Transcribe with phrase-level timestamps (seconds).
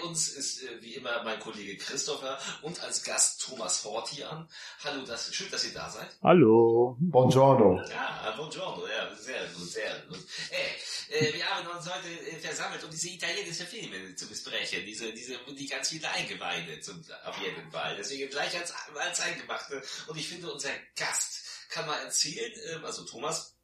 [0.00, 4.48] bei uns ist äh, wie immer mein Kollege Christopher und als Gast Thomas Hortian.
[4.84, 6.08] Hallo, das, schön, dass ihr da seid.
[6.22, 6.96] Hallo.
[7.00, 7.82] Buongiorno.
[7.88, 10.20] Ja, buongiorno, ja, sehr gut, sehr gut.
[10.50, 15.12] Äh, äh, wir haben uns heute äh, versammelt, um diese italienischen Filme zu besprechen, diese,
[15.12, 17.96] diese, die ganz viele Eingeweide zum, auf jeden Fall.
[17.96, 19.82] Deswegen gleich als, als Eingemachte.
[20.08, 23.56] Und ich finde, unser Gast kann mal erzählen, ähm, also Thomas,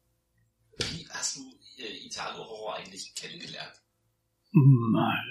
[0.91, 3.81] wie hast du äh, Italo-Horror eigentlich kennengelernt?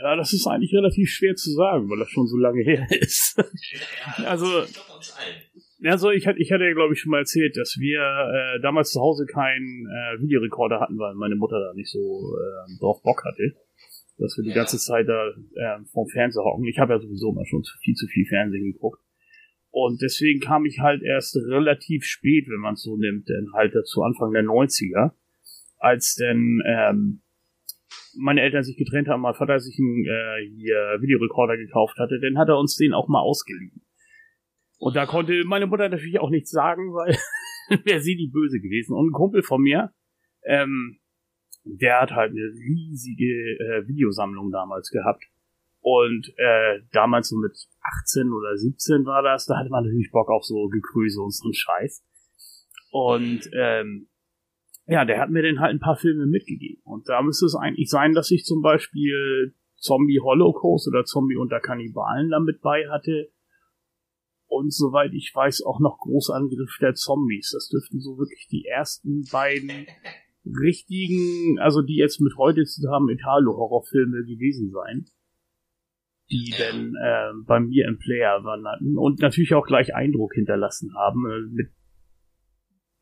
[0.03, 3.37] Ja, das ist eigentlich relativ schwer zu sagen, weil das schon so lange her ist.
[4.25, 4.47] Also.
[5.85, 8.91] Also ich hatte, ich hatte ja glaube ich schon mal erzählt, dass wir äh, damals
[8.93, 13.25] zu Hause keinen äh, Videorekorder hatten, weil meine Mutter da nicht so äh, drauf Bock
[13.25, 13.55] hatte,
[14.19, 14.57] dass wir die Ja.
[14.57, 16.65] ganze Zeit da äh, vom Fernseher hocken.
[16.65, 19.01] Ich habe ja sowieso mal schon viel zu viel Fernsehen geguckt.
[19.71, 23.75] Und deswegen kam ich halt erst relativ spät, wenn man es so nimmt, denn halt
[23.87, 25.13] zu Anfang der 90er,
[25.79, 27.21] als denn ähm,
[28.19, 32.39] meine Eltern sich getrennt haben, mein Vater sich einen äh, hier Videorekorder gekauft hatte, dann
[32.39, 33.83] hat er uns den auch mal ausgeliehen.
[34.79, 37.17] Und da konnte meine Mutter natürlich auch nichts sagen, weil
[37.85, 38.95] wäre sie die Böse gewesen.
[38.95, 39.93] Und ein Kumpel von mir,
[40.45, 40.99] ähm,
[41.65, 45.25] der hat halt eine riesige äh, Videosammlung damals gehabt.
[45.81, 47.57] Und äh, damals so mit
[48.03, 51.45] 18 oder 17 war das, da hatte man natürlich Bock auf so Gekröse und so
[51.45, 52.05] einen Scheiß.
[52.91, 54.09] Und ähm,
[54.87, 56.81] ja, der hat mir dann halt ein paar Filme mitgegeben.
[56.85, 61.61] Und da müsste es eigentlich sein, dass ich zum Beispiel Zombie Holocaust oder Zombie unter
[61.61, 63.31] Kannibalen damit bei hatte.
[64.47, 67.51] Und soweit ich weiß, auch noch Großangriff der Zombies.
[67.53, 69.87] Das dürften so wirklich die ersten beiden
[70.45, 75.07] richtigen, also die jetzt mit heute zusammen Italo-Horrorfilme gewesen sein,
[76.31, 81.25] die dann äh, bei mir im Player wanderten und natürlich auch gleich Eindruck hinterlassen haben
[81.27, 81.76] äh, mit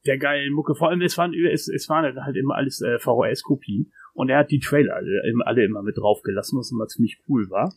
[0.07, 0.75] der geilen Mucke.
[0.75, 4.51] Vor allem, es waren, es, es waren halt immer alles äh, VHS-Kopien und er hat
[4.51, 7.75] die Trailer alle, alle immer mit draufgelassen, was immer ziemlich cool war.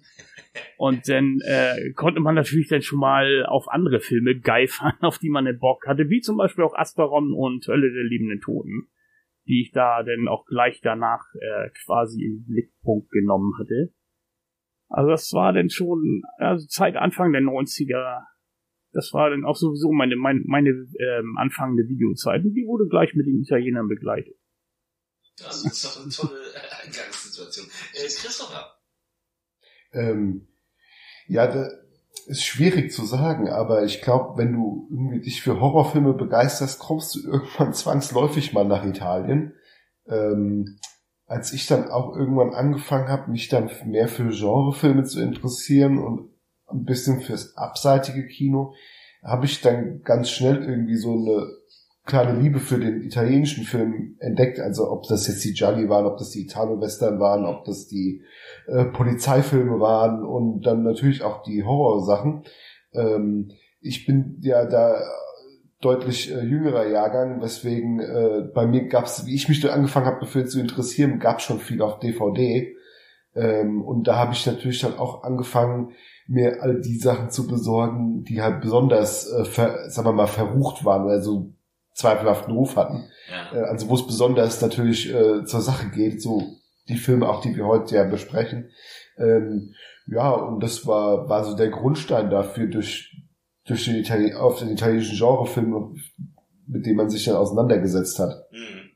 [0.77, 5.29] Und dann äh, konnte man natürlich dann schon mal auf andere Filme geifern, auf die
[5.29, 8.87] man den Bock hatte, wie zum Beispiel auch Asteron und Hölle der liebenden Toten,
[9.47, 13.91] die ich da dann auch gleich danach äh, quasi in den Blickpunkt genommen hatte.
[14.89, 18.21] Also das war dann schon, also Zeit Anfang der 90er,
[18.97, 23.13] das war dann auch sowieso meine, meine, meine ähm, anfangende Videozeit und die wurde gleich
[23.13, 24.35] mit den Italienern begleitet.
[25.37, 26.39] Das ist doch eine tolle
[26.83, 27.67] Eingangssituation.
[27.93, 28.75] Äh, Christopher,
[29.93, 30.47] Ähm,
[31.27, 31.69] ja, da
[32.25, 37.13] ist schwierig zu sagen, aber ich glaube, wenn du irgendwie dich für Horrorfilme begeisterst, kommst
[37.13, 39.53] du irgendwann zwangsläufig mal nach Italien.
[40.07, 40.79] Ähm,
[41.27, 46.31] als ich dann auch irgendwann angefangen habe, mich dann mehr für Genrefilme zu interessieren und
[46.71, 48.73] ein bisschen fürs abseitige Kino,
[49.23, 51.47] habe ich dann ganz schnell irgendwie so eine
[52.05, 54.59] kleine Liebe für den italienischen Film entdeckt.
[54.59, 58.23] Also ob das jetzt die Gialli waren, ob das die Italo-Western waren, ob das die
[58.67, 62.43] äh, Polizeifilme waren und dann natürlich auch die Horrorsachen.
[62.93, 63.51] Ähm,
[63.81, 65.01] ich bin ja da
[65.81, 70.21] deutlich äh, jüngerer Jahrgang, weswegen äh, bei mir gab's, wie ich mich da angefangen habe,
[70.21, 72.75] dafür zu interessieren, gab's schon viel auf DVD.
[73.35, 75.91] Ähm, und da habe ich natürlich dann auch angefangen,
[76.27, 80.83] mir all die Sachen zu besorgen, die halt besonders, äh, ver, sagen wir mal, verrucht
[80.83, 81.53] waren oder so
[81.93, 83.05] zweifelhaften Ruf hatten.
[83.31, 83.57] ja.
[83.57, 86.43] Äh, also wo es besonders natürlich äh, zur Sache geht, so
[86.89, 88.69] die Filme auch, die wir heute ja besprechen.
[89.17, 89.73] Ähm,
[90.05, 93.15] ja, und das war, war so der Grundstein dafür durch,
[93.65, 95.97] durch den Itali auf den italienischen Genrefilm,
[96.67, 98.33] mit dem man sich dann auseinandergesetzt hat.
[98.51, 98.86] Hm.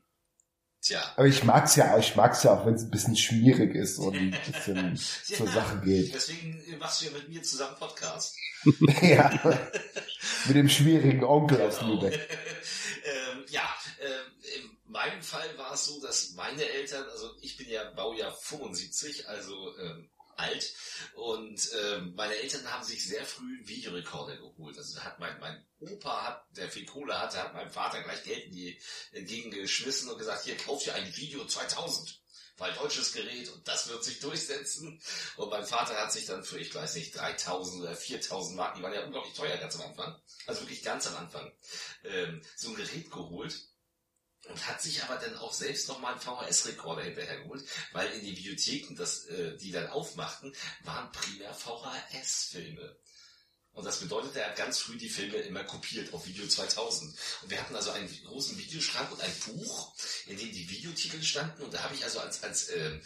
[0.82, 1.00] Tja.
[1.16, 4.16] Aber ich mag's ja, ich mag's ja auch, wenn es ein bisschen schmierig ist und
[4.16, 6.12] ein bisschen zur Sache geht.
[6.12, 8.36] Deswegen machst du ja mit mir zusammen Podcast.
[9.02, 9.30] ja.
[10.46, 11.94] Mit dem schwierigen Onkel aus Genau.
[11.94, 12.14] Lübeck.
[13.04, 13.62] ähm, ja,
[14.00, 18.32] ähm, in meinem Fall war es so, dass meine Eltern, also ich bin ja Baujahr
[18.32, 20.72] 75, also ähm, alt,
[21.14, 24.76] und ähm, meine Eltern haben sich sehr früh einen Videorekorder geholt.
[24.76, 28.46] Also hat mein, mein Opa, hat, der viel Kohle hatte, hat meinem Vater gleich Geld
[28.46, 28.80] in die,
[29.12, 32.20] entgegengeschmissen und gesagt, hier, kauf dir ein Video 2000.
[32.58, 35.00] Weil deutsches Gerät und das wird sich durchsetzen.
[35.36, 38.82] Und mein Vater hat sich dann für, ich weiß nicht, 3000 oder 4000 Mark, die
[38.82, 41.50] waren ja unglaublich teuer ganz am Anfang, also wirklich ganz am Anfang,
[42.04, 43.54] ähm, so ein Gerät geholt
[44.48, 48.94] und hat sich aber dann auch selbst nochmal einen VHS-Rekorder hinterhergeholt, weil in den Videotheken,
[48.96, 52.96] das, äh, die dann aufmachten, waren primär VHS-Filme.
[53.74, 57.14] Und das bedeutet, er hat ganz früh die Filme immer kopiert auf Video 2000.
[57.42, 59.94] Und wir hatten also einen großen Videoschrank und ein Buch,
[60.26, 61.62] in dem die Videotitel standen.
[61.62, 63.00] Und da habe ich also als, als ähm,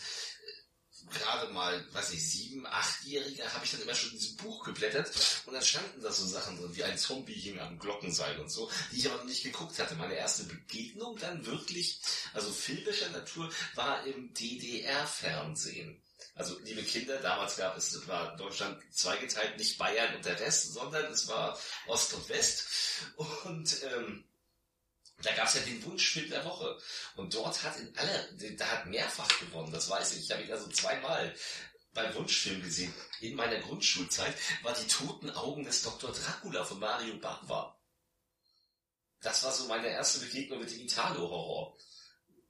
[1.10, 5.10] gerade mal, weiß ich, sieben, achtjähriger, habe ich dann immer schon in diesem Buch geblättert
[5.46, 8.70] und dann standen da so Sachen drin, wie ein Zombie hing am Glockenseil und so,
[8.92, 9.94] die ich aber noch nicht geguckt hatte.
[9.94, 12.00] Meine erste Begegnung dann wirklich,
[12.34, 16.02] also filmischer Natur, war im DDR-Fernsehen.
[16.34, 21.10] Also, liebe Kinder, damals gab es, war Deutschland zweigeteilt, nicht Bayern und der Rest, sondern
[21.12, 22.66] es war Ost und West.
[23.16, 24.24] Und ähm,
[25.22, 26.78] da gab es ja den Wunschfilm der Woche.
[27.16, 30.24] Und dort hat in aller, da hat mehrfach gewonnen, das weiß ich.
[30.24, 31.34] Ich habe ihn also zweimal
[31.94, 32.94] beim Wunschfilm gesehen.
[33.20, 36.12] In meiner Grundschulzeit war die toten Augen des Dr.
[36.12, 37.80] Dracula von Mario Bava.
[39.20, 41.76] Das war so meine erste Begegnung mit dem Italo-Horror.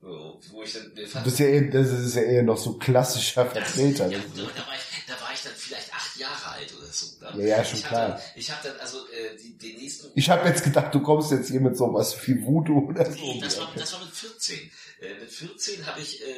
[0.07, 4.09] Wo ich dann, das, ist ja eher, das ist ja eher noch so klassischer Vertreter.
[4.09, 7.07] Ja, da, war ich, da war ich dann vielleicht acht Jahre alt oder so.
[7.21, 7.43] Ne?
[7.43, 8.09] Ja, ja, schon ich klar.
[8.11, 10.13] Dann, ich habe dann also äh, die, den nächsten...
[10.15, 13.19] Ich habe jetzt gedacht, du kommst jetzt hier mit sowas wie Voodoo oder so.
[13.19, 14.71] Nee, das war, das war mit 14.
[15.01, 16.35] Äh, mit 14 habe ich, äh,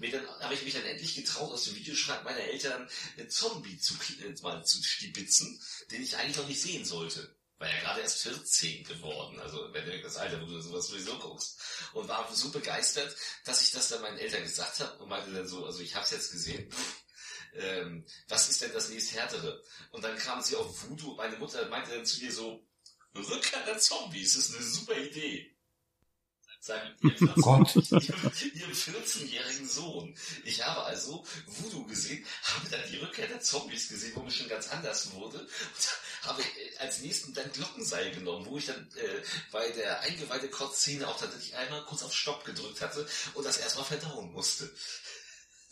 [0.00, 3.78] mir dann, hab ich mich dann endlich getraut, aus dem Videoschrank meiner Eltern einen Zombie
[3.78, 5.60] zu, äh, mal zu stibitzen,
[5.92, 7.28] den ich eigentlich noch nicht sehen sollte
[7.62, 11.16] war ja gerade erst 14 geworden, also wenn du das Alter, wo du sowas sowieso
[11.18, 11.60] guckst.
[11.92, 13.14] Und war so begeistert,
[13.44, 16.04] dass ich das dann meinen Eltern gesagt habe und meinte dann so, also ich habe
[16.04, 16.68] es jetzt gesehen,
[17.54, 19.62] ähm, was ist denn das nächste Härtere?
[19.92, 22.66] Und dann kam sie auf Voodoo, meine Mutter meinte dann zu mir so,
[23.14, 25.52] Rückkehr der Zombies ist eine super Idee
[26.62, 27.20] seinem ihrem
[28.72, 30.16] 14-jährigen Sohn.
[30.44, 34.48] Ich habe also Voodoo gesehen, habe dann die Rückkehr der Zombies gesehen, wo mir schon
[34.48, 35.48] ganz anders wurde und
[36.22, 41.06] habe äh, als nächsten dann Glockenseil genommen, wo ich dann äh, bei der eingeweihte Kotzszene
[41.06, 44.70] auch tatsächlich einmal kurz auf Stopp gedrückt hatte und das erstmal verdauen musste.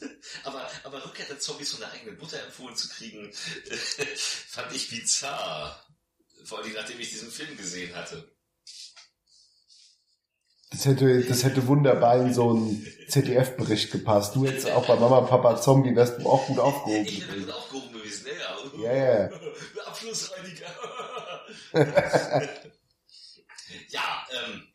[0.45, 3.31] Aber, aber Rückkehr der Zombies von der eigenen Mutter empfohlen zu kriegen,
[4.49, 5.85] fand ich bizarr.
[6.45, 8.27] Vor allem nachdem ich diesen Film gesehen hatte.
[10.71, 14.37] Das hätte, das hätte wunderbar in so einen ZDF-Bericht gepasst.
[14.37, 17.05] Du jetzt auch bei Mama, Papa, Zombie wärst du auch gut aufgehoben.
[17.05, 18.93] Ich wäre gut aufgehoben gewesen, ja.
[18.93, 19.41] Ja, ja.
[19.87, 20.75] Abschlussreiniger.
[23.89, 24.67] ja, ähm,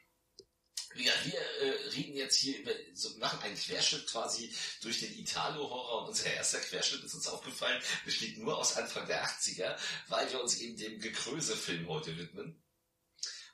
[0.95, 6.03] ja, wir äh, reden jetzt hier über, so, machen einen Querschnitt quasi durch den Italo-Horror
[6.03, 9.75] und unser erster Querschnitt ist uns aufgefallen, besteht nur aus Anfang der 80er,
[10.07, 12.63] weil wir uns eben dem Gekröse-Film heute widmen.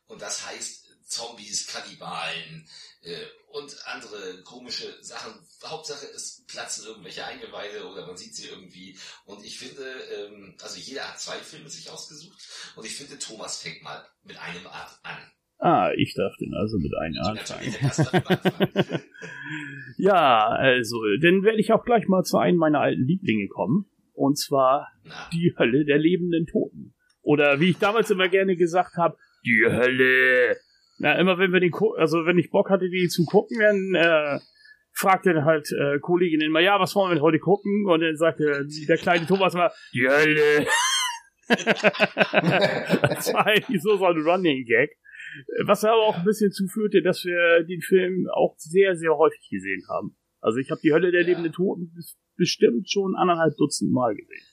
[0.05, 2.69] Und das heißt, Zombies, Kannibalen
[3.03, 3.15] äh,
[3.51, 5.33] und andere komische Sachen.
[5.65, 8.95] Hauptsache es platzen irgendwelche Eingeweide oder man sieht sie irgendwie.
[9.25, 12.39] Und ich finde, ähm, also jeder hat zwei Filme sich ausgesucht
[12.75, 15.17] und ich finde, Thomas fängt mal mit einem an.
[15.57, 17.71] Ah, ich darf den also mit einem anfangen.
[19.97, 23.85] ja, also, dann werde ich auch gleich mal zu einem meiner alten Lieblinge kommen.
[24.13, 25.29] Und zwar Na.
[25.31, 26.95] die Hölle der lebenden Toten.
[27.21, 30.57] Oder wie ich damals immer gerne gesagt habe, die Hölle
[31.01, 34.39] na, immer wenn wir den, also wenn ich Bock hatte, die zu gucken, dann äh,
[34.93, 37.87] fragte halt äh, Kollegin immer, ja, was wollen wir denn heute gucken?
[37.87, 40.67] Und dann sagte der kleine Thomas mal, die Hölle.
[41.47, 44.91] das war eigentlich so, so ein Running Gag.
[45.65, 49.83] Was aber auch ein bisschen zuführte, dass wir den Film auch sehr, sehr häufig gesehen
[49.89, 50.15] haben.
[50.39, 51.27] Also ich habe die Hölle der ja.
[51.27, 51.91] lebenden Toten
[52.37, 54.45] bestimmt schon anderthalb Dutzend Mal gesehen.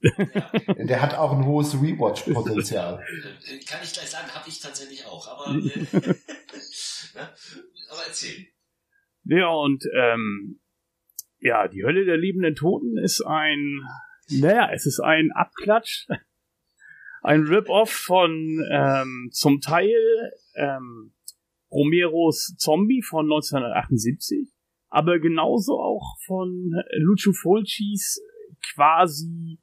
[0.00, 3.04] Der hat auch ein hohes Rewatch-Potenzial.
[3.66, 5.26] Kann ich gleich sagen, habe ich tatsächlich auch.
[5.26, 5.70] Aber, äh,
[7.90, 8.46] aber erzähl.
[9.24, 10.60] Ja, und ähm,
[11.40, 13.82] ja, die Hölle der liebenden Toten ist ein,
[14.30, 16.06] naja, es ist ein Abklatsch,
[17.22, 21.12] ein Rip-Off von ähm, zum Teil ähm,
[21.70, 24.48] Romeros Zombie von 1978,
[24.88, 28.22] aber genauso auch von Lucio Fulcis
[28.74, 29.58] quasi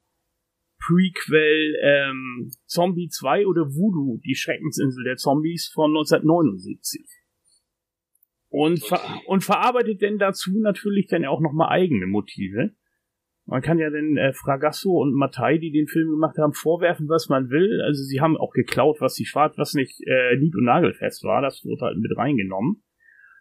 [0.86, 7.06] Prequel ähm, Zombie 2 oder Voodoo, die Schreckensinsel der Zombies von 1979.
[8.48, 8.88] Und, okay.
[8.88, 12.70] ver und verarbeitet denn dazu natürlich dann auch nochmal eigene Motive.
[13.44, 17.28] Man kann ja den äh, Fragasso und Mattei, die den Film gemacht haben, vorwerfen, was
[17.28, 17.80] man will.
[17.82, 21.42] Also sie haben auch geklaut, was sie schwarz, was nicht äh, nied- und nagelfest war.
[21.42, 22.82] Das wurde halt mit reingenommen.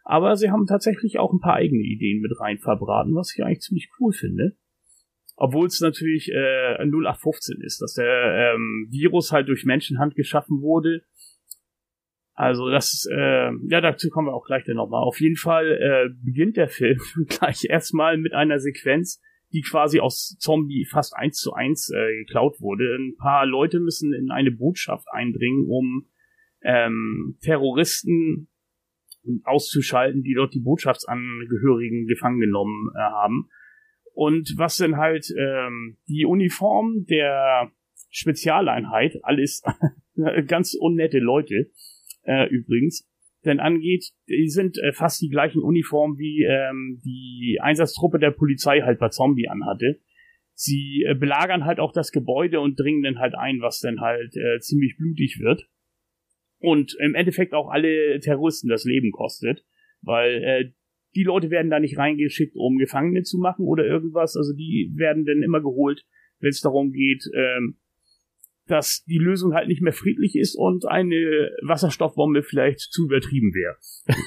[0.04, 3.62] Aber sie haben tatsächlich auch ein paar eigene Ideen mit rein verbraten, was ich eigentlich
[3.62, 4.56] ziemlich cool finde.
[5.36, 11.04] Obwohl es natürlich äh, 0815 ist, dass der ähm, Virus halt durch Menschenhand geschaffen wurde.
[12.34, 15.04] Also das, äh, ja, dazu kommen wir auch gleich dann nochmal.
[15.04, 20.38] Auf jeden Fall äh, beginnt der Film gleich erstmal mit einer Sequenz, die quasi aus
[20.40, 22.96] Zombie fast eins zu eins äh, geklaut wurde.
[22.98, 26.08] Ein paar Leute müssen in eine Botschaft eindringen, um
[26.62, 28.50] ähm, Terroristen
[29.44, 33.50] auszuschalten, die dort die Botschaftsangehörigen gefangen genommen äh, haben.
[34.16, 37.70] Und was denn halt ähm, die Uniform der
[38.10, 39.62] Spezialeinheit, alles
[40.48, 41.70] ganz unnette Leute
[42.24, 43.06] äh, übrigens,
[43.44, 44.12] denn angeht.
[44.30, 49.10] Die sind äh, fast die gleichen Uniformen wie ähm, die Einsatztruppe der Polizei halt bei
[49.10, 50.00] Zombie anhatte.
[50.54, 54.34] Sie äh, belagern halt auch das Gebäude und dringen dann halt ein, was dann halt
[54.38, 55.68] äh, ziemlich blutig wird.
[56.60, 59.66] Und im Endeffekt auch alle Terroristen das Leben kostet,
[60.02, 60.72] weil äh,
[61.16, 64.36] die Leute werden da nicht reingeschickt, um Gefangene zu machen oder irgendwas.
[64.36, 66.06] Also die werden dann immer geholt,
[66.40, 67.78] wenn es darum geht, ähm,
[68.68, 73.78] dass die Lösung halt nicht mehr friedlich ist und eine Wasserstoffbombe vielleicht zu übertrieben wäre.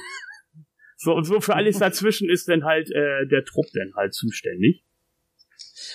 [0.96, 4.84] so und so für alles dazwischen ist dann halt äh, der Trupp dann halt zuständig.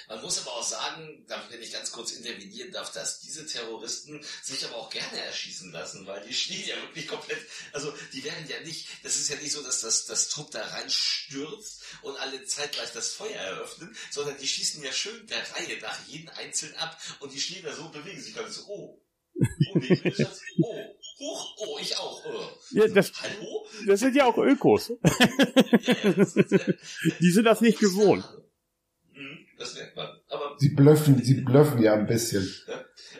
[0.07, 4.65] Man muss aber auch sagen, wenn ich ganz kurz intervenieren darf, dass diese Terroristen sich
[4.65, 7.39] aber auch gerne erschießen lassen, weil die stehen ja wirklich komplett,
[7.71, 10.63] also die werden ja nicht, das ist ja nicht so, dass das, das Trupp da
[10.65, 16.07] reinstürzt und alle zeitgleich das Feuer eröffnen, sondern die schießen ja schön der Reihe nach
[16.07, 18.99] jeden einzeln ab und die stehen da so, bewegen sich ganz so, oh.
[19.35, 19.99] Oh, nee,
[20.61, 22.23] oh, Huch, oh, ich auch.
[22.25, 22.49] Oh.
[22.71, 23.65] Ja, das, Hallo?
[23.87, 24.89] Das sind ja auch Ökos.
[25.03, 26.73] ja, ja,
[27.19, 28.25] die sind das nicht gewohnt.
[29.57, 30.07] Das merkt man.
[30.29, 32.47] Aber sie blöffen, sie blöffen ja ein bisschen.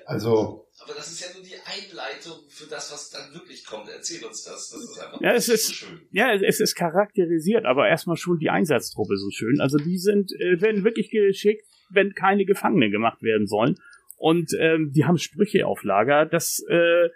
[0.05, 0.67] Also.
[0.79, 3.87] Aber das ist ja nur die Einleitung für das, was dann wirklich kommt.
[3.89, 4.69] Erzähl uns das.
[4.69, 6.01] Das ist einfach ja, es ist, so schön.
[6.11, 9.61] Ja, es ist charakterisiert, aber erstmal schon die Einsatztruppe so schön.
[9.61, 13.75] Also die sind, äh, werden wirklich geschickt, wenn keine Gefangene gemacht werden sollen.
[14.17, 16.25] Und ähm, die haben Sprüche auf Lager.
[16.25, 17.09] Das äh,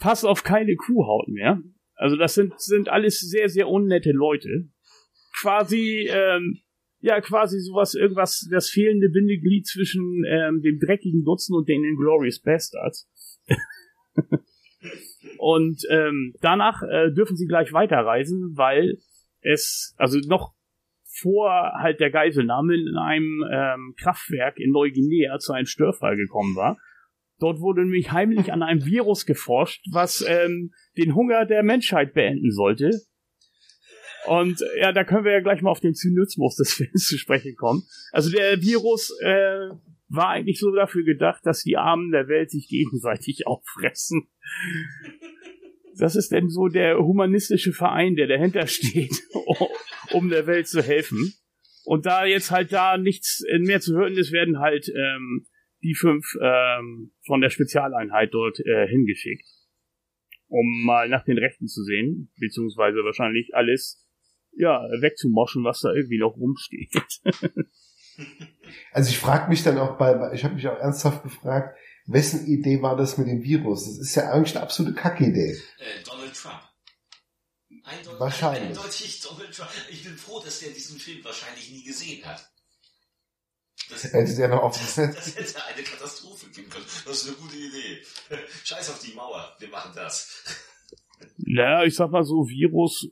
[0.00, 1.60] passt auf keine Kuhhaut mehr.
[1.96, 4.68] Also das sind, sind alles sehr, sehr unnette Leute.
[5.40, 6.60] Quasi, ähm,
[7.04, 12.40] ja quasi sowas, irgendwas, das fehlende Bindeglied zwischen ähm, dem dreckigen Dutzend und den Inglorious
[12.40, 13.08] Bastards.
[15.38, 18.96] und ähm, danach äh, dürfen sie gleich weiterreisen, weil
[19.42, 20.54] es, also noch
[21.20, 26.78] vor halt der Geiselnahme in einem ähm, Kraftwerk in Neuguinea zu einem Störfall gekommen war.
[27.38, 32.50] Dort wurde nämlich heimlich an einem Virus geforscht, was ähm, den Hunger der Menschheit beenden
[32.50, 32.90] sollte.
[34.26, 37.54] Und ja, da können wir ja gleich mal auf den Zynismus des Films zu sprechen
[37.56, 37.82] kommen.
[38.12, 39.70] Also der Virus äh,
[40.08, 44.28] war eigentlich so dafür gedacht, dass die Armen der Welt sich gegenseitig auffressen.
[45.96, 49.22] Das ist denn so der humanistische Verein, der dahinter steht,
[50.12, 51.34] um der Welt zu helfen.
[51.84, 55.46] Und da jetzt halt da nichts mehr zu hören ist, werden halt ähm,
[55.82, 59.46] die fünf ähm, von der Spezialeinheit dort äh, hingeschickt,
[60.48, 64.03] um mal nach den Rechten zu sehen, beziehungsweise wahrscheinlich alles
[64.56, 67.20] ja, wegzumoschen, was da irgendwie noch rumsteht.
[68.92, 72.82] also ich frage mich dann auch bei, ich habe mich auch ernsthaft gefragt, wessen Idee
[72.82, 73.84] war das mit dem Virus?
[73.84, 75.52] Das ist ja eigentlich eine absolute Kackidee.
[75.78, 76.60] Äh, Donald Trump.
[77.84, 78.78] Eindeutig, wahrscheinlich.
[78.78, 79.70] Eindeutig Donald Trump.
[79.90, 82.50] Ich bin froh, dass der diesen Film wahrscheinlich nie gesehen hat.
[83.90, 86.86] Das, hätte ja noch das, das hätte eine Katastrophe geben können.
[87.04, 88.02] Das ist eine gute Idee.
[88.64, 90.44] Scheiß auf die Mauer, wir machen das.
[91.36, 93.08] Ja, ich sag mal so, Virus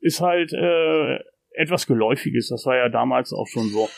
[0.00, 1.18] ist halt äh,
[1.50, 2.48] etwas Geläufiges.
[2.48, 3.88] Das war ja damals auch schon so.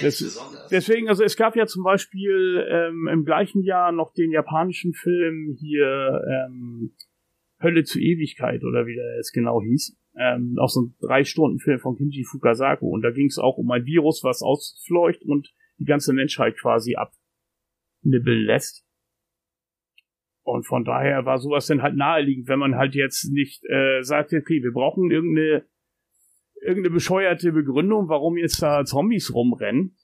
[0.00, 4.92] Des, deswegen, also es gab ja zum Beispiel ähm, im gleichen Jahr noch den japanischen
[4.92, 6.94] Film hier ähm,
[7.60, 9.96] Hölle zur Ewigkeit oder wie der jetzt genau hieß.
[10.18, 13.56] Ähm, auch so ein drei Stunden Film von Kinji Fukasaku und da ging es auch
[13.56, 18.81] um ein Virus, was ausfleucht und die ganze Menschheit quasi abnibbeln lässt.
[20.44, 24.32] Und von daher war sowas dann halt naheliegend, wenn man halt jetzt nicht äh, sagt,
[24.32, 25.64] okay, wir brauchen irgendeine
[26.62, 29.96] irgendeine bescheuerte Begründung, warum jetzt da Zombies rumrennen.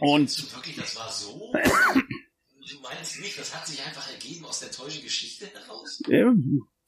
[0.00, 1.52] Und du wirklich, das war so?
[1.52, 6.02] du meinst nicht, das hat sich einfach ergeben aus der täuschen Geschichte heraus?
[6.08, 6.32] Ja,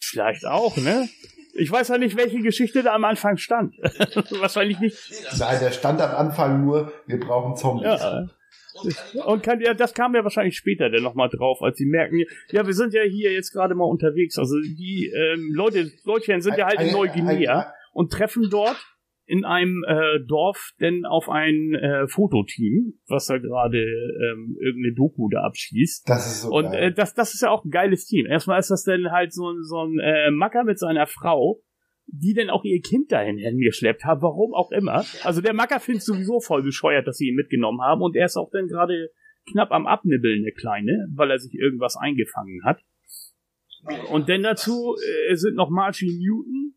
[0.00, 1.08] vielleicht auch, ne?
[1.58, 3.76] Ich weiß ja nicht, welche Geschichte da am Anfang stand.
[4.40, 4.98] Wahrscheinlich nicht.
[5.38, 7.86] Nein, der stand am Anfang nur, wir brauchen Zombies.
[7.86, 8.28] Ja.
[9.24, 12.66] Und kann, ja, das kam ja wahrscheinlich später dann nochmal drauf, als sie merken, ja,
[12.66, 14.38] wir sind ja hier jetzt gerade mal unterwegs.
[14.38, 18.76] Also die ähm, Leute, Leutchen sind ja halt in Neuguinea und treffen dort
[19.26, 25.28] in einem äh, Dorf denn auf ein äh, Fototeam, was da gerade ähm, irgendeine Doku
[25.28, 26.08] da abschließt.
[26.08, 28.26] Das ist so Und äh, das, das ist ja auch ein geiles Team.
[28.26, 31.60] Erstmal ist das dann halt so, so ein äh, Macker mit seiner Frau,
[32.06, 35.04] die denn auch ihr Kind dahin hingeschleppt haben, warum auch immer.
[35.22, 38.36] Also der Macker findet sowieso voll bescheuert, dass sie ihn mitgenommen haben und er ist
[38.36, 39.10] auch dann gerade
[39.50, 42.80] knapp am Abnibbeln, der Kleine, weil er sich irgendwas eingefangen hat.
[44.10, 44.96] Und denn dazu
[45.28, 46.74] äh, sind noch Margie Newton,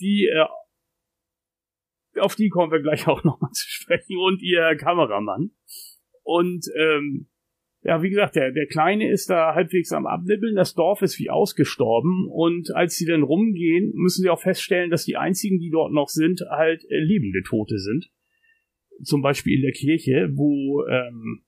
[0.00, 0.46] die äh,
[2.18, 5.52] auf die kommen wir gleich auch nochmal zu sprechen und ihr Kameramann.
[6.22, 7.29] Und ähm,
[7.82, 11.30] ja, wie gesagt, der, der Kleine ist da halbwegs am Abnibbeln, das Dorf ist wie
[11.30, 15.92] ausgestorben und als sie dann rumgehen, müssen sie auch feststellen, dass die einzigen, die dort
[15.92, 18.10] noch sind, halt äh, lebende Tote sind.
[19.02, 21.42] Zum Beispiel in der Kirche, wo ähm,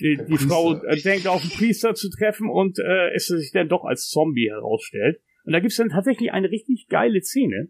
[0.00, 3.68] die, die Frau äh, denkt auf den Priester zu treffen und äh, es sich dann
[3.70, 5.20] doch als Zombie herausstellt.
[5.44, 7.68] Und da gibt's dann tatsächlich eine richtig geile Szene.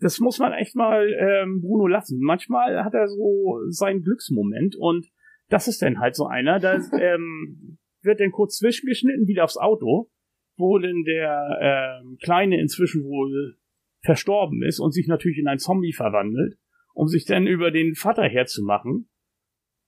[0.00, 2.18] Das muss man echt mal ähm, Bruno lassen.
[2.20, 5.06] Manchmal hat er so seinen Glücksmoment und
[5.48, 6.58] das ist dann halt so einer.
[6.58, 10.10] Da ähm, wird dann kurz zwischengeschnitten wieder aufs Auto,
[10.56, 13.56] wo denn der ähm, Kleine inzwischen wohl
[14.02, 16.58] verstorben ist und sich natürlich in ein Zombie verwandelt,
[16.92, 19.08] um sich dann über den Vater herzumachen.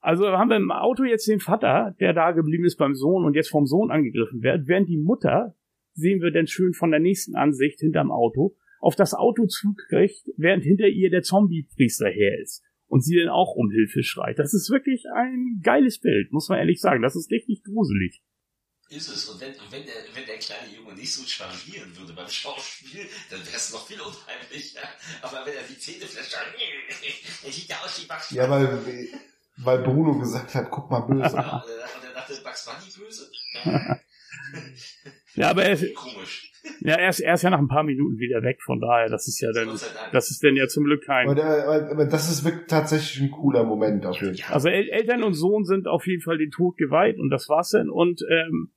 [0.01, 3.35] Also haben wir im Auto jetzt den Vater, der da geblieben ist beim Sohn und
[3.35, 5.55] jetzt vom Sohn angegriffen wird, während die Mutter,
[5.93, 10.63] sehen wir dann schön von der nächsten Ansicht hinterm Auto, auf das Auto zukriegt, während
[10.63, 14.39] hinter ihr der Zombie-Priester her ist und sie dann auch um Hilfe schreit.
[14.39, 17.03] Das ist wirklich ein geiles Bild, muss man ehrlich sagen.
[17.03, 18.23] Das ist richtig gruselig.
[18.89, 19.29] Ist es.
[19.29, 23.41] Und wenn, wenn, der, wenn der kleine Junge nicht so changieren würde beim Schauspiel, dann
[23.41, 24.89] wäre es noch viel unheimlicher.
[25.23, 26.37] Aber wenn er die Zähne fletscht,
[27.45, 29.11] er sieht ja aus wie Bugs Ja, weil,
[29.57, 31.35] weil Bruno gesagt hat, guck mal böse.
[31.35, 33.31] Ja, und er dachte, Bugs Bunny böse?
[35.35, 36.46] Ja, aber er ist, Komisch.
[36.81, 39.29] Ja, er ist, er ist ja nach ein paar Minuten wieder weg, von daher, das
[39.29, 39.69] ist ja dann,
[40.13, 43.31] das ist denn ja zum Glück kein, Aber, der, aber das ist wirklich tatsächlich ein
[43.31, 44.55] cooler Moment auf jeden Fall.
[44.55, 47.71] Also El Eltern und Sohn sind auf jeden Fall den Tod geweiht und das war's
[47.71, 47.91] dann.
[47.91, 48.73] Und ähm,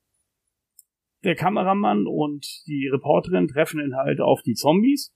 [1.24, 5.14] der Kameramann und die Reporterin treffen dann halt auf die Zombies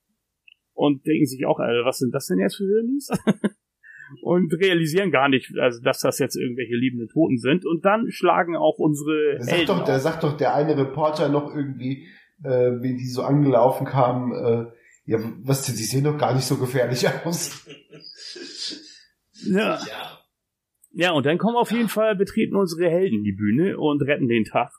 [0.73, 3.09] und denken sich auch, äh, was sind das denn jetzt für Hirnis?
[4.23, 7.65] und realisieren gar nicht, also dass das jetzt irgendwelche liebenden Toten sind.
[7.65, 10.01] Und dann schlagen auch unsere Da sagt, Helden doch, auf.
[10.01, 12.07] sagt doch der eine Reporter noch irgendwie,
[12.43, 14.67] äh, wie die so angelaufen kamen, äh,
[15.07, 17.67] ja, was, die sehen doch gar nicht so gefährlich aus.
[19.47, 19.79] Ja.
[19.87, 20.21] Ja.
[20.97, 24.45] Ja, und dann kommen auf jeden Fall, betreten unsere Helden die Bühne und retten den
[24.45, 24.71] Tag.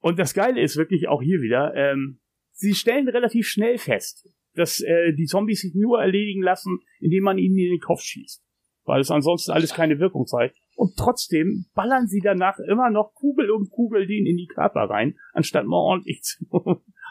[0.00, 2.20] Und das Geile ist wirklich auch hier wieder, ähm,
[2.52, 7.38] sie stellen relativ schnell fest, dass äh, die Zombies sich nur erledigen lassen, indem man
[7.38, 8.44] ihnen in den Kopf schießt.
[8.84, 10.58] Weil es ansonsten alles keine Wirkung zeigt.
[10.78, 15.18] Und trotzdem ballern sie danach immer noch Kugel um Kugel denen in die Körper rein,
[15.32, 16.46] anstatt mal ordentlich zu,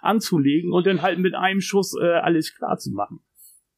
[0.01, 3.19] anzulegen und dann halt mit einem Schuss äh, alles klar zu machen.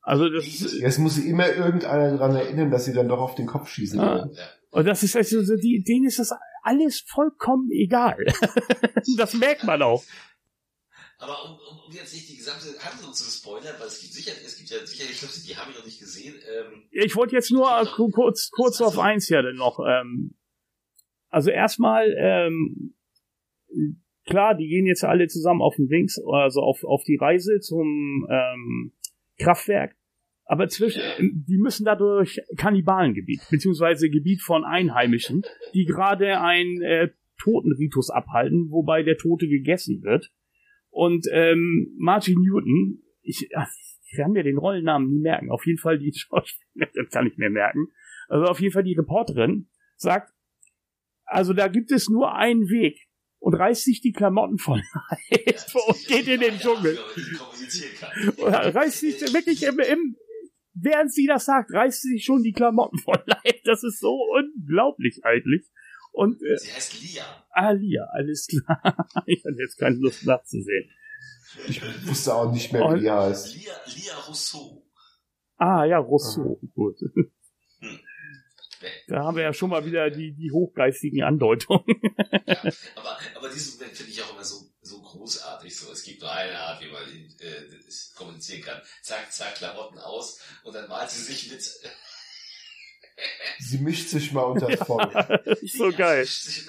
[0.01, 3.33] Also das ist, Jetzt muss sich immer irgendeiner daran erinnern, dass sie dann doch auf
[3.33, 3.99] den Kopf schießen.
[3.99, 4.29] Ah.
[4.69, 8.23] Und das ist also, so, die, denen ist das alles vollkommen egal.
[9.17, 10.03] das merkt man auch.
[11.21, 14.31] Aber um, um, um jetzt nicht die gesamte Handlung zu spoilern, weil es gibt sicher,
[14.45, 16.35] es gibt ja sicherlich Leute, die haben ich noch nicht gesehen.
[16.35, 19.79] Ähm, Ich wollte jetzt nur ku- kurz, kurz auf eins ja dann noch.
[19.85, 20.35] Ähm,
[21.29, 22.95] also erstmal, ähm,
[24.25, 28.25] klar, die gehen jetzt alle zusammen auf den Dings, also auf, auf die Reise zum
[28.31, 28.93] ähm,
[29.39, 29.95] Kraftwerk.
[30.45, 31.01] Aber zwischen,
[31.47, 37.09] die müssen dadurch Kannibalengebiet, beziehungsweise Gebiet von Einheimischen, die gerade einen äh,
[37.43, 40.31] Totenritus abhalten, wobei der Tote gegessen wird.
[40.89, 43.49] Und ähm, Martin Newton, ich,
[44.11, 45.51] ich kann mir den Rollennamen nie merken.
[45.51, 47.87] Auf jeden Fall die Schauspielerin, kann ich mir merken.
[48.27, 50.33] Also auf jeden Fall die Reporterin sagt,
[51.25, 53.07] also da gibt es nur einen Weg
[53.39, 54.81] und reißt sich die Klamotten voll
[55.87, 56.97] und geht in den Dschungel.
[58.39, 60.15] Reißt sich wirklich im, im,
[60.73, 63.63] während sie das sagt, reißt sie sich schon die Klamotten voll Leib.
[63.63, 65.67] Das ist so unglaublich eigentlich.
[66.19, 67.23] Und äh, Sie heißt Lia.
[67.51, 68.81] Alia, alles klar.
[69.25, 70.91] Ich hatte jetzt keine Lust nachzusehen.
[71.69, 73.55] Ich wusste auch nicht mehr, wie er heißt.
[73.55, 74.85] Lia, Lia Rousseau.
[75.55, 76.59] Ah ja, Rousseau.
[76.75, 76.97] Gut.
[76.99, 77.31] Hm.
[79.07, 81.85] Da haben wir ja schon mal wieder die, die hochgeistigen Andeutungen.
[82.45, 82.63] Ja,
[82.95, 85.73] aber, aber diesen Moment finde ich auch immer so, so großartig.
[85.73, 88.81] So, es gibt nur eine Art, wie man ihn, äh, das kommunizieren kann.
[89.03, 91.63] Zack, zack, Klamotten aus und dann malt sie sich mit.
[93.59, 95.11] Sie mischt sich mal unter das Volk.
[95.45, 96.25] Das ist so Ja, geil.
[96.25, 96.65] sich-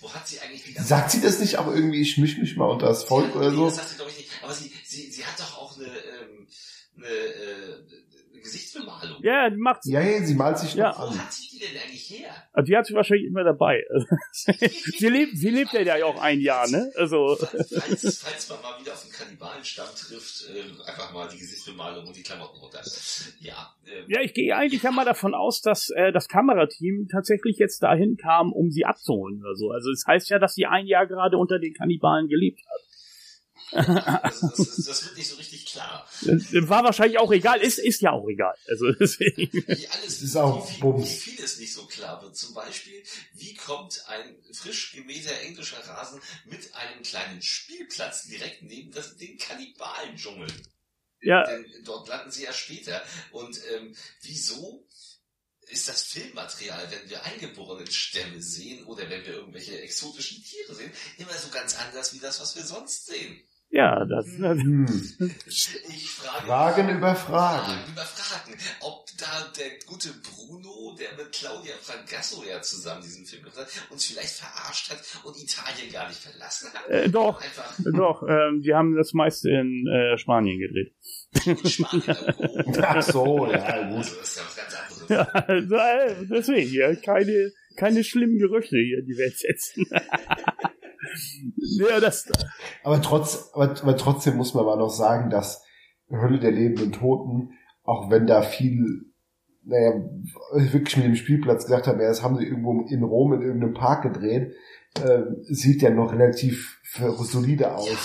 [0.00, 2.56] Wo hat sie eigentlich die ganze Sagt sie das nicht auch irgendwie, ich misch mich
[2.56, 3.64] mal unter das Volk oder Nee, so?
[3.66, 4.30] Das sagt sie, glaube ich, nicht.
[4.42, 6.46] Aber sie, sie, sie hat doch auch eine, ähm,
[6.96, 8.07] eine, äh, eine
[8.42, 9.16] Gesichtsbemalung.
[9.20, 10.90] Ja, die macht Ja, ja, sie malt sich Ja.
[10.90, 12.30] noch Wo hat sie die denn eigentlich her?
[12.52, 13.84] Also die hat sie wahrscheinlich immer dabei.
[14.32, 16.90] sie lebt, sie lebt ja auch ein Jahr, ne?
[16.96, 22.06] Also Falls, falls man mal wieder auf einen Kannibalenstamm trifft, äh, einfach mal die Gesichtsbemalung
[22.06, 22.80] und die Klamotten runter.
[23.40, 27.58] Ja, ähm, ja, ich gehe eigentlich ja mal davon aus, dass äh, das Kamerateam tatsächlich
[27.58, 29.70] jetzt dahin kam, um sie abzuholen oder so.
[29.70, 32.87] Also es heißt ja, dass sie ein Jahr gerade unter den Kannibalen gelebt hat.
[33.72, 36.08] Also das, das, das wird nicht so richtig klar.
[36.22, 38.54] Das War wahrscheinlich auch egal, ist ist ja auch egal.
[38.68, 39.52] Also deswegen.
[39.52, 42.36] Wie alles, ist auch wie, wie vieles nicht so klar wird.
[42.36, 43.02] Zum Beispiel,
[43.34, 49.38] wie kommt ein frisch gemähter englischer Rasen mit einem kleinen Spielplatz direkt neben das, den
[49.38, 50.48] Kannibalen-Dschungel?
[51.20, 53.02] Ja, Denn dort landen sie ja später.
[53.32, 54.86] Und ähm, wieso
[55.70, 60.92] ist das Filmmaterial, wenn wir eingeborenen Stämme sehen oder wenn wir irgendwelche exotischen Tiere sehen,
[61.18, 63.42] immer so ganz anders wie das, was wir sonst sehen?
[63.70, 64.26] Ja, das.
[64.26, 64.86] Hm.
[65.48, 67.66] Ich frage Fragen über Fragen.
[67.66, 68.58] Fragen über Fragen.
[68.80, 73.68] Ob da der gute Bruno, der mit Claudia Fragasso ja zusammen diesen Film gemacht hat,
[73.90, 76.88] uns vielleicht verarscht hat und Italien gar nicht verlassen hat.
[76.88, 78.22] Äh, doch, Einfach doch.
[78.26, 80.94] Ähm, die haben das meiste in äh, Spanien gedreht.
[81.44, 82.16] in Spanien.
[82.38, 82.72] Oh.
[82.82, 83.98] Ach so, ja, gut.
[83.98, 85.08] Also, das ist ja was ganz anderes.
[85.08, 89.86] Ja, also, äh, deswegen hier keine keine schlimmen Gerüchte hier in die Welt setzen.
[91.56, 92.30] ja, das.
[92.82, 95.62] Aber, trotz, aber, aber trotzdem muss man mal noch sagen, dass
[96.10, 97.52] Hölle der lebenden Toten,
[97.84, 99.06] auch wenn da viel,
[99.64, 99.92] naja,
[100.52, 103.74] wirklich mit dem Spielplatz gesagt haben, ja, das haben sie irgendwo in Rom in irgendeinem
[103.74, 104.54] Park gedreht,
[105.02, 106.80] äh, sieht ja noch relativ
[107.18, 107.88] solide aus.
[107.88, 107.98] Ja,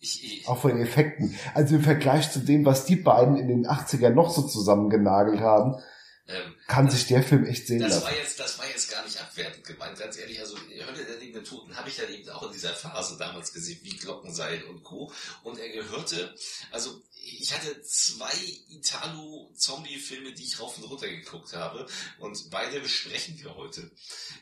[0.00, 1.34] ich, ich, Auch von den Effekten.
[1.54, 5.76] Also im Vergleich zu dem, was die beiden in den 80ern noch so zusammengenagelt haben,
[6.26, 8.04] ähm, kann sich der Film echt sehen Das lassen.
[8.04, 10.40] war jetzt, das war jetzt gar nicht abwertend gemeint, ganz ehrlich.
[10.40, 13.78] Also Hölle der liegenden Toten habe ich dann eben auch in dieser Phase damals gesehen,
[13.82, 15.12] wie Glockenseil und Co.
[15.42, 16.34] Und er gehörte,
[16.70, 18.32] also ich hatte zwei
[18.68, 21.86] Italo-Zombie-Filme, die ich rauf und runter geguckt habe.
[22.18, 23.90] Und beide besprechen wir heute.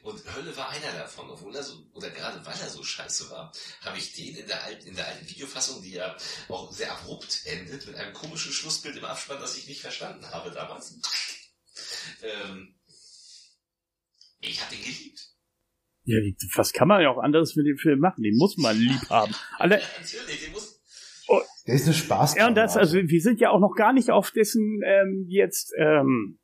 [0.03, 3.53] Und Hölle war einer davon, obwohl er so, oder gerade weil er so scheiße war,
[3.83, 6.17] habe ich den in der alten, in der alten Videofassung, die ja
[6.49, 10.51] auch sehr abrupt endet, mit einem komischen Schlussbild im Abspann, das ich nicht verstanden habe
[10.51, 10.95] damals.
[12.23, 12.75] Ähm,
[14.41, 15.21] ich habe den geliebt.
[16.05, 16.19] Ja,
[16.57, 18.23] was kann man ja auch anderes mit dem Film machen?
[18.23, 19.35] Den muss man lieb haben.
[19.59, 20.73] Alle, Ja, natürlich, den muss.
[21.67, 22.37] Der ist eine Spaß.
[22.37, 25.73] ja, und das, also wir sind ja auch noch gar nicht auf dessen ähm, jetzt
[25.79, 26.41] ähm,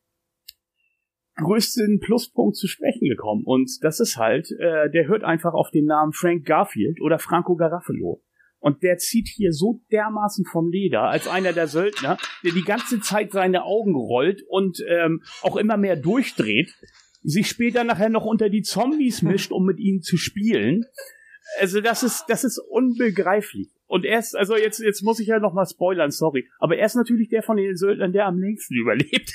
[1.34, 3.42] größten Pluspunkt zu sprechen gekommen.
[3.44, 7.56] Und das ist halt, äh, der hört einfach auf den Namen Frank Garfield oder Franco
[7.56, 8.22] Garafalo.
[8.60, 13.00] Und der zieht hier so dermaßen vom Leder als einer der Söldner, der die ganze
[13.00, 16.74] Zeit seine Augen rollt und ähm, auch immer mehr durchdreht,
[17.22, 20.86] sich später nachher noch unter die Zombies mischt, um mit ihnen zu spielen.
[21.60, 23.68] Also das ist, das ist unbegreiflich.
[23.86, 26.48] Und er ist, also jetzt, jetzt muss ich ja noch mal spoilern, sorry.
[26.58, 29.32] Aber er ist natürlich der von den Söldnern, der am längsten überlebt.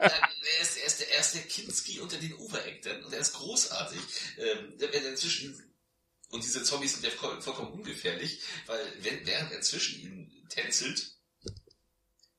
[0.00, 4.00] Ja, er, ist, er, ist der, er Kinski unter den Overactern und er ist großartig.
[4.38, 5.54] Ähm, der, der zwischen
[6.30, 11.14] und diese Zombies sind ja voll- vollkommen ungefährlich, weil wenn, während er zwischen ihnen tänzelt,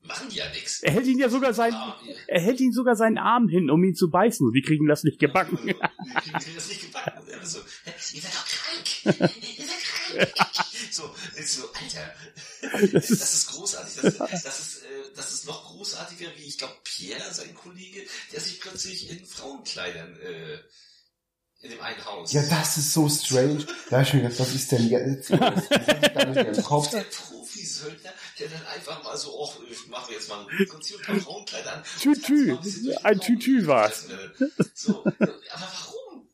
[0.02, 0.82] machen die ja nichts.
[0.82, 2.16] Er hält ihn ja sogar sein, Ah, ja.
[2.28, 4.46] er hält ihn sogar seinen Arm hin, um ihn zu beißen.
[4.48, 5.58] Und die kriegen das nicht gebacken.
[5.66, 7.20] Wir kriegen das nicht gebacken.
[7.22, 9.06] Und er so, "Hä, ihr seid doch krank.
[9.58, 10.34] Ihr seid krank.
[10.92, 12.16] So, ist so, Alter.
[12.62, 14.02] Das Das ist, ist großartig.
[14.02, 18.40] Das, das, ist, äh, das ist noch großartiger, wie ich glaube, Pierre, sein Kollege, der
[18.40, 20.58] sich plötzlich in Frauenkleidern äh,
[21.62, 22.32] in dem einen Haus.
[22.32, 23.66] Ja, das ist so strange.
[23.90, 25.30] Da hab ich mir gedacht, was ist denn jetzt?
[25.30, 25.40] los?
[25.40, 26.90] Das im Kopf.
[26.92, 31.06] Der Profisöldner, der dann einfach mal so, oh, ich mache jetzt mal ein Prinzip ein
[31.06, 31.84] paar Frauenkleider an.
[32.00, 32.58] Tütü.
[33.04, 33.20] Ein.
[33.20, 34.08] Tütü war's.
[34.74, 36.30] So, aber warum?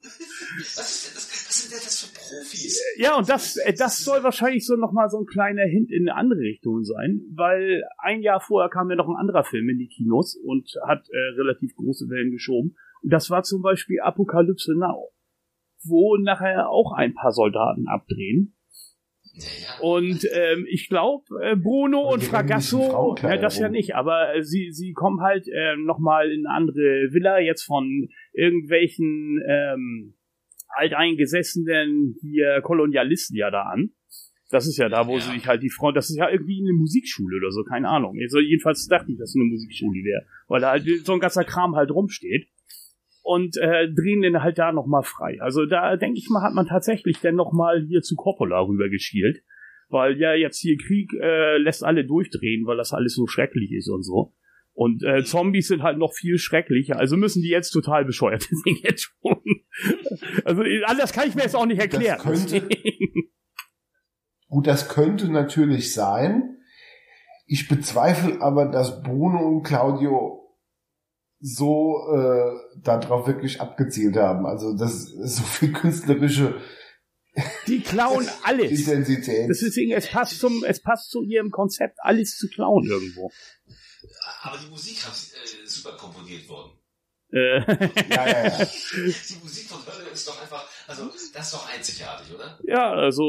[0.57, 2.81] Was, ist denn das, was sind denn das für Profis?
[2.97, 6.07] ja, und das, äh, das soll wahrscheinlich so noch mal so ein kleiner Hint in
[6.07, 9.79] eine andere Richtung sein, weil ein Jahr vorher kam ja noch ein anderer Film in
[9.79, 12.77] die Kinos und hat äh, relativ große Wellen geschoben.
[13.01, 15.11] Und das war zum Beispiel Apokalypse Now,
[15.87, 18.51] wo nachher auch ein paar Soldaten abdrehen.
[19.81, 24.71] Und ähm, ich glaube, äh, Bruno und Fragasso, ja, das ja nicht, aber äh, sie,
[24.71, 30.13] sie kommen halt äh, nochmal in eine andere Villa, jetzt von irgendwelchen ähm,
[30.69, 33.89] alteingesessenen hier Kolonialisten ja da an.
[34.51, 35.19] Das ist ja da, wo Ja.
[35.21, 38.17] sie sich halt die Front, das ist ja irgendwie eine Musikschule oder so, keine Ahnung.
[38.21, 41.43] Also jedenfalls dachte ich, dass es eine Musikschule wäre, weil da halt so ein ganzer
[41.43, 42.47] Kram halt rumsteht.
[43.27, 45.39] Und äh, drehen den halt da nochmal frei.
[45.41, 49.41] Also da denke ich mal, hat man tatsächlich dann nochmal hier zu Coppola rüber geschielt.
[49.89, 53.89] Weil ja jetzt hier Krieg äh, lässt alle durchdrehen, weil das alles so schrecklich ist
[53.89, 54.33] und so.
[54.73, 58.93] Und äh, Zombies sind halt noch viel schrecklicher, also müssen die jetzt total bescheuerte Dinge
[59.21, 59.41] tun.
[60.43, 62.19] Also anders kann ich mir jetzt auch nicht erklären.
[62.23, 62.67] Das könnte-
[64.49, 66.57] Gut, das könnte natürlich sein.
[67.47, 70.44] Ich bezweifle aber, dass Bruno und Claudio
[71.45, 74.47] so äh, darauf wirklich abgezielt haben.
[74.47, 76.55] Also das ist so viel künstlerische
[77.67, 78.71] die klauen alles.
[78.71, 79.49] Intensität.
[79.49, 83.31] Das ist, es passt zum, es passt zu ihrem Konzept, alles zu klauen irgendwo.
[84.41, 86.71] Aber die Musik haben äh, super komponiert worden.
[87.31, 88.49] Äh, ja, ja, ja.
[88.65, 92.57] Die Musik von Hölle ist doch einfach, also das ist doch einzigartig, oder?
[92.63, 93.23] ja, also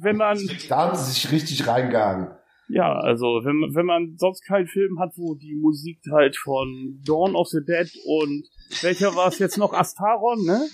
[0.00, 2.36] wenn man Da haben sie sich richtig reingehangen.
[2.68, 7.00] Ja, also wenn, man- wenn man sonst keinen Film hat, wo die Musik halt von
[7.04, 8.44] Dawn of the Dead und
[8.82, 9.72] welcher war es jetzt noch?
[9.74, 10.66] Astaron, ne?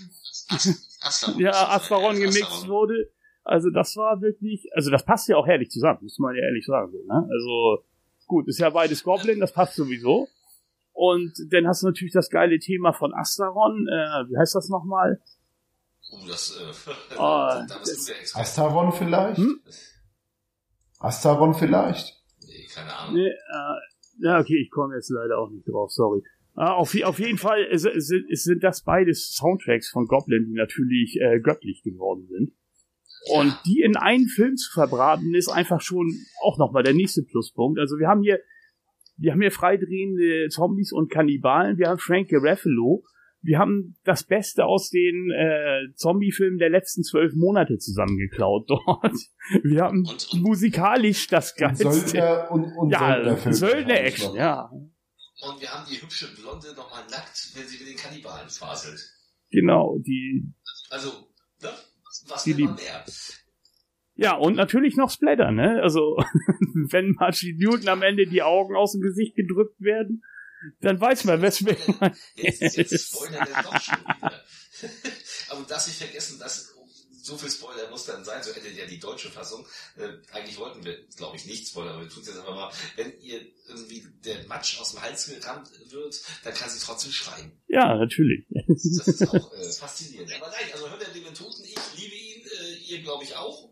[1.02, 1.40] Astaron.
[1.40, 2.68] Ja, Astaron gemixt Astaron.
[2.68, 3.10] wurde.
[3.42, 6.64] Also das war wirklich, also das passt ja auch herrlich zusammen, muss man ja ehrlich
[6.66, 6.92] sagen.
[6.92, 7.28] So, ne?
[7.30, 7.84] Also
[8.26, 10.28] gut, ist ja beides Goblin, das passt sowieso.
[10.92, 15.20] Und dann hast du natürlich das geile Thema von Astaron, äh, wie heißt das nochmal?
[16.12, 18.42] Oh, das, äh, Ah, da bist du der Experte.
[18.42, 19.38] Astaron vielleicht?
[19.38, 19.60] Hm?
[21.00, 22.22] Astaron vielleicht?
[22.46, 23.14] Nee, keine Ahnung.
[23.14, 26.22] Nee, äh, ja, okay, ich komme jetzt leider auch nicht drauf, sorry.
[26.54, 30.54] Ah, auf, auf jeden Fall es, es, es sind das beides Soundtracks von Goblin, die
[30.54, 32.52] natürlich äh, göttlich geworden sind.
[33.32, 36.10] Und die in einen Film zu verbraten, ist einfach schon
[36.42, 37.78] auch nochmal der nächste Pluspunkt.
[37.78, 38.40] Also wir haben hier,
[39.16, 43.04] wir haben hier freidrehende Zombies und Kannibalen, wir haben Frank Garofalo,
[43.42, 49.12] wir haben das Beste aus den äh, Zombie-Filmen der letzten zwölf Monate zusammengeklaut dort.
[49.64, 51.90] Wir haben Und- und- musikalisch das Geilste.
[51.90, 53.36] Söldner und, und ja.
[53.52, 54.70] Söldner-Action, ja.
[55.42, 59.00] Und wir haben die hübsche Blonde nochmal nackt, wenn sie mit den Kannibalen faselt.
[59.50, 60.52] Genau, die,
[60.90, 61.08] Also,
[61.62, 61.70] ne?
[62.28, 62.84] Was Die will man lieben.
[62.84, 63.04] mehr?
[64.16, 65.80] ja, und natürlich noch Splatter, ne?
[65.82, 66.16] Also,
[66.90, 70.22] wenn Margie Newton am Ende die Augen aus dem Gesicht gedrückt werden,
[70.80, 74.44] dann weiß man, weswegen man, Jetzt, jetzt spoilern wir doch schon wieder.
[75.50, 76.74] Aber darfst nicht vergessen, dass
[77.22, 79.66] so viel Spoiler muss dann sein, so endet ja die deutsche Fassung.
[79.96, 82.72] Äh, eigentlich wollten wir, glaube ich, nicht spoilern, aber wir tun es jetzt einfach mal.
[82.96, 87.52] Wenn ihr irgendwie der Matsch aus dem Hals gerammt wird, dann kann sie trotzdem schreien.
[87.68, 88.46] ja, natürlich.
[88.66, 90.32] Das ist auch äh, faszinierend.
[90.40, 93.70] Aber nein, also hört der Toten, ich liebe ihn, äh, ihr glaube ich auch.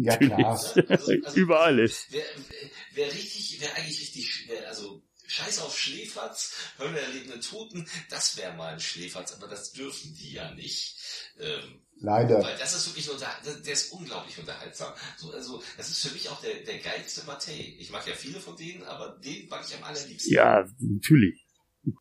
[0.00, 0.50] Ja, klar.
[0.50, 2.06] Also, also, Überall ist.
[2.10, 7.40] Wer, wer, wer richtig, wer eigentlich richtig, wer, also Scheiß auf Schläferz, Hölle der lebenden
[7.40, 10.96] Toten, das wäre mal ein Schläferz, aber das dürfen die ja nicht.
[11.38, 12.42] Ähm, Leider.
[12.42, 14.92] weil das ist wirklich unter, der ist unglaublich unterhaltsam.
[15.16, 17.76] So, also, das ist für mich auch der, der geilste Matei.
[17.78, 20.32] Ich mag ja viele von denen, aber den mag ich am allerliebsten.
[20.32, 21.44] Ja, natürlich.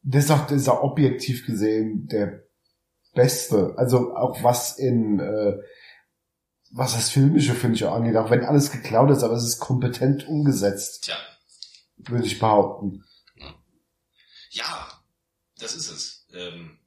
[0.04, 2.44] Das ist auch, das ist auch objektiv gesehen der
[3.14, 3.74] beste.
[3.78, 5.58] Also auch was in äh,
[6.72, 9.60] was das Filmische finde ich auch angeht, auch wenn alles geklaut ist, aber es ist
[9.60, 11.16] kompetent umgesetzt, Tja,
[11.98, 13.04] würde ich behaupten.
[14.58, 15.04] Ja,
[15.60, 16.28] das ist es.
[16.34, 16.80] Ähm,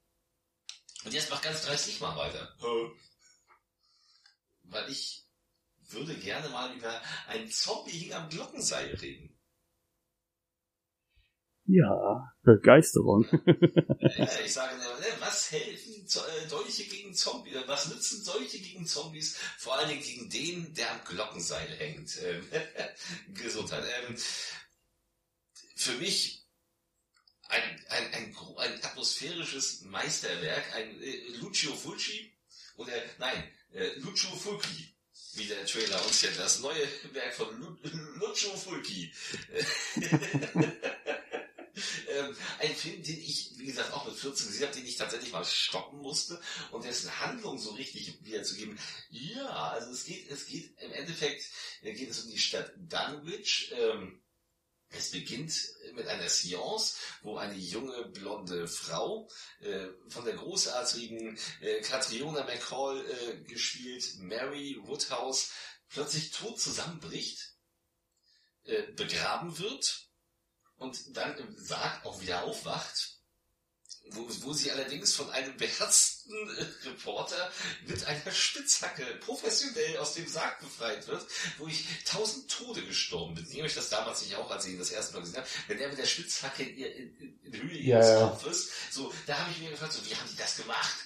[1.05, 2.55] und jetzt mach ganz dreistig mal weiter.
[4.65, 5.25] Weil ich
[5.89, 9.37] würde gerne mal über ein Zombie hing am Glockenseil reden.
[11.67, 13.25] Ja, Begeisterung.
[13.31, 14.87] Ja, ich sage, ne,
[15.21, 17.55] was helfen Zo- äh, Dolche gegen Zombies?
[17.55, 19.37] äh, Was nützen Dolche gegen Zombies?
[19.59, 22.19] Vor allen Dingen gegen den, der am Glockenseil hängt.
[22.23, 22.45] Ähm,
[23.35, 23.85] Gesundheit.
[24.09, 24.17] Ähm,
[25.77, 26.40] für mich
[27.51, 32.33] ein, ein, ein, ein atmosphärisches Meisterwerk, ein äh, Lucio Fulci
[32.77, 34.95] oder nein, äh, Lucio Fulci,
[35.35, 37.77] wie der Trailer uns ja das neue Werk von Lu
[38.19, 39.13] Lucio Fulci.
[42.09, 45.33] ähm, ein Film, den ich, wie gesagt, auch mit 14 gesehen habe, den ich tatsächlich
[45.33, 48.79] mal stoppen musste und dessen Handlung so richtig wiederzugeben.
[49.11, 51.45] Ja, also es geht, es geht im Endeffekt,
[51.83, 53.73] äh, geht es um die Stadt Dunwich.
[53.75, 54.23] Ähm,
[54.91, 55.55] es beginnt
[55.95, 59.29] mit einer Seance, wo eine junge blonde Frau
[59.61, 65.51] äh, von der großartigen äh, Catriona McCall äh, gespielt, Mary Woodhouse,
[65.89, 67.55] plötzlich tot zusammenbricht,
[68.65, 70.09] äh, begraben wird
[70.77, 73.20] und dann im Sarg auch wieder aufwacht,
[74.13, 77.51] wo, wo sie allerdings von einem beherzten äh, Reporter
[77.87, 81.27] mit einer Spitzhacke professionell aus dem Sarg befreit wird,
[81.59, 83.47] wo ich tausend Tode gestorben bin.
[83.51, 85.79] Ich euch das damals nicht auch, als ich ihn das erste Mal gesehen habe, wenn
[85.79, 88.27] er mit der Spitzhacke in, ihr- in, in, in Höhe Ja, ihres ja.
[88.29, 90.97] Kopfes, so, da habe ich mir gefragt, so, wie haben die das gemacht?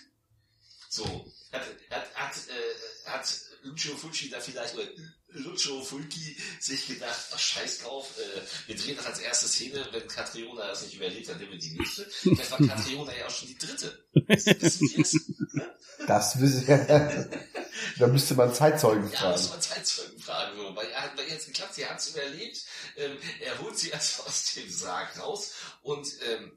[0.89, 1.05] So,
[1.53, 3.27] hat, hat, hat, äh, hat
[3.63, 4.87] Lucio Fulci da vielleicht, oder
[5.35, 10.07] Lucio Fulci sich gedacht, ach scheiß drauf, äh, wir drehen das als erste Szene, wenn
[10.09, 12.05] Catriona das nicht überlebt, dann nehmen wir die nächste.
[12.05, 14.05] Vielleicht war Catriona ja auch schon die dritte.
[14.13, 15.77] Wissen?
[16.07, 16.65] Das wisse
[17.99, 19.51] Da müsste man Zeitzeugen Ja, muss fragen.
[19.51, 22.65] man Zeitzeugen fragen, weil er hat bei jetzt geklappt, sie hat es überlebt,
[22.97, 26.57] ähm, er holt sie erst aus dem Sarg raus und ähm,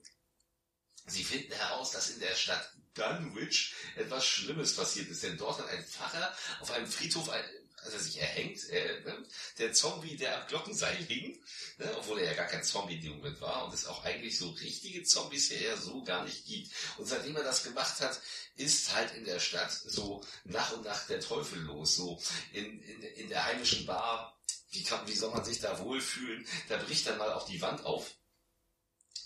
[1.08, 5.70] sie finden heraus, dass in der Stadt Dunwich etwas Schlimmes passiert ist, denn dort hat
[5.70, 7.44] ein Pfarrer auf einem Friedhof, ein,
[7.88, 9.24] als er sich erhängt, äh, ne,
[9.58, 11.42] der Zombie, der am Glockenseil hing,
[11.78, 14.38] ne, obwohl er ja gar kein Zombie in dem Moment war und es auch eigentlich
[14.38, 16.72] so richtige Zombies ja so gar nicht gibt.
[16.98, 18.20] Und seitdem er das gemacht hat,
[18.58, 22.22] ist halt in der Stadt so nach und nach der Teufel los, so
[22.52, 24.38] in, in, in der heimischen Bar,
[24.72, 26.46] wie, kann, wie soll man sich da wohlfühlen?
[26.68, 28.16] Da bricht dann mal auch die Wand auf.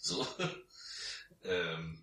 [0.02, 0.28] So.
[1.44, 2.01] ähm,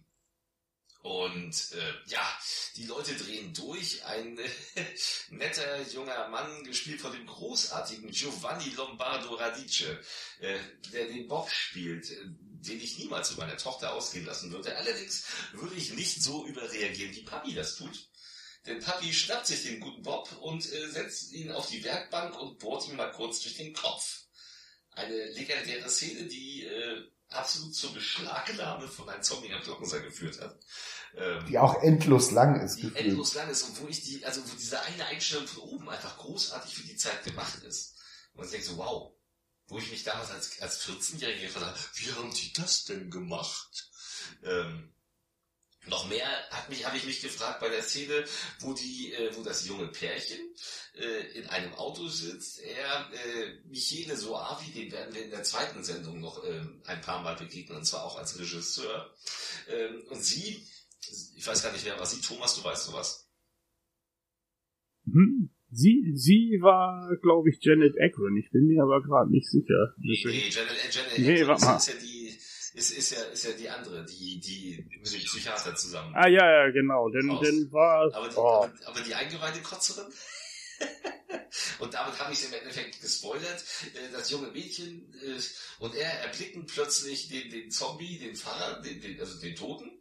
[1.02, 2.38] und äh, ja,
[2.76, 4.04] die Leute drehen durch.
[4.04, 4.48] Ein äh,
[5.30, 9.98] netter junger Mann, gespielt von dem großartigen Giovanni Lombardo Radice,
[10.40, 10.58] äh,
[10.92, 14.76] der den Bob spielt, äh, den ich niemals zu meiner Tochter ausgehen lassen würde.
[14.76, 18.08] Allerdings würde ich nicht so überreagieren, wie Papi das tut.
[18.66, 22.58] Denn Papi schnappt sich den guten Bob und äh, setzt ihn auf die Werkbank und
[22.58, 24.24] bohrt ihm mal kurz durch den Kopf.
[24.90, 30.58] Eine legendäre Szene, die äh, absolut zur Beschlagnahme von einem Zombie am Glockenseil geführt hat.
[31.16, 33.06] Ähm, Die auch endlos lang ist die gefühlt.
[33.06, 36.16] endlos lang ist und wo ich die, also wo diese eine Einstellung von oben einfach
[36.18, 37.94] großartig für die Zeit gemacht ist.
[38.34, 39.12] Und ich denke so, wow.
[39.70, 43.90] Wo ich mich damals als, als 14-Jähriger gefragt habe, wie haben die das denn gemacht?
[44.42, 44.94] Ähm,
[45.88, 48.24] noch mehr hat mich, habe ich mich gefragt bei der Szene,
[48.60, 50.38] wo die, äh, wo das junge Pärchen
[50.94, 52.60] äh, in einem Auto sitzt.
[52.60, 57.22] Er, äh, Michele Soavi, den werden wir in der zweiten Sendung noch äh, ein paar
[57.22, 59.14] Mal begegnen, und zwar auch als Regisseur.
[59.68, 60.62] Ähm, und sie,
[61.36, 63.28] ich weiß gar nicht, wer war sie, Thomas, du weißt sowas.
[65.04, 65.50] Hm.
[65.70, 68.36] Sie, sie war, glaube ich, Janet Akron.
[68.38, 69.94] Ich bin mir aber gerade nicht sicher.
[69.98, 72.17] Nee, nee Janet, äh, Janet nee, Akron ist ja die
[72.78, 76.14] ist, ist, ja, ist ja die andere, die, die mit dem Psychiater zusammen.
[76.14, 77.08] Ah, ja, ja, genau.
[77.08, 78.64] Denn, denn war, aber die, oh.
[78.64, 80.06] aber, aber die eingeweihte Kotzerin?
[81.80, 83.64] und damit habe ich es im Endeffekt gespoilert.
[83.94, 85.40] Äh, das junge Mädchen äh,
[85.80, 90.00] und er erblicken plötzlich den, den Zombie, den Fahrer, den, den, also den Toten,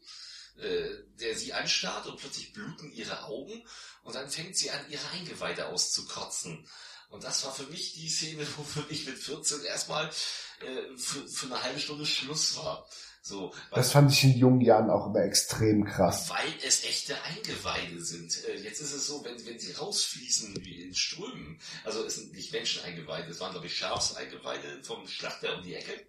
[0.62, 3.66] äh, der sie anstarrt und plötzlich bluten ihre Augen
[4.04, 6.68] und dann fängt sie an, ihre Eingeweide auszukotzen.
[7.10, 11.28] Und das war für mich die Szene, wo für mich mit 14 erstmal äh, für,
[11.28, 12.88] für eine halbe Stunde Schluss war.
[13.22, 16.30] So, das fand ich in jungen Jahren auch immer extrem krass.
[16.30, 18.42] Weil es echte Eingeweide sind.
[18.46, 22.34] Äh, jetzt ist es so, wenn, wenn sie rausfließen wie in Strömen, also es sind
[22.34, 26.08] nicht Menscheneingeweide, es waren glaube ich Schafseingeweide vom Schlachter um die Ecke.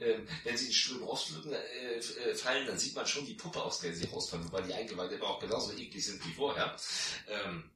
[0.00, 3.62] Ähm, wenn sie in Strömen rausflügen, äh, äh, fallen, dann sieht man schon die Puppe,
[3.62, 6.74] aus der sie rausfallen, wobei die Eingeweide immer auch genauso eklig sind wie vorher.
[7.28, 7.70] Ähm,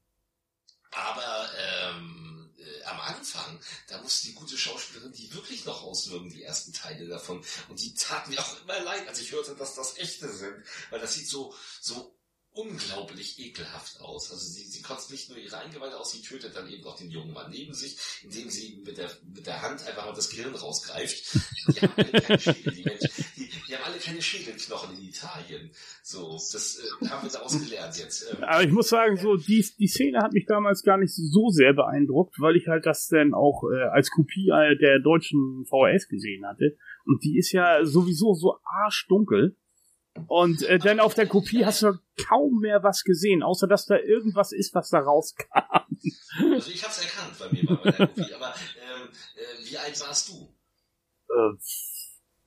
[0.90, 6.42] aber ähm, äh, am Anfang, da musste die gute Schauspielerin die wirklich noch auswirken, die
[6.42, 7.44] ersten Teile davon.
[7.68, 10.64] Und die taten mir auch immer leid, als ich hörte, dass das echte sind.
[10.90, 12.16] Weil das sieht so, so
[12.54, 14.30] unglaublich ekelhaft aus.
[14.30, 17.10] Also sie, sie kotzt nicht nur ihre Eingeweide aus, sie tötet dann eben auch den
[17.10, 20.54] jungen Mann neben sich, indem sie mit der, mit der Hand einfach mal das Gehirn
[20.54, 21.34] rausgreift.
[21.68, 25.70] Die haben alle keine Schädel, die Menschen, die, die haben alle keine Schädelknochen in Italien.
[26.02, 28.30] So, das äh, haben wir daraus gelernt jetzt.
[28.30, 31.48] Ähm, Aber ich muss sagen, so die, die Szene hat mich damals gar nicht so
[31.48, 34.48] sehr beeindruckt, weil ich halt das dann auch äh, als Kopie
[34.80, 36.76] der deutschen VHS gesehen hatte.
[37.04, 39.56] Und die ist ja sowieso so arschdunkel.
[40.26, 43.96] Und äh, dann auf der Kopie hast du kaum mehr was gesehen, außer dass da
[43.96, 45.46] irgendwas ist, was da rauskam.
[46.54, 50.30] Also ich hab's erkannt bei mir bei der Kopie, aber ähm, äh, wie alt warst
[50.30, 50.54] du?
[51.28, 51.56] Äh,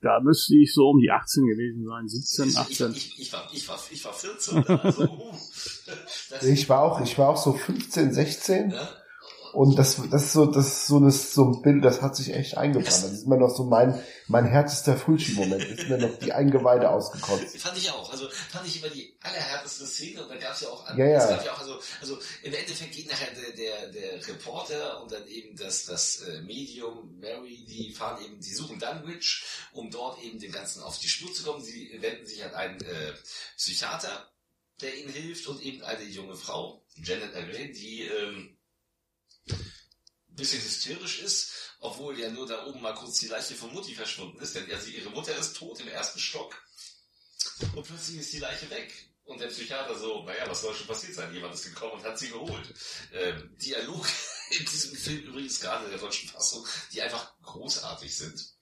[0.00, 2.92] da müsste ich so um die 18 gewesen sein, 17, 18.
[2.92, 5.34] Ich, ich, ich, war, ich, war, ich war 14, also, uh,
[6.42, 8.70] ich war auch, ich war auch so 15, 16.
[8.70, 8.88] Ja?
[9.52, 12.32] Und das, das ist so, das ist so, das so ein Bild, das hat sich
[12.32, 12.86] echt eingebrannt.
[12.86, 15.64] Das ist immer noch so mein, mein härtester Fulci-Moment.
[15.64, 17.56] Ist mir noch die Eingeweide ausgekotzt.
[17.58, 18.10] Fand ich auch.
[18.10, 20.22] Also, fand ich immer die allerhärteste Szene.
[20.22, 21.18] Und da gab es ja auch, ja, ja.
[21.18, 25.12] Es gab ja auch, also, also, im Endeffekt geht nachher der, der, der Reporter und
[25.12, 30.22] dann eben das, das äh, Medium, Mary, die fahren eben, die suchen Dunwich, um dort
[30.22, 31.62] eben dem Ganzen auf die Spur zu kommen.
[31.62, 33.12] Sie wenden sich an einen äh,
[33.56, 34.30] Psychiater,
[34.80, 38.55] der ihnen hilft und eben eine junge Frau, Janet Agray, die, ähm,
[40.36, 44.38] bisschen hysterisch ist, obwohl ja nur da oben mal kurz die Leiche von Mutti verschwunden
[44.40, 46.54] ist, denn also ihre Mutter ist tot im ersten Stock
[47.74, 48.92] und plötzlich ist die Leiche weg.
[49.24, 51.34] Und der Psychiater so, naja, was soll schon passiert sein?
[51.34, 52.72] Jemand ist gekommen und hat sie geholt.
[53.12, 54.06] Ähm, Dialog
[54.50, 58.52] in diesem Film übrigens gerade in der deutschen Fassung, die einfach großartig sind.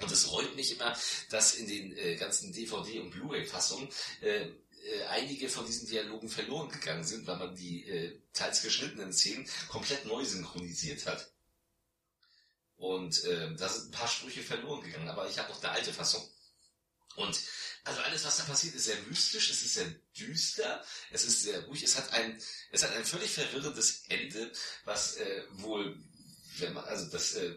[0.00, 0.96] Und es freut mich immer,
[1.28, 3.88] dass in den äh, ganzen DVD- und Blu-ray-Fassungen
[4.22, 4.48] äh,
[4.84, 9.48] äh, einige von diesen Dialogen verloren gegangen sind, weil man die äh, teils geschnittenen Szenen
[9.68, 11.32] komplett neu synchronisiert hat.
[12.76, 15.92] Und äh, da sind ein paar Sprüche verloren gegangen, aber ich habe noch eine alte
[15.92, 16.28] Fassung.
[17.14, 17.38] Und
[17.84, 21.64] also alles, was da passiert, ist sehr mystisch, es ist sehr düster, es ist sehr
[21.66, 24.52] ruhig, es hat ein, es hat ein völlig verwirrendes Ende,
[24.84, 25.96] was äh, wohl,
[26.58, 27.54] wenn man, also das äh,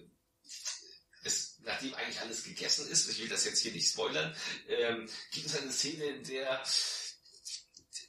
[1.24, 4.36] es, nachdem eigentlich alles gegessen ist, ich will das jetzt hier nicht spoilern,
[4.68, 6.64] ähm, gibt es eine Szene, in der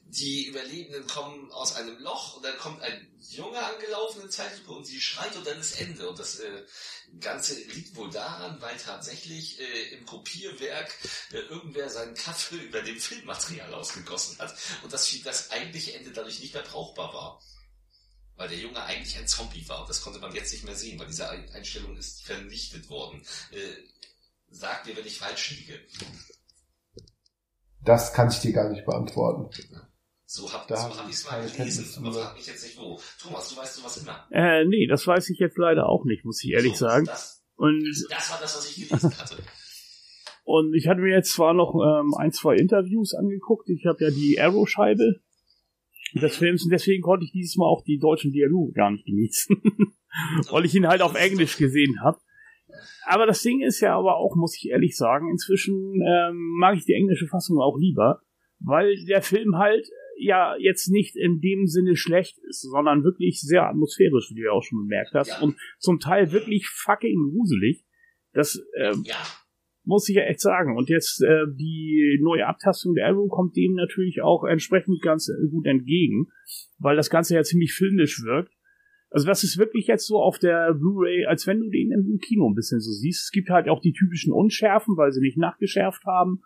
[0.09, 4.87] die Überlebenden kommen aus einem Loch und dann kommt ein Junge angelaufen in Zeitlupe und
[4.87, 6.09] sie schreit und dann ist Ende.
[6.09, 6.65] Und das äh,
[7.21, 10.95] Ganze liegt wohl daran, weil tatsächlich äh, im Kopierwerk
[11.33, 14.55] äh, irgendwer seinen Kaffee über dem Filmmaterial ausgegossen hat
[14.85, 17.43] und das, das eigentliche Ende dadurch nicht mehr brauchbar war.
[18.37, 19.81] Weil der Junge eigentlich ein Zombie war.
[19.81, 23.27] Und das konnte man jetzt nicht mehr sehen, weil diese Einstellung ist vernichtet worden.
[23.51, 23.77] Äh,
[24.51, 25.81] sag mir, wenn ich falsch liege.
[27.83, 29.51] Das kann ich dir gar nicht beantworten.
[30.29, 33.01] So habe so hab ich es mal gelesen, aber frag mich jetzt nicht wo.
[33.23, 34.27] Thomas, du weißt sowas immer.
[34.33, 37.05] Äh, nee, das weiß ich jetzt leider auch nicht, muss ich ehrlich so, sagen.
[37.07, 39.37] Das, und das war das, was ich gelesen hatte.
[40.43, 43.69] Und ich hatte mir jetzt zwar noch ähm, ein, zwei Interviews angeguckt.
[43.69, 45.21] Ich habe ja die Arrow-Scheibe
[46.15, 46.37] des.
[46.37, 49.63] Films und deswegen konnte ich dieses Mal auch die deutschen Dialoge gar nicht genießen.
[50.51, 52.19] Weil ich ihn halt auf Englisch gesehen habe.
[53.05, 56.85] Aber das Ding ist ja aber auch, muss ich ehrlich sagen, inzwischen ähm, mag ich
[56.85, 58.23] die englische Fassung auch lieber,
[58.59, 59.89] weil der Film halt
[60.19, 64.53] ja jetzt nicht in dem Sinne schlecht ist, sondern wirklich sehr atmosphärisch, wie du ja
[64.53, 65.41] auch schon bemerkt hast, ja.
[65.41, 67.85] und zum Teil wirklich fucking gruselig.
[68.33, 69.17] Das ähm, ja.
[69.85, 70.77] muss ich ja echt sagen.
[70.77, 75.49] Und jetzt äh, die neue Abtastung der Arrow kommt dem natürlich auch entsprechend ganz äh,
[75.49, 76.29] gut entgegen,
[76.79, 78.53] weil das Ganze ja ziemlich filmisch wirkt.
[79.09, 82.51] Also das ist wirklich jetzt so auf der Blu-ray, als wenn du den im Kino
[82.51, 83.25] ein bisschen so siehst.
[83.25, 86.43] Es gibt halt auch die typischen Unschärfen, weil sie nicht nachgeschärft haben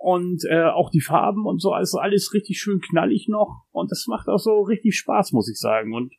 [0.00, 4.06] und äh, auch die Farben und so, also alles richtig schön knallig noch und das
[4.06, 5.92] macht auch so richtig Spaß, muss ich sagen.
[5.92, 6.14] Und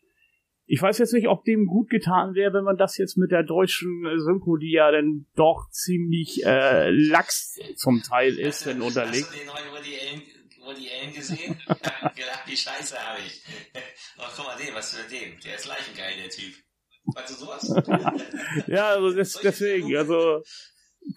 [0.67, 3.41] ich weiß jetzt nicht, ob dem gut getan wäre, wenn man das jetzt mit der
[3.41, 9.25] deutschen Synchro, die ja dann doch ziemlich äh, lax zum Teil ist, wenn unterlegt.
[9.25, 10.21] Hast du den neuen Woody Allen,
[10.63, 11.57] Woody Allen gesehen?
[11.67, 13.41] gedacht, die Scheiße habe ich.
[14.19, 15.39] oh, guck mal den, was für den?
[15.43, 16.53] Der ist leichengeil, der Typ.
[17.15, 18.67] Weißt du sowas?
[18.67, 20.43] ja, also das, deswegen, also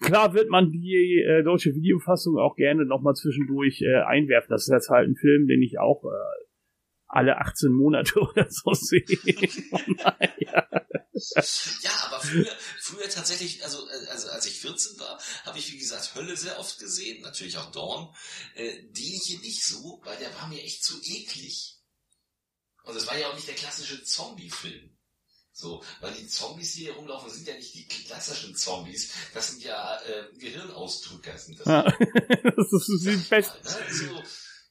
[0.01, 4.49] Klar wird man die äh, deutsche Videofassung auch gerne nochmal zwischendurch äh, einwerfen.
[4.49, 6.45] Das ist jetzt halt ein Film, den ich auch äh,
[7.07, 9.05] alle 18 Monate oder so sehe.
[10.39, 10.67] ja.
[11.81, 15.77] ja, aber früher, früher tatsächlich, also, äh, also als ich 14 war, habe ich wie
[15.77, 18.13] gesagt Hölle sehr oft gesehen, natürlich auch Dawn.
[18.55, 21.79] Äh, den hier nicht so, weil der war mir echt zu eklig.
[22.83, 24.94] Und es war ja auch nicht der klassische Zombie-Film.
[25.57, 29.13] So, weil die Zombies, die hier rumlaufen, sind ja nicht die klassischen Zombies.
[29.33, 31.37] Das sind ja äh, Gehirnausdrücker.
[31.37, 31.83] Sind das, ja.
[32.43, 33.73] das ist die beste, ne?
[33.89, 34.23] so,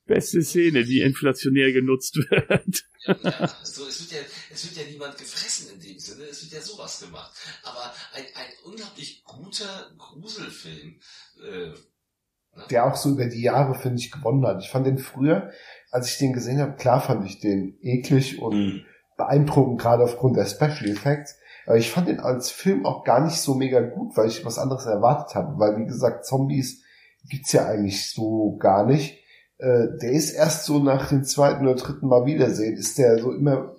[0.05, 2.85] beste Szene, die inflationär genutzt wird.
[3.07, 6.43] ja, ja so, es, wird ja, es wird ja niemand gefressen in dem Sinne, es
[6.43, 7.35] wird ja sowas gemacht.
[7.63, 11.01] Aber ein, ein unglaublich guter Gruselfilm.
[11.43, 12.67] Äh, ne?
[12.69, 14.63] der auch so über die Jahre, finde ich, gewonnen hat.
[14.63, 15.51] Ich fand den früher,
[15.91, 18.87] als ich den gesehen habe, klar fand ich den eklig und mhm
[19.17, 21.37] beeindruckend, gerade aufgrund der Special Effects.
[21.67, 24.59] Aber ich fand den als Film auch gar nicht so mega gut, weil ich was
[24.59, 25.59] anderes erwartet habe.
[25.59, 26.83] Weil, wie gesagt, Zombies
[27.29, 29.19] gibt's ja eigentlich so gar nicht.
[29.59, 33.33] Äh, der ist erst so nach dem zweiten oder dritten Mal Wiedersehen, ist der so
[33.33, 33.75] immer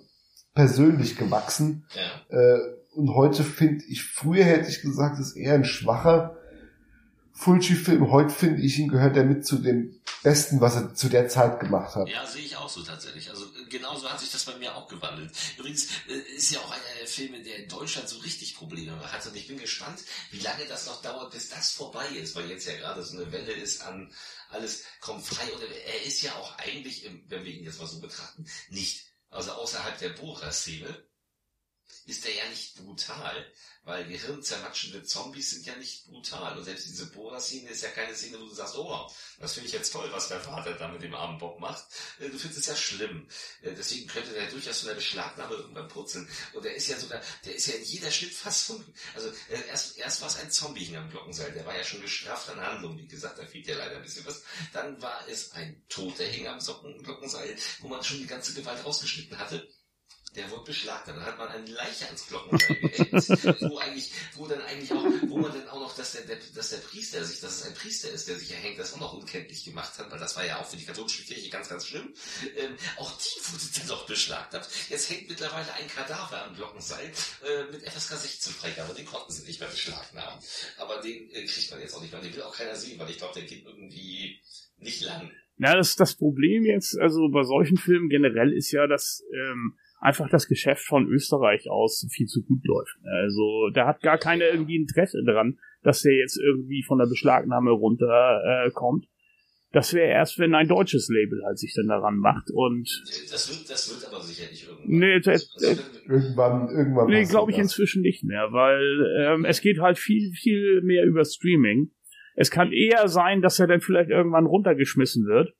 [0.54, 1.86] persönlich gewachsen.
[2.30, 2.38] Ja.
[2.38, 2.58] Äh,
[2.96, 6.36] und heute finde ich, früher hätte ich gesagt, ist eher ein schwacher
[7.36, 8.10] Fulci-Film.
[8.10, 11.60] Heute finde ich ihn gehört er mit zu dem Besten, was er zu der Zeit
[11.60, 12.08] gemacht hat.
[12.08, 13.30] Ja, sehe ich auch so tatsächlich.
[13.30, 15.30] Also genauso hat sich das bei mir auch gewandelt.
[15.58, 19.26] Übrigens äh, ist ja auch einer der Filme, der in Deutschland so richtig Probleme hat.
[19.26, 22.66] Und ich bin gespannt, wie lange das noch dauert, bis das vorbei ist, weil jetzt
[22.66, 24.10] ja gerade so eine Welle ist an
[24.50, 25.52] alles kommt frei.
[25.52, 29.52] Und er ist ja auch eigentlich, wenn wir ihn jetzt mal so betrachten, nicht, also
[29.52, 31.04] außerhalb der Bohrer-Szene,
[32.06, 33.46] ist er ja nicht brutal.
[33.86, 36.58] Weil gehirnzermatschende Zombies sind ja nicht brutal.
[36.58, 39.08] Und selbst diese Bohrer-Szene ist ja keine Szene, wo du sagst, oh,
[39.38, 41.84] das finde ich jetzt toll, was der Vater da mit dem armen Bob macht.
[42.18, 43.28] Äh, du findest es ja schlimm.
[43.62, 46.28] Äh, deswegen könnte der durchaus von der Beschlagnahme irgendwann purzeln.
[46.52, 48.84] Und der ist ja sogar, der ist ja in jeder Schnittfassung.
[49.14, 51.52] Also äh, erst, erst war es ein Zombie hing am Glockenseil.
[51.52, 52.98] Der war ja schon gestraft an Handlung.
[52.98, 54.42] Wie gesagt, da fehlt ja leider ein bisschen was.
[54.72, 58.84] Dann war es ein Toter hing am Socken Glockenseil, wo man schon die ganze Gewalt
[58.84, 59.68] rausgeschnitten hatte
[60.36, 61.18] der wurde beschlagnahmt.
[61.18, 65.38] Dann hat man eine Leiche ans Glockenseil gehängt, wo eigentlich, wo dann eigentlich auch, wo
[65.38, 68.10] man dann auch noch, dass der, der, dass der Priester sich, dass es ein Priester
[68.10, 70.66] ist, der sich erhängt, das auch noch unkenntlich gemacht hat, weil das war ja auch
[70.66, 72.12] für die katholische Kirche ganz, ganz schlimm.
[72.56, 74.68] Ähm, auch die wurde dann noch beschlagnahmt.
[74.88, 77.10] Jetzt hängt mittlerweile ein Kadaver am Glockenseil
[77.44, 78.94] äh, mit FSK 16 Freigabe.
[78.94, 80.40] Den konnten sie nicht mehr beschlagnahmen.
[80.78, 82.20] Aber den äh, kriegt man jetzt auch nicht mehr.
[82.20, 84.40] Den will auch keiner sehen, weil ich glaube, der geht irgendwie
[84.78, 85.30] nicht lang.
[85.58, 90.28] Ja, das, das Problem jetzt, also bei solchen Filmen generell ist ja, dass ähm, einfach
[90.28, 92.96] das Geschäft von Österreich aus viel zu gut läuft.
[93.04, 97.70] Also da hat gar keiner irgendwie Interesse dran, dass der jetzt irgendwie von der Beschlagnahme
[97.70, 99.04] runterkommt.
[99.04, 99.08] Äh,
[99.72, 102.88] das wäre erst, wenn ein deutsches Label halt sich dann daran macht und.
[103.30, 104.98] Das wird, das wird aber sicher nicht irgendwann.
[104.98, 107.06] Nee, das, das, irgendwann, irgendwann.
[107.08, 107.64] Nee, glaube ich das.
[107.64, 111.90] inzwischen nicht mehr, weil ähm, es geht halt viel, viel mehr über Streaming.
[112.36, 115.54] Es kann eher sein, dass er dann vielleicht irgendwann runtergeschmissen wird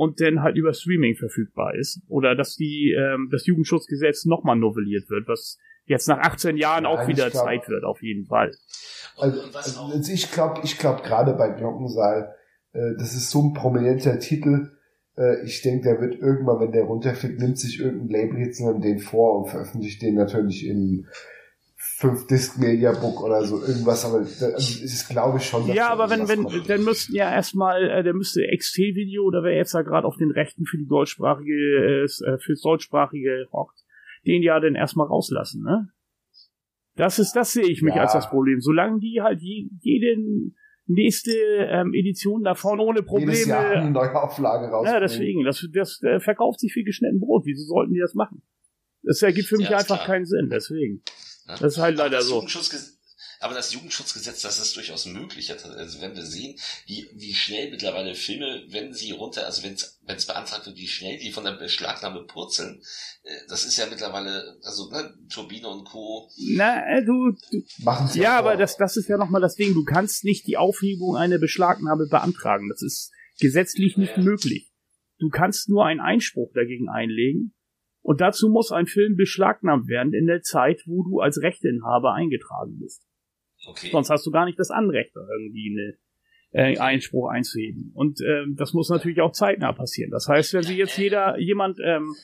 [0.00, 2.00] und dann halt über Streaming verfügbar ist.
[2.08, 6.90] Oder dass die ähm, das Jugendschutzgesetz nochmal novelliert wird, was jetzt nach 18 Jahren ja,
[6.90, 8.50] auch wieder glaub, Zeit wird, auf jeden Fall.
[9.18, 12.34] Also, also ich glaube, ich glaube gerade bei Glockensaal,
[12.72, 14.70] äh, das ist so ein prominenter Titel.
[15.18, 19.00] Äh, ich denke, der wird irgendwann, wenn der runterfällt, nimmt sich irgendein Label jetzt den
[19.00, 21.08] vor und veröffentlicht den natürlich in
[22.00, 25.66] 5 Disc Media Book oder so irgendwas, aber das ist glaube ich schon.
[25.66, 29.54] Ja, aber wenn wenn dann müssten ja erstmal äh, der müsste XT Video oder wer
[29.54, 33.84] jetzt da gerade auf den Rechten für die deutschsprachige äh, äh fürs deutschsprachige hockt,
[34.26, 35.90] den ja dann erstmal rauslassen, ne?
[36.96, 38.02] Das ist das sehe ich mich ja.
[38.02, 38.62] als das Problem.
[38.62, 43.32] Solange die halt je, jeden nächste ähm, Edition davon ohne Probleme.
[43.32, 44.94] Jedes Jahr eine neue Auflage rausbringen.
[44.94, 47.44] Ja, deswegen, das, das äh, verkauft sich wie geschnitten Brot.
[47.44, 48.42] Wieso sollten die das machen?
[49.02, 50.06] Das ergibt für mich ja, einfach klar.
[50.06, 51.02] keinen Sinn, deswegen.
[51.58, 52.46] Das ist halt leider so.
[53.42, 55.50] Aber das Jugendschutzgesetz, das ist durchaus möglich.
[55.50, 60.26] Also wenn wir sehen, wie, wie schnell mittlerweile Filme, wenn sie runter, also wenn es
[60.26, 62.82] beantragt wird, wie schnell die von der Beschlagnahme purzeln,
[63.22, 66.30] äh, das ist ja mittlerweile, also ne, Turbine und Co.
[66.36, 69.72] Na, äh, du, du Machen ja, aber das, das ist ja nochmal das Ding.
[69.72, 72.68] Du kannst nicht die Aufhebung einer Beschlagnahme beantragen.
[72.68, 74.22] Das ist gesetzlich nicht ja.
[74.22, 74.70] möglich.
[75.18, 77.54] Du kannst nur einen Einspruch dagegen einlegen.
[78.02, 82.78] Und dazu muss ein Film beschlagnahmt werden in der Zeit, wo du als Rechteinhaber eingetragen
[82.78, 83.06] bist.
[83.66, 83.88] Okay.
[83.92, 85.76] Sonst hast du gar nicht das Anrecht, irgendwie
[86.52, 87.92] eine äh, Einspruch einzuheben.
[87.94, 90.10] Und ähm, das muss natürlich auch zeitnah passieren.
[90.10, 92.14] Das heißt, wenn sich jetzt jeder jemand ähm,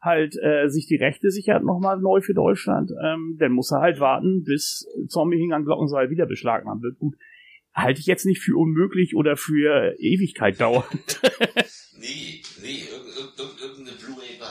[0.00, 4.00] halt äh, sich die Rechte sichert nochmal neu für Deutschland, ähm, dann muss er halt
[4.00, 6.98] warten, bis Zombie hing an Glockenseil wieder beschlagnahmt wird.
[6.98, 7.14] Gut,
[7.74, 11.20] halte ich jetzt nicht für unmöglich oder für Ewigkeit dauernd.
[12.00, 12.82] nee, nee,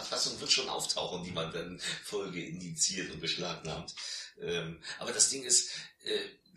[0.09, 3.93] Blu-ray-Fassung wird schon auftauchen, die man dann Folge indiziert und beschlagnahmt.
[4.41, 5.71] Ähm, aber das Ding ist,
[6.03, 6.09] äh,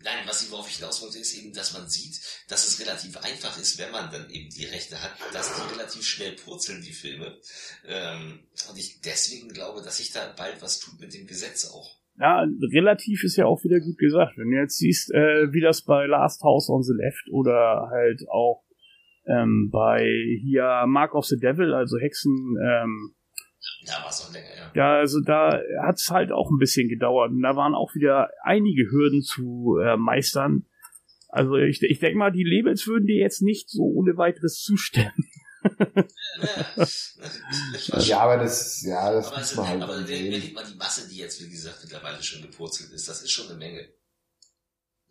[0.03, 3.17] nein, was ich, worauf ich hinaus wollte, ist eben, dass man sieht, dass es relativ
[3.17, 6.93] einfach ist, wenn man dann eben die Rechte hat, dass die relativ schnell purzeln, die
[6.93, 7.37] Filme.
[7.85, 8.39] Ähm,
[8.69, 11.99] und ich deswegen glaube, dass sich da bald was tut mit dem Gesetz auch.
[12.19, 14.37] Ja, relativ ist ja auch wieder gut gesagt.
[14.37, 18.21] Wenn du jetzt siehst, äh, wie das bei Last House on the Left oder halt
[18.29, 18.63] auch
[19.25, 20.05] ähm, bei
[20.43, 23.15] hier Mark of the Devil, also Hexen, ähm,
[23.85, 24.71] da war es noch länger, ja.
[24.75, 27.31] Ja, also da hat es halt auch ein bisschen gedauert.
[27.31, 30.65] Und da waren auch wieder einige Hürden zu äh, meistern.
[31.29, 35.11] Also ich, ich denke mal, die Labels würden dir jetzt nicht so ohne weiteres zustimmen.
[37.99, 39.81] ja, aber das, ja, das aber muss man halt.
[39.81, 43.07] Aber überlegt mal die Masse, die jetzt, wie gesagt, mittlerweile schon gepurzelt ist.
[43.09, 43.87] Das ist schon eine Menge.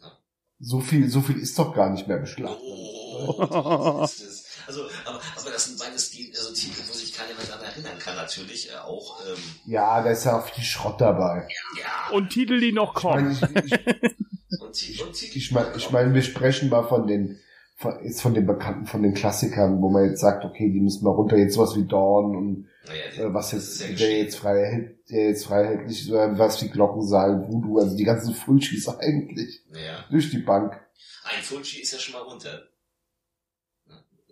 [0.00, 0.12] Ja?
[0.58, 2.56] So viel, so viel ist doch gar nicht mehr beschlagen.
[2.60, 4.41] Oh, ist das.
[4.66, 7.98] Also, aber, aber das sind beides die, also Titel, wo sich keiner mehr daran erinnern
[7.98, 9.20] kann, natürlich äh, auch.
[9.26, 11.48] Ähm, ja, da ist ja auch viel Schrott dabei.
[11.78, 12.14] Ja.
[12.14, 13.32] Und Titel, die noch kommen.
[13.32, 17.40] Ich meine, ich, ich, ich meine, ich mein, wir sprechen mal von den,
[17.76, 21.04] von, jetzt von den Bekannten, von den Klassikern, wo man jetzt sagt, okay, die müssen
[21.04, 25.28] mal runter, jetzt sowas wie Dawn und naja, äh, was jetzt, der jetzt frei der
[25.28, 29.62] jetzt freiheitlich, so was wie Glockensaal, Voodoo, also die ganzen Fulchis eigentlich.
[29.72, 30.04] Ja.
[30.10, 30.80] Durch die Bank.
[31.24, 32.62] Ein Fulci ist ja schon mal runter.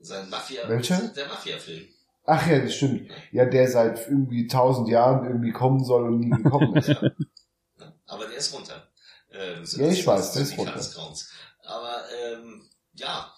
[0.01, 0.69] Sein Mafia.
[0.69, 1.09] Welcher?
[1.09, 1.87] Der Mafia-Film.
[2.25, 3.11] Ach ja, das stimmt.
[3.33, 6.89] Ja, der seit irgendwie tausend Jahren irgendwie kommen soll und nie gekommen ist.
[6.89, 7.01] ja.
[8.07, 8.89] Aber der ist runter.
[9.33, 10.81] Ähm, ja, ich weiß, der ist runter.
[11.65, 12.63] Aber ähm,
[12.95, 13.33] ja,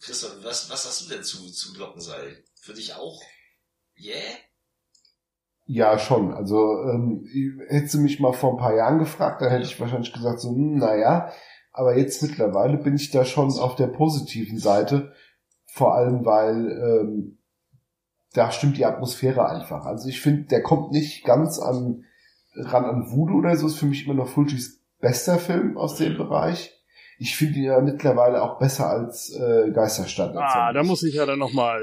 [0.00, 2.44] Christoph, was, was hast du denn zu, zu Glockenseil?
[2.54, 3.20] Für dich auch?
[3.98, 4.20] Yeah?
[5.66, 6.34] Ja, schon.
[6.34, 7.26] Also ähm,
[7.68, 10.50] hättest du mich mal vor ein paar Jahren gefragt, dann hätte ich wahrscheinlich gesagt, so,
[10.50, 11.32] hm, naja,
[11.72, 15.14] aber jetzt mittlerweile bin ich da schon auf der positiven Seite
[15.74, 17.38] vor allem, weil ähm,
[18.32, 19.86] da stimmt die Atmosphäre einfach.
[19.86, 22.04] Also ich finde, der kommt nicht ganz an
[22.54, 23.66] ran an Voodoo oder so.
[23.66, 26.80] Ist für mich immer noch Fulcis bester Film aus dem Bereich.
[27.18, 30.36] Ich finde ihn ja mittlerweile auch besser als äh, Geisterstadt.
[30.36, 31.80] Ah, da muss ich ja dann nochmal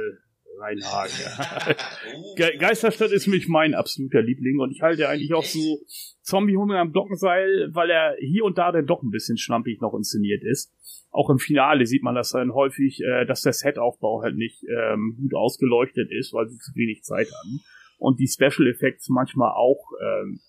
[0.61, 1.75] reinhaken.
[2.35, 5.79] Ge Geisterstadt ist mich mein absoluter Liebling und ich halte eigentlich auch so
[6.21, 10.43] Zombie-Hunde am Glockenseil, weil er hier und da dann doch ein bisschen schlampig noch inszeniert
[10.43, 10.71] ist.
[11.09, 15.17] Auch im Finale sieht man das dann häufig, äh, dass der Setaufbau halt nicht ähm,
[15.19, 17.59] gut ausgeleuchtet ist, weil sie zu wenig Zeit haben.
[17.97, 20.39] Und die Special Effects manchmal auch ähm,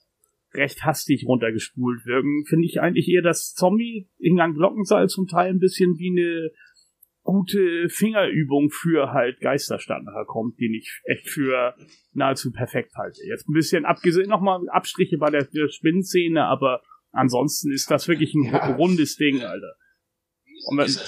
[0.54, 2.44] recht hastig runtergespult wirken.
[2.46, 6.50] Finde ich eigentlich eher das Zombie in Glockenseil zum Teil ein bisschen wie eine
[7.22, 11.74] gute Fingerübung für halt Geisterstadt nachher kommt, den ich echt für
[12.12, 13.20] nahezu perfekt halte.
[13.26, 18.34] Jetzt ein bisschen abgesehen, nochmal Abstriche bei der, der Spinnenszene, aber ansonsten ist das wirklich
[18.34, 18.74] ein ja.
[18.74, 19.74] rundes Ding, Alter.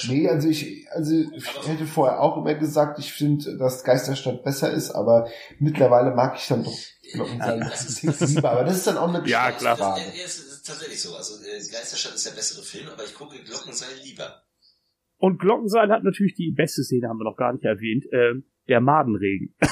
[0.09, 4.73] nee, also ich, also ich hätte vorher auch immer gesagt, ich finde, dass Geisterstadt besser
[4.73, 6.77] ist, aber mittlerweile mag ich dann doch
[7.13, 9.77] Glockenseil ja, lieber, aber das ist dann auch eine Ja, klar.
[9.77, 11.15] Das, das, ist tatsächlich so.
[11.15, 14.44] Also äh, Geisterstadt ist der bessere Film, aber ich gucke Glockenseil lieber.
[15.25, 18.35] Und Glockenseil hat natürlich die beste Szene, haben wir noch gar nicht erwähnt, äh,
[18.69, 19.55] der Madenregen.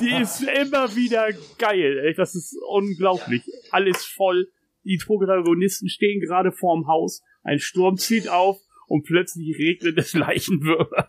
[0.00, 1.26] die ist immer wieder
[1.58, 2.14] geil, ey.
[2.14, 3.42] das ist unglaublich.
[3.72, 4.52] Alles voll.
[4.84, 11.08] Die Protagonisten stehen gerade vorm Haus, ein Sturm zieht auf und plötzlich regnet es Leichenwürmer.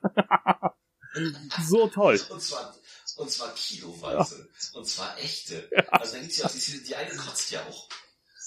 [1.62, 2.20] so toll.
[2.32, 2.76] Und zwar,
[3.18, 4.50] und zwar kiloweise.
[4.50, 4.80] Ja.
[4.80, 5.70] Und zwar echte.
[5.92, 7.88] Also da gibt's ja auch die, die eine kotzt ja auch.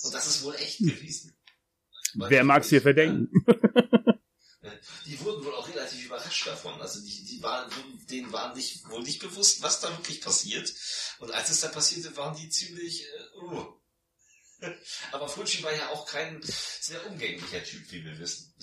[0.02, 1.36] Und das ist wohl echt gewesen.
[2.14, 3.30] Wer mag es dir verdenken?
[5.06, 6.80] die wurden wohl auch relativ überrascht davon.
[6.80, 7.70] Also die, die waren,
[8.10, 10.72] denen war nicht, wohl nicht bewusst, was da wirklich passiert.
[11.18, 13.66] Und als es da passierte, waren die ziemlich, äh, uh.
[15.12, 18.54] Aber Fulci war ja auch kein sehr umgänglicher Typ, wie wir wissen.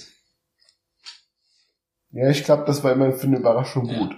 [2.12, 4.00] Ja, ich glaube, das war immer für eine Überraschung ja.
[4.00, 4.16] gut.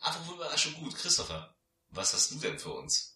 [0.00, 0.94] Apropos Überraschung gut.
[0.96, 1.56] Christopher,
[1.90, 3.11] was hast du denn für uns?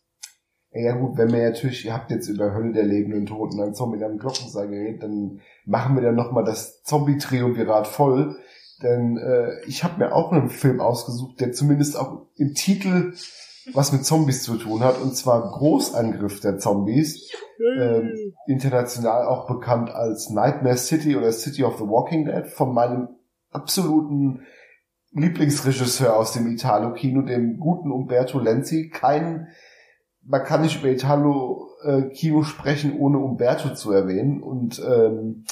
[0.79, 4.03] Ja gut, wenn wir natürlich, ihr habt jetzt über Hölle der lebenden Toten ein Zombie
[4.05, 8.37] am Glockenseil geredet, dann machen wir dann nochmal das Zombie-Triumvirat voll.
[8.83, 13.15] Denn äh, ich habe mir auch einen Film ausgesucht, der zumindest auch im Titel
[13.73, 17.33] was mit Zombies zu tun hat, und zwar Großangriff der Zombies.
[17.79, 23.09] Ähm, international auch bekannt als Nightmare City oder City of the Walking Dead von meinem
[23.51, 24.43] absoluten
[25.13, 28.91] Lieblingsregisseur aus dem Italo-Kino, dem guten Umberto Lenzi.
[28.91, 29.49] Kein,
[30.27, 34.43] man kann nicht über Italo-Kino sprechen, ohne Umberto zu erwähnen.
[34.43, 35.45] Und ähm,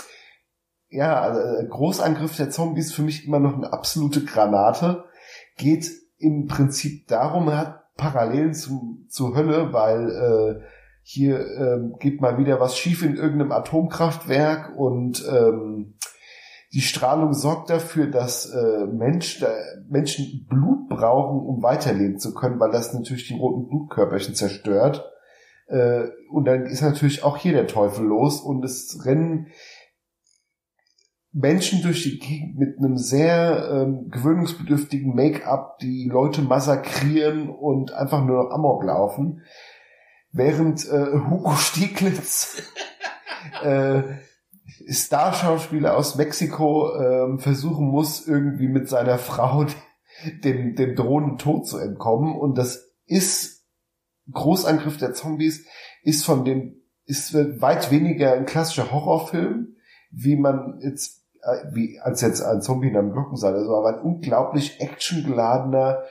[0.89, 5.05] ja, also äh, Großangriff der Zombies für mich immer noch eine absolute Granate.
[5.57, 10.65] Geht im Prinzip darum, er hat Parallelen zum, zur Hölle, weil äh,
[11.03, 15.95] hier ähm, geht mal wieder was schief in irgendeinem Atomkraftwerk und ähm,
[16.75, 19.49] die Strahlung sorgt dafür, dass äh, Mensch, da,
[19.89, 25.09] Menschen Blut brauchen, um weiterleben zu können, weil das natürlich die roten Blutkörperchen zerstört.
[25.69, 29.47] Äh, und dann ist natürlich auch hier der Teufel los und es rennen
[31.31, 38.25] Menschen durch die Gegend mit einem sehr ähm, gewöhnungsbedürftigen Make-up, die Leute massakrieren und einfach
[38.25, 39.43] nur noch Amok laufen,
[40.33, 42.63] während äh, Hugo Stieglitz,
[43.63, 44.03] äh,
[44.89, 49.67] Starschauspieler aus Mexiko, äh, versuchen muss, irgendwie mit seiner Frau
[50.45, 52.37] dem, dem drohenden Tod zu entkommen.
[52.37, 53.65] Und das ist
[54.33, 55.67] Großangriff der Zombies,
[56.03, 59.77] ist von dem, ist weit weniger ein klassischer Horrorfilm,
[60.11, 63.55] wie man jetzt äh, wie als jetzt ein Zombie in einem Glockensaal.
[63.55, 66.05] Also aber ein unglaublich actiongeladener,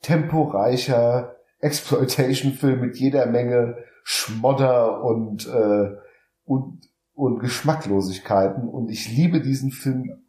[0.00, 5.96] temporeicher Exploitation-Film mit jeder Menge Schmodder und, äh,
[6.44, 6.80] und,
[7.14, 8.68] und Geschmacklosigkeiten.
[8.68, 10.26] Und ich liebe diesen Film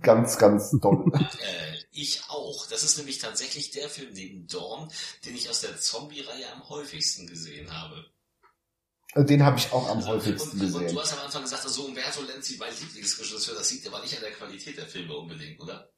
[0.00, 1.10] ganz, ganz doll.
[1.40, 2.66] Äh, ich auch.
[2.66, 4.88] Das ist nämlich tatsächlich der Film neben Dawn,
[5.24, 8.04] den ich aus der Zombie-Reihe am häufigsten gesehen habe.
[9.16, 10.80] Den habe ich auch am Also, häufigsten und, gesehen.
[10.82, 14.14] Und du hast am Anfang gesagt, also Umberto Lenzi, mein Lieblingsregisseur, das liegt aber nicht
[14.14, 15.90] an der Qualität der Filme unbedingt, oder?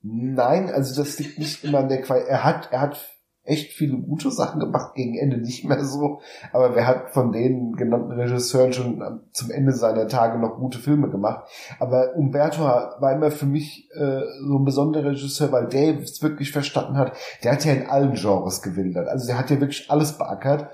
[0.00, 2.30] Nein, also das liegt nicht immer an der Qualität.
[2.30, 3.12] Er hat, er hat
[3.44, 6.20] echt viele gute Sachen gemacht, gegen Ende nicht mehr so.
[6.52, 11.10] Aber wer hat von den genannten Regisseuren schon zum Ende seiner Tage noch gute Filme
[11.10, 11.48] gemacht?
[11.80, 16.52] Aber Umberto war immer für mich äh, so ein besonderer Regisseur, weil der es wirklich
[16.52, 17.12] verstanden hat.
[17.42, 19.08] Der hat ja in allen Genres gewildert.
[19.08, 20.68] Also der hat ja wirklich alles beackert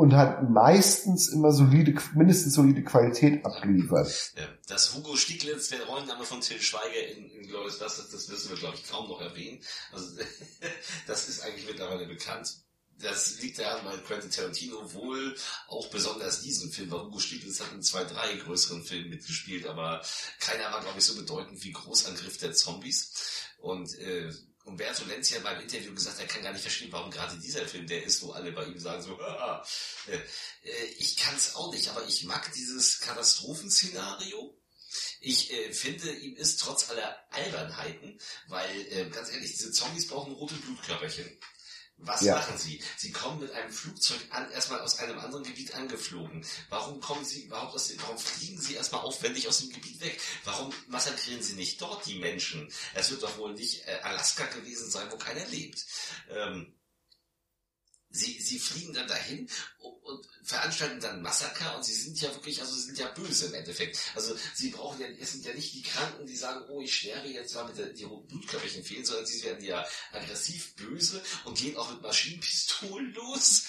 [0.00, 4.32] und hat meistens immer solide, mindestens solide Qualität abgeliefert.
[4.66, 8.56] Dass Hugo Stieglitz der Rollenname von Till Schweiger in, in Glorious Bastards, das wissen wir,
[8.56, 9.60] glaube ich, kaum noch erwähnen.
[9.92, 10.16] Also,
[11.06, 12.50] das ist eigentlich mittlerweile bekannt.
[12.98, 15.36] Das liegt daran, weil Quentin Tarantino wohl
[15.68, 20.00] auch besonders diesen Film, weil Hugo Stieglitz hat in zwei, drei größeren Filmen mitgespielt, aber
[20.38, 23.12] keiner war, glaube ich, so bedeutend wie Großangriff der Zombies.
[23.58, 24.32] Und äh,
[24.64, 27.86] Umberto Lenzi hat beim Interview gesagt, er kann gar nicht verstehen, warum gerade dieser Film
[27.86, 29.64] der ist, wo alle bei ihm sagen so, Haha.
[30.06, 34.56] äh, ich kann es auch nicht, aber ich mag dieses Katastrophenszenario.
[35.20, 40.32] Ich äh, finde, ihm ist trotz aller Albernheiten, weil, äh, ganz ehrlich, diese Zombies brauchen
[40.34, 41.38] rote Blutkörperchen.
[42.02, 42.36] Was Ja.
[42.36, 42.80] machen sie?
[42.96, 46.44] Sie kommen mit einem Flugzeug an, erstmal aus einem anderen Gebiet angeflogen.
[46.70, 50.20] Warum kommen sie überhaupt aus dem, warum fliegen sie erstmal aufwendig aus dem Gebiet weg?
[50.44, 52.72] Warum massakrieren sie nicht dort die Menschen?
[52.94, 55.84] Es wird doch wohl nicht äh, Alaska gewesen sein, wo keiner lebt.
[56.30, 56.74] Ähm,
[58.10, 59.48] sie, sie fliegen dann dahin
[59.78, 63.54] und, veranstalten dann Massaker und sie sind ja wirklich, also sie sind ja böse im
[63.54, 64.00] Endeffekt.
[64.16, 67.28] Also sie brauchen ja, es sind ja nicht die Kranken, die sagen, oh, ich sterbe
[67.28, 71.76] jetzt, weil mir die roten Blutkörperchen fehlen, sondern sie werden ja aggressiv böse und gehen
[71.76, 73.64] auch mit Maschinenpistolen los,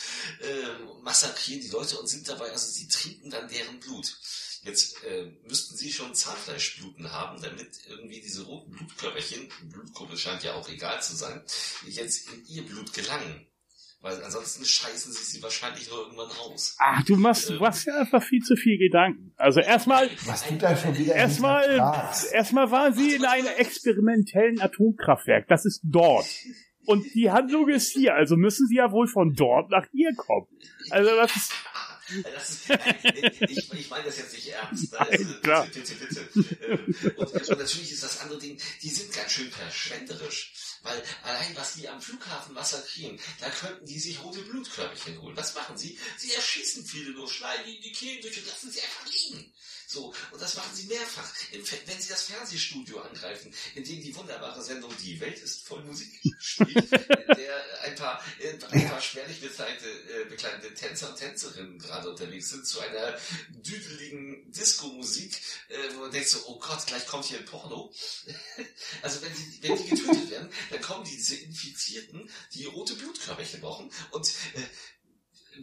[0.90, 4.18] und massakrieren die Leute und sind dabei, also sie trinken dann deren Blut.
[4.64, 10.54] Jetzt äh, müssten sie schon Zahnfleischbluten haben, damit irgendwie diese roten Blutkörperchen, Blutgruppe scheint ja
[10.54, 11.44] auch egal zu sein,
[11.88, 13.51] jetzt in ihr Blut gelangen.
[14.02, 16.76] Weil ansonsten scheißen sie sie wahrscheinlich nur irgendwann raus.
[16.80, 19.32] Ach, du machst, du machst ja einfach viel zu viel Gedanken.
[19.38, 21.78] Also erstmal, Was du da schon wieder erstmal,
[22.32, 25.48] erstmal waren sie in einem experimentellen Atomkraftwerk.
[25.48, 26.26] Das ist dort.
[26.86, 30.48] Und die Handlung ist hier, also müssen sie ja wohl von dort nach hier kommen.
[30.90, 31.54] Also das ist,
[32.34, 32.70] Das ist,
[33.50, 34.92] ich, ich meine das jetzt nicht ernst.
[34.92, 35.00] Ne?
[35.00, 35.68] Also, klar.
[35.72, 36.58] Bitte, bitte, bitte.
[36.66, 40.54] Ähm, Und, und natürlich ist das andere Ding, die sind ganz schön verschwenderisch.
[40.84, 45.38] Weil allein was die am Flughafen massakrieren, da könnten die sich rote Blutkörperchen holen.
[45.38, 45.98] Was machen sie?
[46.18, 49.54] Sie erschießen viele nur, schneiden ihnen die Kehlen durch und lassen sie einfach liegen.
[49.92, 51.30] So, und das machen sie mehrfach.
[51.52, 56.08] Wenn sie das Fernsehstudio angreifen, in dem die wunderbare Sendung Die Welt ist voll Musik
[56.40, 61.78] spielt, in der ein paar, äh, ein paar schwerlich bekleidete, äh, bekleidete Tänzer und Tänzerinnen
[61.78, 63.20] gerade unterwegs sind zu einer
[63.50, 65.38] düdeligen Disco-Musik,
[65.68, 67.94] äh, wo man denkt so, oh Gott, gleich kommt hier ein Porno.
[69.02, 73.92] also wenn die, wenn die getötet werden, dann kommen diese Infizierten, die rote Blutkörperchen brauchen
[74.12, 74.34] und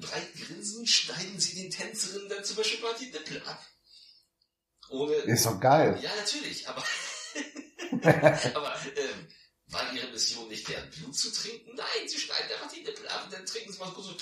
[0.01, 0.29] breit
[0.85, 3.65] schneiden sie den Tänzerinnen dann zum Beispiel mal die Nippel ab.
[4.91, 5.99] Ohne, Ist doch geil.
[6.03, 6.83] ja, natürlich, aber,
[8.55, 9.29] aber ähm,
[9.69, 11.75] war ihre Mission nicht, deren Blut zu trinken?
[11.75, 14.17] Nein, sie schneiden einfach die Nippel ab und dann trinken sie mal kurz so,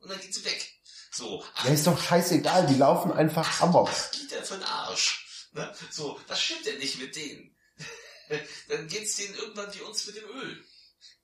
[0.00, 0.74] und dann geht sie weg.
[1.10, 3.88] So, Ja, ist doch scheißegal, die laufen einfach amok.
[3.88, 5.48] was geht der für ein Arsch?
[5.52, 5.74] Ne?
[5.90, 7.56] So, was stimmt denn nicht mit denen?
[8.68, 10.64] Dann geht's denen irgendwann wie uns mit dem Öl.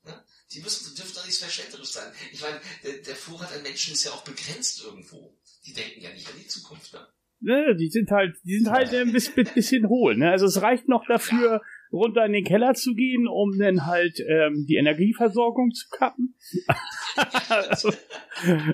[0.04, 0.24] Ne?
[0.52, 2.14] Die müssen, dürfen doch nicht verschwenderisch sein.
[2.32, 5.36] Ich meine, der, der Vorrat an Menschen ist ja auch begrenzt irgendwo.
[5.66, 6.92] Die denken ja nicht an die Zukunft.
[6.94, 7.06] Ne?
[7.44, 10.16] Ne, die sind halt, die sind halt ein bisschen, bisschen hohl.
[10.16, 10.30] Ne?
[10.30, 11.60] Also es reicht noch dafür,
[11.92, 16.34] runter in den Keller zu gehen, um dann halt ähm, die Energieversorgung zu kappen.
[17.50, 17.92] also,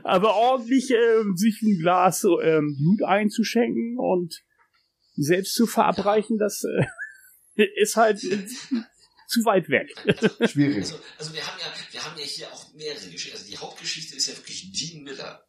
[0.05, 4.41] aber ordentlich ähm, sich ein Glas ähm, Blut einzuschenken und
[5.17, 6.63] selbst zu verabreichen, das
[7.57, 8.39] äh, ist halt äh,
[9.27, 9.93] zu weit weg.
[10.49, 10.77] Schwierig.
[10.77, 13.37] Also, also wir haben ja, wir haben ja hier auch mehrere Geschichten.
[13.37, 15.45] Also die Hauptgeschichte ist ja wirklich Gene Miller.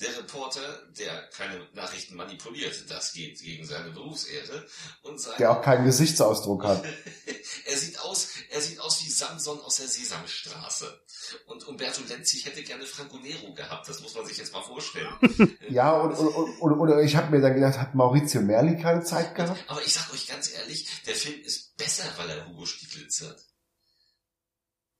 [0.00, 0.60] Der Reporter,
[0.98, 4.66] der keine Nachrichten manipuliert, das geht gegen seine Berufsehre
[5.02, 6.84] und sein, Der auch keinen Gesichtsausdruck hat.
[7.64, 11.00] er sieht aus, er sieht aus wie Samson aus der Sesamstraße.
[11.46, 15.08] Und Umberto Lenzig hätte gerne Franco Nero gehabt, das muss man sich jetzt mal vorstellen.
[15.68, 19.34] Ja, und, und, und, oder ich habe mir dann gedacht, hat Maurizio Merli keine Zeit
[19.34, 19.64] gehabt?
[19.66, 23.36] Aber ich sag euch ganz ehrlich, der Film ist besser, weil er Hugo Stieglitz hat.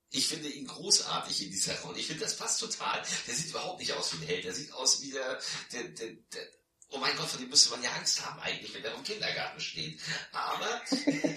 [0.09, 1.99] Ich finde ihn großartig in dieser Rolle.
[1.99, 3.03] Ich finde, das passt total.
[3.27, 4.45] Der sieht überhaupt nicht aus wie ein Held.
[4.45, 5.39] Der sieht aus wie der,
[5.73, 6.47] der, der, der
[6.89, 9.59] Oh mein Gott, vor dem müsste man ja Angst haben eigentlich, wenn er im Kindergarten
[9.59, 9.99] steht.
[10.31, 10.65] Aber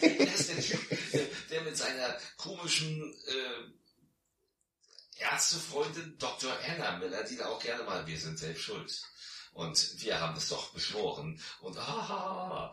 [0.01, 6.57] er ist der Typ, der mit seiner komischen äh, Ärztefreundin Dr.
[6.65, 9.03] Anna Miller, die da auch gerne mal, wir sind selbst schuld.
[9.53, 11.41] Und wir haben es doch beschworen.
[11.61, 12.73] Und ah,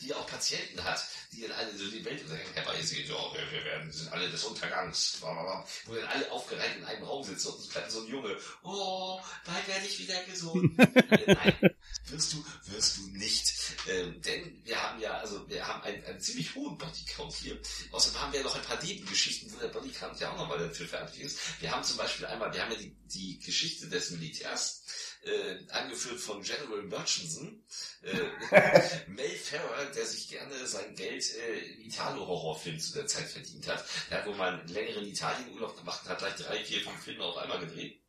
[0.00, 2.22] die auch Patienten hat, die dann alle so die Welt
[2.54, 5.18] Herr Weise, so, wir, wir werden, sind alle des Untergangs.
[5.20, 8.36] Wo dann alle aufgereiht in einem Raum sitzen und es bleibt so ein Junge.
[8.62, 10.76] Oh, bald werde ich wieder gesund.
[11.26, 13.52] Nein, wirst du, wirst du nicht.
[13.88, 17.58] Ähm, denn wir haben ja, also wir haben einen, einen ziemlich hohen Bodycount hier.
[17.90, 20.86] Außerdem haben wir ja noch ein paar Nebengeschichten, wo der Bodycount ja auch nochmal dafür
[20.86, 21.38] fertig ist.
[21.60, 24.82] Wir haben zum Beispiel einmal, wir haben ja die, die Geschichte des Militärs,
[25.24, 27.62] äh, angeführt von General Murchison,
[28.02, 33.66] äh, Mel Ferrer, der sich gerne sein Geld äh, in Italo-Horrorfilm zu der Zeit verdient
[33.68, 33.84] hat.
[34.10, 37.24] Der hat wohl mal einen längeren Italienurlaub gemacht und hat gleich drei, vier, fünf Filme
[37.24, 38.02] auf einmal gedreht.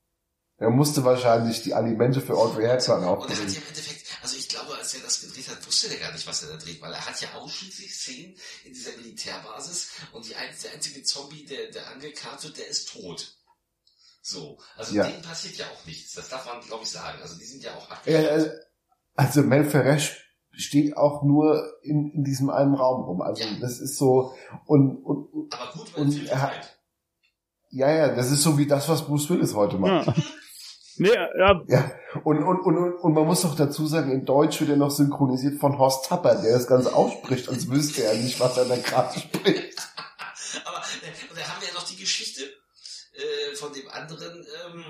[0.57, 4.37] Er musste wahrscheinlich die Alimente für Audrey Hepburn Und er hat ja im Endeffekt, also
[4.37, 6.81] ich glaube, als er das gedreht hat, wusste er gar nicht, was er da dreht,
[6.81, 11.45] weil er hat ja ausschließlich Szenen in dieser Militärbasis und die ein, der einzige Zombie,
[11.45, 13.35] der, der angekarrt wird, der ist tot.
[14.25, 15.03] So, also Ja.
[15.05, 16.13] denen passiert ja auch nichts.
[16.15, 17.19] Das darf man, glaube ich, sagen.
[17.21, 18.47] Also die sind ja auch abgeschottet.
[18.47, 18.59] äh,
[19.15, 20.17] also Mel Ferresch
[20.51, 23.21] steht auch nur in, in diesem einen Raum rum.
[23.21, 23.49] Also Ja.
[23.59, 24.33] das ist so
[24.65, 26.77] und, und und- Aber gut, weil und er hat-
[27.69, 30.07] ja, ja, das ist so wie das, was Bruce Willis heute macht.
[30.07, 30.13] Ja.
[30.95, 31.91] Nee, ja, Ja,
[32.23, 34.91] und, und, und, und- und man muss doch dazu sagen, in Deutsch wird er noch
[34.91, 38.75] synchronisiert von Horst Tapper, der das Ganze ausspricht, als wüsste er nicht, was er da
[38.77, 39.79] gerade spricht.
[40.65, 42.43] Aber äh, und da haben wir ja noch die Geschichte
[43.23, 44.45] äh, von dem anderen.
[44.65, 44.83] Ähm,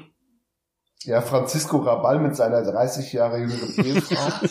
[1.06, 4.48] Ja, Francisco Rabal mit seiner 30 Jahre jüngeren Ehefrau,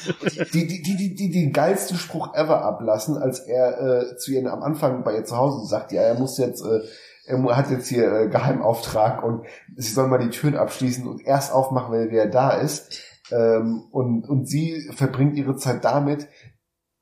[0.52, 4.52] die, die, die, die, die, den geilsten Spruch ever ablassen, als er äh, zu ihr
[4.52, 6.80] am Anfang bei ihr zu Hause sagt, ja, er muss jetzt, äh,
[7.24, 11.52] er hat jetzt hier äh, Geheimauftrag und sie soll mal die Türen abschließen und erst
[11.52, 13.00] aufmachen, wenn er da ist.
[13.30, 16.28] Ähm, und, und sie verbringt ihre Zeit damit,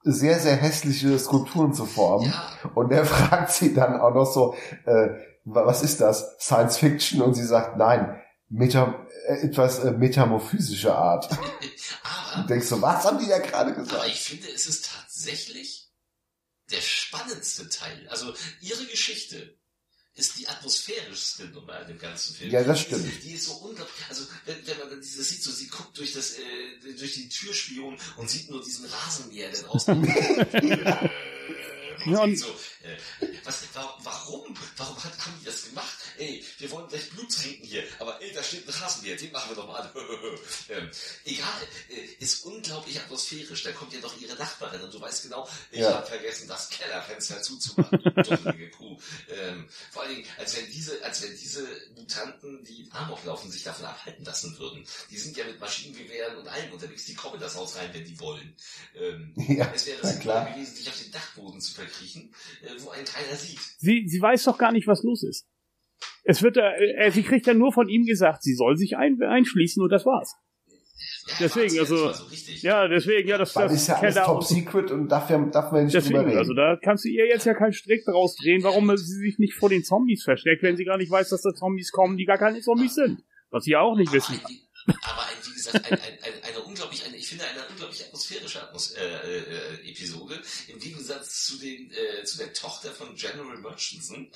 [0.03, 2.27] sehr, sehr hässliche Skulpturen zu formen.
[2.27, 4.55] ja, Und er fragt sie dann auch noch so,
[4.87, 5.09] äh,
[5.45, 6.37] was ist das?
[6.39, 7.23] Science Fiction?
[7.23, 11.39] Und sie sagt, nein, Meta, äh, etwas äh, metamorphysische aber, Art.
[12.37, 14.07] Und denkst du, was haben die da gerade aber gesagt?
[14.07, 15.89] ich finde, es ist tatsächlich
[16.71, 18.09] der spannendste Teil.
[18.09, 19.57] Also ihre Geschichte
[20.15, 22.51] ist die atmosphärischste Nummer in dem ganzen Film.
[22.51, 23.07] Ja, das Die stimmt.
[23.07, 24.05] ist, die ist so unglaublich.
[24.09, 27.97] Also wenn, wenn man dieses sieht, so sie guckt durch das äh, durch die Türspion
[28.17, 30.03] und sieht nur diesen Rasenmäher, der draußen.
[32.07, 32.49] Ja, und- so,
[32.83, 32.97] äh,
[33.45, 34.55] was, wa- warum?
[34.77, 35.99] Warum hat, haben die das gemacht?
[36.21, 39.51] Ey, wir wollen gleich Blut trinken hier, aber ey, da steht ein Rasenmäher, den machen
[39.53, 39.91] wir doch mal an.
[40.69, 40.91] ähm,
[41.25, 43.63] egal, äh, ist unglaublich atmosphärisch.
[43.63, 45.95] Da kommt ja doch ihre Nachbarin und du weißt genau, ich Ja.
[45.95, 48.03] habe vergessen, das Kellerfenster zuzumachen.
[48.03, 48.99] du Kuh.
[49.31, 51.67] Ähm, vor allen Dingen, als wenn diese, als wenn diese
[51.97, 54.85] Mutanten, die Amok laufen, sich davon abhalten lassen würden.
[55.11, 57.07] Die sind ja mit Maschinengewehren und allem unterwegs.
[57.07, 58.55] Die kommen in das Haus rein, wenn die wollen.
[58.95, 60.53] Ähm, Ja, es wäre klar.
[60.53, 63.59] gewesen, sich auf den Dachboden zu verkriechen, äh, wo einen keiner sieht.
[63.79, 65.47] sie, sie weiß doch gar nicht, was los ist.
[66.25, 69.19] Es wird, äh, äh, sie kriegt ja nur von ihm gesagt, sie soll sich ein,
[69.23, 70.35] einschließen und das war's.
[71.29, 72.25] Ja, Deswegen, also- so.
[72.61, 75.73] Ja, deswegen, ja, das, Weil das ist ja alles top secret und darf, ja, darf
[75.73, 76.39] man nicht drüber Deswegen, reden.
[76.39, 79.55] also da kannst du ihr jetzt ja keinen Strick draus drehen, warum sie sich nicht
[79.55, 82.39] vor den Zombies versteckt, wenn sie gar nicht weiß, dass da Zombies kommen, die gar
[82.39, 83.23] keine Zombies sind.
[83.51, 84.35] Was sie ja auch nicht aber, wissen.
[84.35, 86.60] ein, wie- aber ein, wie gesagt, gesagt, ein, ein, ein, eine
[86.91, 91.91] unglaublich, eine, ich finde eine unglaublich atmosphärische Atmos äh, äh, Episode, im Gegensatz zu den,
[91.91, 94.31] äh, zu der Tochter von General Murchison,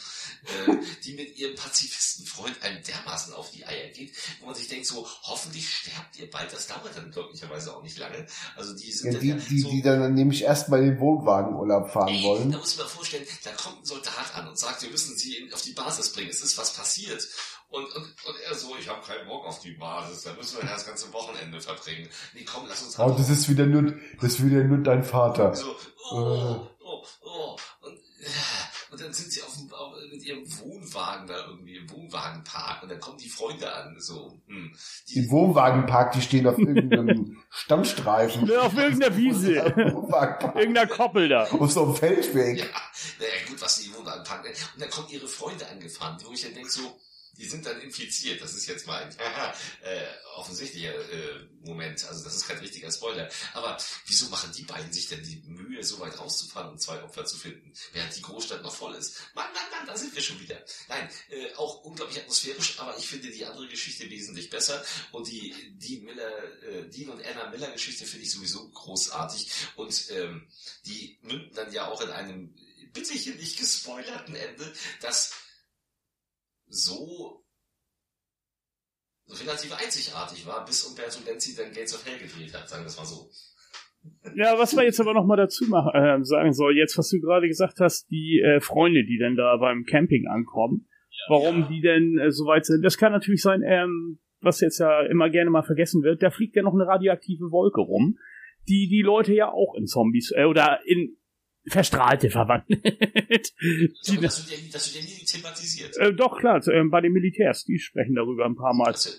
[0.45, 4.87] äh, die mit ihrem Pazifistenfreund einem dermaßen auf die Eier geht, wo man sich denkt,
[4.87, 8.27] so, hoffentlich sterbt ihr bald, das dauert dann glücklicherweise auch nicht lange.
[8.57, 11.91] Also die sind Ja, die, dann ja die, so, die dann nämlich erstmal den Wohnwagenurlaub
[11.91, 12.53] fahren Ey, wollen.
[12.53, 15.63] Da muss man vorstellen, da kommt ein Soldat an und sagt, wir müssen sie auf
[15.63, 16.31] die Basis bringen.
[16.31, 17.27] Es ist was passiert.
[17.75, 20.69] Und, und, und er so, ich habe keinen Bock auf die Basis, da müssen wir
[20.69, 22.09] das ganze Wochenende verbringen.
[22.33, 25.55] Nee, komm, lass uns Oh, das ist wieder nur, das ist wieder nur dein Vater.
[25.55, 25.74] so,
[26.12, 27.57] oh, oh, oh.
[27.82, 31.90] Und, äh, und dann sind sie auf, dem, auf mit ihrem Wohnwagen da irgendwie im
[31.90, 33.97] Wohnwagenpark und dann kommen die Freunde an.
[33.99, 34.72] So, hm,
[35.09, 38.45] Die Wohnwagenpark, die stehen auf irgendeinem Standstreifen.
[38.47, 39.55] Ne, auf irgendeiner Wiese.
[39.57, 41.45] Irgendeiner Koppel da.
[41.45, 42.59] Auf so einem Feldweg.
[42.59, 42.64] Ja,
[43.18, 44.45] naja, gut, was die Wohnwagenpark.
[44.47, 46.82] Und dann kommen ihre Freunde angefahren, wo ich dann denke so,
[47.37, 48.41] die sind dann infiziert.
[48.41, 49.11] Das ist jetzt mal ein
[49.82, 50.07] äh,
[50.37, 52.05] offensichtlicher äh, Moment.
[52.07, 53.28] Also das ist kein richtiger Spoiler.
[53.53, 57.24] Aber wieso machen die beiden sich denn die Mühe, so weit rauszufahren, um zwei Opfer
[57.24, 59.16] zu finden, während die Großstadt noch voll ist?
[59.35, 60.62] Mann, Mann, Mann, da sind wir schon wieder.
[60.89, 64.85] Nein, äh, auch unglaublich atmosphärisch, aber ich finde die andere Geschichte wesentlich besser.
[65.12, 69.51] Und die Dean Miller, äh, Dean und Anna Miller Geschichte finde ich sowieso großartig.
[69.76, 70.47] Und ähm,
[70.87, 72.55] die münden dann ja auch in einem
[72.93, 75.32] bitte hier nicht gespoilerten Ende, das
[76.75, 77.41] so
[79.29, 82.97] relativ einzigartig war, bis Umberto Lenzi dann Gates of Hell gedreht hat, sagen wir es
[82.99, 83.31] mal so.
[84.37, 87.20] Ja, was man jetzt aber noch mal dazu machen, äh, sagen soll, jetzt was du
[87.20, 90.87] gerade gesagt hast, die äh, Freunde, die dann da beim Camping ankommen,
[91.29, 91.68] warum Ja.
[91.68, 95.31] die denn äh, so weit sind, das kann natürlich sein, ähm, was jetzt ja immer
[95.31, 98.18] gerne mal vergessen wird, da fliegt ja noch eine radioaktive Wolke rum,
[98.68, 101.16] die die Leute ja auch in Zombies äh, oder in
[101.67, 103.53] Verstrahlte verwandelt.
[104.01, 105.97] So, die, das, wird ja, nie- das wird ja nie thematisiert.
[105.99, 108.89] äh, doch klar, äh, bei den Militärs, die sprechen darüber ein paar Mal.
[108.89, 109.11] Also,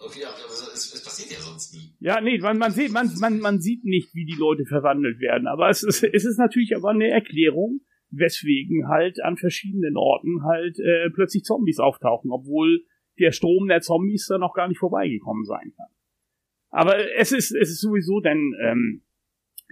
[0.00, 0.36] okay, aber
[0.72, 1.94] es, es passiert ja sonst nie.
[2.00, 5.46] Ja, nee, man, man, sieht, man, man, man sieht nicht, wie die Leute verwandelt werden.
[5.48, 10.78] Aber es ist, es ist natürlich aber eine Erklärung, weswegen halt an verschiedenen Orten halt
[10.78, 12.84] äh, plötzlich Zombies auftauchen, obwohl
[13.18, 15.86] der Strom der Zombies da noch gar nicht vorbeigekommen sein kann.
[16.70, 19.03] Aber es ist, es ist sowieso denn ähm,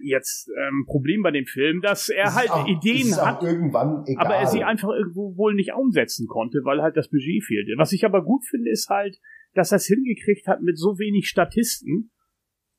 [0.03, 3.27] jetzt ähm, Problem bei dem Film, dass er Es halt auch, Ideen es ist auch
[3.27, 4.27] hat, irgendwann egal.
[4.27, 7.73] aber er sie einfach irgendwo wohl nicht umsetzen konnte, weil halt das Budget fehlte.
[7.77, 9.19] Was ich aber gut finde, ist halt,
[9.55, 12.11] dass er es hingekriegt hat, mit so wenig Statisten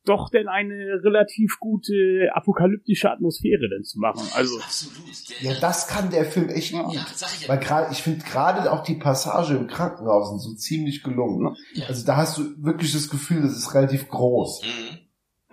[0.06, 4.22] doch denn eine relativ gute apokalyptische Atmosphäre denn zu machen.
[4.36, 5.42] Also, Absolut.
[5.42, 6.94] Ja, das kann der Film echt gut.
[6.94, 7.50] ja, sag ich ja.
[7.50, 11.44] Weil gerade, ich finde gerade auch die Passage im Krankenhaus sind so ziemlich gelungen.
[11.44, 11.56] Ne?
[11.74, 11.88] Ja.
[11.88, 14.64] Also da hast du wirklich das Gefühl, das ist relativ groß.
[14.64, 14.98] Mhm.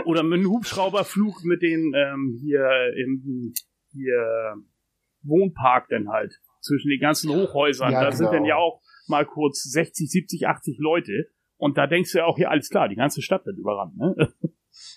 [0.06, 3.52] Oder mit einem Hubschrauberflug mit den ähm, hier im
[3.92, 4.54] hier
[5.22, 7.92] Wohnpark denn halt zwischen den ganzen Hochhäusern.
[7.92, 8.32] Ja, da sind genau.
[8.32, 11.30] dann ja auch mal kurz 60, 70, 80 Leute.
[11.56, 13.96] Und da denkst du ja auch, hier alles klar, die ganze Stadt wird überrannt.
[13.96, 14.14] Ne?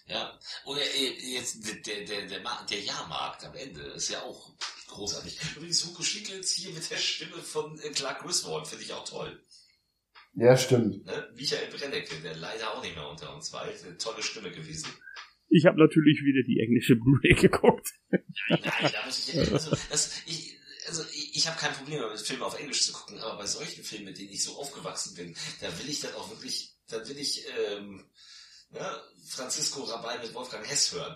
[0.06, 0.40] Ja.
[0.66, 2.40] Oder äh, jetzt der, der, der,
[2.70, 4.54] der Jahrmarkt am Ende ist ja auch
[4.88, 5.40] großartig.
[5.56, 9.44] Übrigens Hugo Stiglitz hier mit der Stimme von äh, Clark Griswold finde ich auch toll.
[10.36, 11.06] Ja, stimmt.
[11.06, 11.30] Ne?
[11.36, 13.64] Michael Brennecke, der leider auch nicht mehr unter uns war.
[13.64, 14.90] Eine tolle Stimme gewesen.
[15.50, 17.88] Ich habe natürlich wieder die englische Blu-ray geguckt.
[18.10, 18.60] Nein,
[18.92, 20.58] da muss ich, also, das, ich,
[20.88, 23.84] also ich, ich habe kein Problem damit, Filme auf Englisch zu gucken, aber bei solchen
[23.84, 27.20] Filmen, mit denen ich so aufgewachsen bin, da will ich dann auch wirklich, da will
[27.20, 28.04] ich ähm,
[28.72, 31.16] ne, Francisco Rabai mit Wolfgang Hess hören.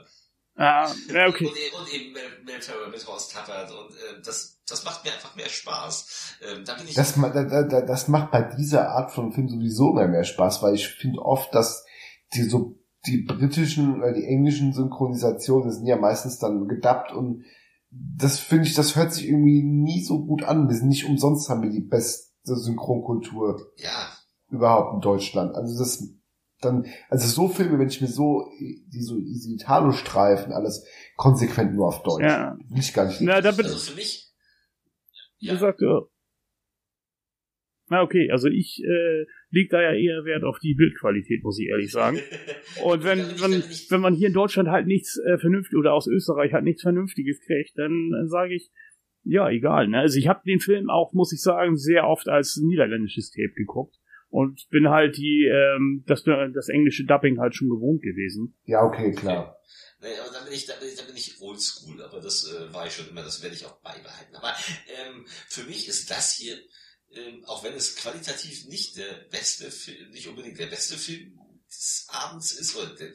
[0.57, 1.45] Ah, ja, okay.
[1.45, 5.13] Und, e- und eben Mel, Ferrer mit Horst Tappert und äh, das, das macht mir
[5.13, 6.35] einfach mehr Spaß.
[6.51, 9.47] Ähm, da bin ich Das, da, da, da- das macht bei dieser Art von Film
[9.49, 11.85] sowieso mehr, mehr Spaß, weil ich finde oft, dass
[12.33, 17.45] die so die britischen oder die englischen Synchronisationen sind ja meistens dann gedubbt und
[17.89, 20.67] das finde ich, das hört sich irgendwie nie so gut an.
[20.67, 24.09] Wir sind nicht umsonst haben wir die beste Synchronkultur ja,
[24.49, 25.55] überhaupt in Deutschland.
[25.55, 26.03] Also das
[26.61, 30.85] dann, also so Filme, wenn ich mir so, die so diese Italo-Streifen, alles
[31.15, 32.23] konsequent nur auf Deutsch.
[32.23, 32.57] Ja.
[32.69, 33.21] Will ich gar nicht.
[33.21, 34.31] Na, da bin also für mich,
[35.37, 35.53] ja.
[35.53, 36.01] gesagt, ja.
[37.89, 41.67] Na okay, also ich äh, leg da ja eher Wert auf die Bildqualität, muss ich
[41.69, 42.19] ehrlich sagen.
[42.83, 45.93] Und wenn, ich- wenn, ich- wenn man hier in Deutschland halt nichts äh, vernünftig oder
[45.93, 48.71] aus Österreich halt nichts Vernünftiges kriegt, dann äh, sage ich,
[49.23, 49.87] ja, egal.
[49.87, 49.99] Ne?
[49.99, 53.95] Also ich habe den Film auch, muss ich sagen, sehr oft als niederländisches Tape geguckt
[54.29, 58.57] und bin halt die ähm, das, das englische Dubbing halt schon gewohnt gewesen.
[58.65, 59.57] Ja, okay, klar.
[59.99, 62.71] Nee, aber da bin ich, da bin ich, da bin ich oldschool, aber das äh,
[62.73, 64.35] war ich schon immer, das werde ich auch beibehalten.
[64.35, 64.53] Aber
[64.87, 66.55] ähm, für mich ist das hier,
[67.11, 72.07] ähm, auch wenn es qualitativ nicht der beste Film, nicht unbedingt der beste Film des
[72.11, 73.11] Abends ist oder der,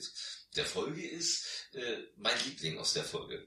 [0.56, 3.46] der Folge ist, äh, mein Liebling aus der Folge.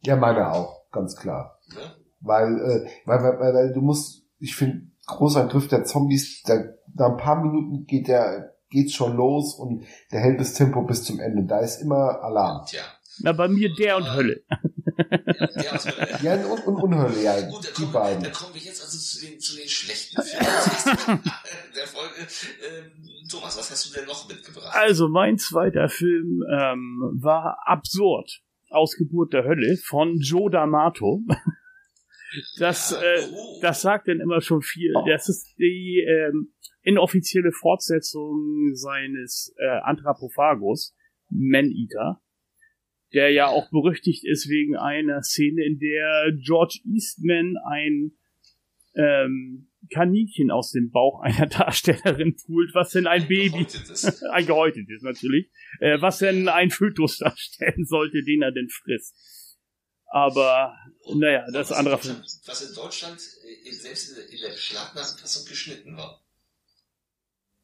[0.00, 1.60] Ja, meine auch, ganz klar.
[1.74, 1.96] Ne?
[2.20, 6.54] Weil, äh, weil, weil, weil, weil du musst, ich finde, großer Griff der Zombies, da,
[6.94, 11.04] nach ein paar Minuten geht der, geht's schon los und der hält das Tempo bis
[11.04, 11.44] zum Ende.
[11.44, 12.66] Da ist immer Alarm.
[12.66, 12.82] Tja.
[13.20, 14.42] Na, bei mir der und Hölle.
[14.48, 15.16] Ja,
[15.62, 16.18] der aus Hölle.
[16.22, 18.22] Ja, und, und Unhölle, ja, Gut, die kommen, beiden.
[18.24, 21.22] dann kommen wir jetzt also zu den, zu den schlechten Filmen
[21.76, 22.14] der Folge.
[22.20, 22.90] Ähm,
[23.30, 24.74] Thomas, was hast du denn noch mitgebracht?
[24.74, 28.40] Also, mein zweiter Film ähm, war Absurd.
[28.70, 31.20] Ausgeburt der Hölle von Joe D'Amato.
[32.58, 33.58] Das, äh, oh.
[33.60, 34.92] das sagt denn immer schon viel.
[35.06, 40.94] Das ist die ähm, inoffizielle Fortsetzung seines äh, Anthropophagus,
[41.30, 42.20] Man-Eater,
[43.12, 48.12] der ja auch berüchtigt ist wegen einer Szene, in der George Eastman ein
[48.96, 53.66] ähm, Kaninchen aus dem Bauch einer Darstellerin pult, was denn ein Baby,
[54.32, 59.14] ein gehäutetes natürlich, äh, was denn ein Fötus darstellen sollte, den er denn frisst.
[60.14, 60.78] Aber,
[61.12, 63.20] naja, das was andere in Deutschland, was in Deutschland
[63.64, 66.23] äh, selbst in der, Beschlagnahmenfassung geschnitten war.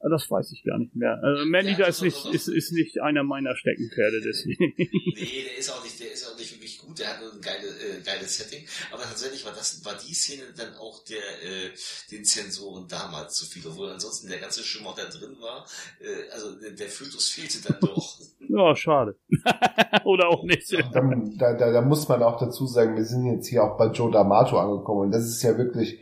[0.02, 1.20] Das weiß ich gar nicht mehr.
[1.22, 4.72] Also Manita Ja, ist nicht, ist, ist nicht einer meiner Steckenpferde, deswegen.
[4.76, 4.88] Nee,
[5.44, 7.66] der ist auch nicht, der ist auch nicht wirklich gut, der hat nur ein geile,
[7.68, 8.64] äh, geiles Setting.
[8.92, 11.70] Aber tatsächlich war das, war die Szene dann auch der, äh,
[12.10, 15.66] den Zensoren damals zu viel, obwohl ansonsten der ganze Schimmer da drin war.
[16.00, 18.18] Äh, also der, der Fötus fehlte dann doch.
[18.52, 19.16] Ja, schade.
[20.04, 20.72] Oder auch nicht.
[20.72, 23.86] Da, da, da, da muss man auch dazu sagen, wir sind jetzt hier auch bei
[23.92, 26.00] Joe D'Amato angekommen und das ist ja wirklich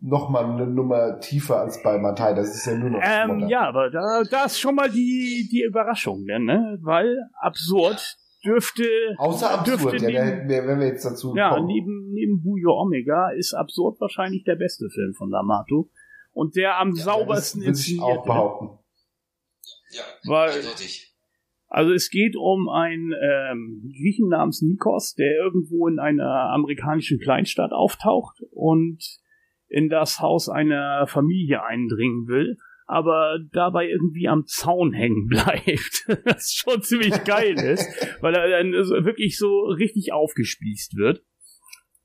[0.00, 2.34] noch mal eine Nummer tiefer als bei Matai.
[2.34, 5.62] Das ist ja nur noch Ähm, ja, aber da, da ist schon mal die, die
[5.66, 6.78] Überraschung, denn, ne?
[6.82, 8.84] Weil absurd dürfte.
[9.16, 11.66] Außer absurd, dürfte ja, neben- wir, wenn wir jetzt dazu Ja, kommen.
[11.66, 15.88] neben, neben Bujo Omega ist absurd wahrscheinlich der beste Film von D'Amato.
[16.32, 18.26] Und der am Ja, saubersten würde ich auch inszenierte.
[18.26, 18.78] behaupten.
[19.90, 21.10] Ja, Weil- eindeutig.
[21.68, 27.72] Also es geht um einen ähm, Griechen namens Nikos, der irgendwo in einer amerikanischen Kleinstadt
[27.72, 29.02] auftaucht und
[29.68, 32.56] in das Haus einer Familie eindringen will,
[32.86, 36.06] aber dabei irgendwie am Zaun hängen bleibt.
[36.24, 37.86] Was schon ziemlich geil ist,
[38.20, 41.22] weil er dann wirklich so richtig aufgespießt wird.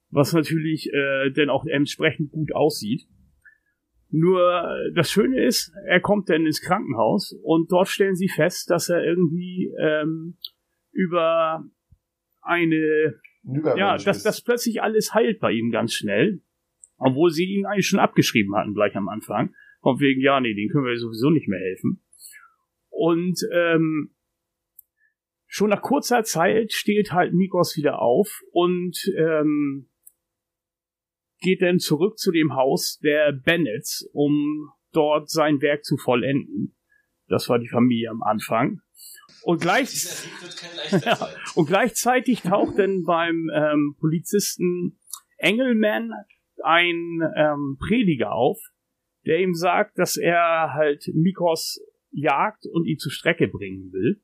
[0.09, 3.03] Was natürlich äh, dann auch entsprechend gut aussieht.
[4.11, 8.89] Nur das Schöne ist, er kommt dann ins Krankenhaus und dort stellen sie fest, dass
[8.89, 10.37] er irgendwie ähm,
[10.91, 11.63] über
[12.41, 13.21] eine,
[13.75, 16.41] ja, dass das plötzlich alles heilt bei ihm ganz schnell,
[16.99, 19.53] obwohl sie ihn eigentlich schon abgeschrieben hatten gleich am Anfang.
[19.81, 22.03] Von wegen, ja, nee, den können wir sowieso nicht mehr helfen.
[22.89, 24.13] Und ähm,
[25.47, 29.89] schon nach kurzer Zeit steht halt Nikos wieder auf und ähm,
[31.39, 36.75] geht dann zurück zu dem Haus der Bennets, um dort sein Werk zu vollenden.
[37.27, 38.81] Das war die Familie am Anfang.
[39.43, 40.27] Und gleich,
[41.55, 44.99] und gleichzeitig taucht dann beim ähm, Polizisten
[45.37, 46.11] Engelman
[46.63, 48.59] ein ähm, Prediger auf,
[49.25, 51.79] der ihm sagt, dass er halt Mikos
[52.11, 54.21] jagt und ihn zur Strecke bringen will.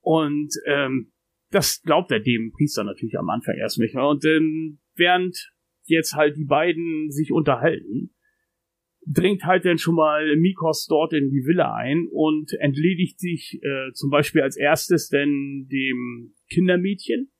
[0.00, 1.12] Und ähm,
[1.50, 3.94] das glaubt er dem Priester natürlich am Anfang erst nicht.
[3.94, 5.52] Und ähm, während
[5.84, 8.14] jetzt halt die beiden sich unterhalten,
[9.06, 13.92] dringt halt dann schon mal Mikos dort in die Villa ein und entledigt sich äh,
[13.92, 17.31] zum Beispiel als erstes denn dem Kindermädchen,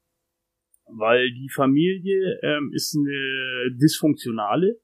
[0.96, 4.80] weil die Familie ähm, ist eine dysfunktionale.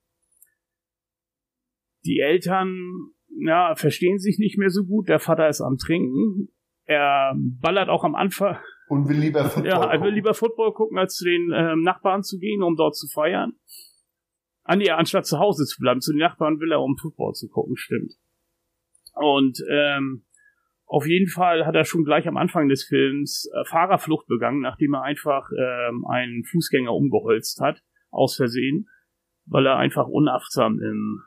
[2.05, 5.09] Die Eltern ja, verstehen sich nicht mehr so gut.
[5.09, 6.49] Der Vater ist am Trinken.
[6.85, 8.59] Er ballert auch am Anfang.
[8.89, 10.15] Und will lieber Football Ja, er will gucken.
[10.15, 13.53] lieber Football gucken, als zu den ähm, Nachbarn zu gehen, um dort zu feiern.
[14.65, 16.01] Ah nee, anstatt zu Hause zu bleiben.
[16.01, 18.15] Zu den Nachbarn will er, um Football zu gucken, stimmt.
[19.15, 20.25] Und ähm,
[20.89, 24.95] auf jeden Fall hat er schon gleich am Anfang des Films äh, Fahrerflucht begangen, nachdem
[24.95, 28.89] er einfach ähm, einen Fußgänger umgeholzt hat, aus Versehen,
[29.45, 31.21] weil er einfach unachtsam im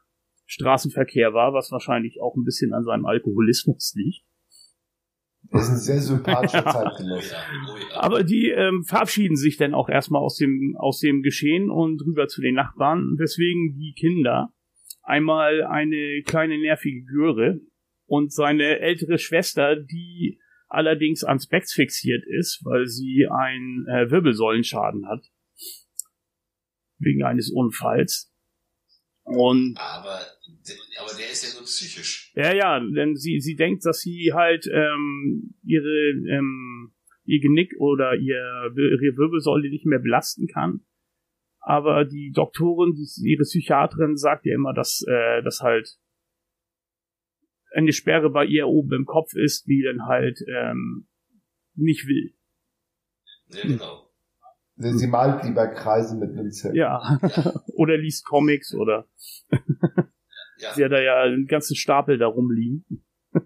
[0.48, 4.26] Straßenverkehr war, was wahrscheinlich auch ein bisschen an seinem Alkoholismus liegt.
[5.52, 6.66] Das ist ein sehr sympathischer.
[6.66, 7.36] Zeitgenosse.
[7.94, 12.28] Aber die ähm, verabschieden sich dann auch erstmal aus dem, aus dem Geschehen und rüber
[12.28, 14.54] zu den Nachbarn, weswegen die Kinder
[15.04, 17.60] einmal eine kleine nervige Göre
[18.12, 20.38] und seine ältere Schwester, die
[20.68, 25.32] allerdings ans Becks fixiert ist, weil sie einen äh, Wirbelsäulenschaden hat.
[27.00, 28.30] Wegen eines Unfalls.
[29.24, 30.20] Und aber,
[31.00, 32.34] aber der ist ja nur psychisch.
[32.36, 36.94] ja, ja, denn sie, sie denkt, dass sie halt ähm, ihre ähm,
[37.24, 40.82] ihr Genick oder ihr, ihre Wirbelsäule nicht mehr belasten kann.
[41.62, 45.98] Aber die Doktorin, die, ihre Psychiaterin sagt ihr immer, dass äh, das halt
[47.74, 51.08] eine Sperre bei ihr oben im Kopf ist, die dann halt ähm,
[51.76, 52.34] nicht will.
[53.48, 54.08] Ja, genau.
[54.76, 56.76] Sie sie malt lieber Kreise mit einem Zelt.
[56.76, 57.20] Ja.
[57.74, 59.08] oder liest Comics oder
[60.62, 60.74] Ja.
[60.76, 62.86] Sie hat da ja einen ganzen Stapel da rumliegen.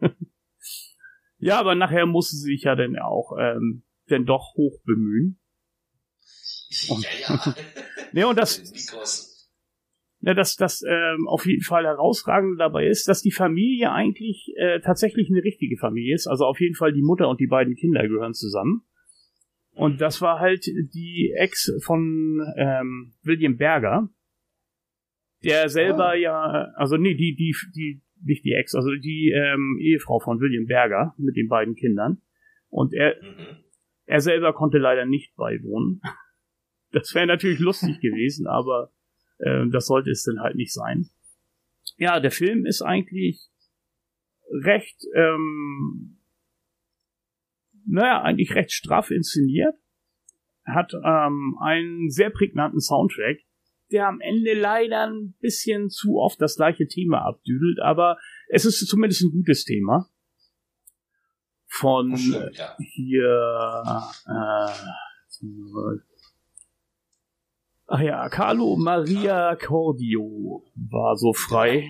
[1.37, 5.39] ja, aber nachher musste sie sich ja dann auch ähm, denn doch hoch bemühen.
[6.69, 7.55] Ja, ja.
[8.11, 8.61] ne, und das,
[10.25, 14.79] ja, dass das ähm, auf jeden Fall herausragend dabei ist, dass die Familie eigentlich äh,
[14.79, 16.25] tatsächlich eine richtige Familie ist.
[16.25, 18.81] Also auf jeden Fall die Mutter und die beiden Kinder gehören zusammen.
[19.73, 24.09] Und das war halt die Ex von ähm, William Berger,
[25.43, 26.17] der selber oh.
[26.17, 30.65] ja, also nee, die, die, die, nicht die Ex, also die ähm, Ehefrau von William
[30.65, 32.19] Berger mit den beiden Kindern.
[32.69, 33.57] Und er, mhm.
[34.05, 36.01] er selber konnte leider nicht beiwohnen.
[36.91, 38.94] Das wäre natürlich lustig gewesen, aber
[39.39, 41.09] äh, das sollte es dann halt nicht sein.
[41.97, 43.49] Ja, der Film ist eigentlich
[44.63, 46.17] recht, ähm,
[47.85, 49.75] naja, eigentlich recht straff inszeniert.
[50.65, 53.37] Hat ähm, einen sehr prägnanten Soundtrack,
[53.91, 58.17] der am Ende leider ein bisschen zu oft das gleiche Thema abdüdelt, aber
[58.49, 60.09] es ist zumindest ein gutes Thema.
[61.67, 62.75] Von stimmt, ja.
[62.79, 63.83] hier
[64.27, 64.71] äh,
[67.87, 71.87] Ach ja, Carlo Maria Cordio war so frei,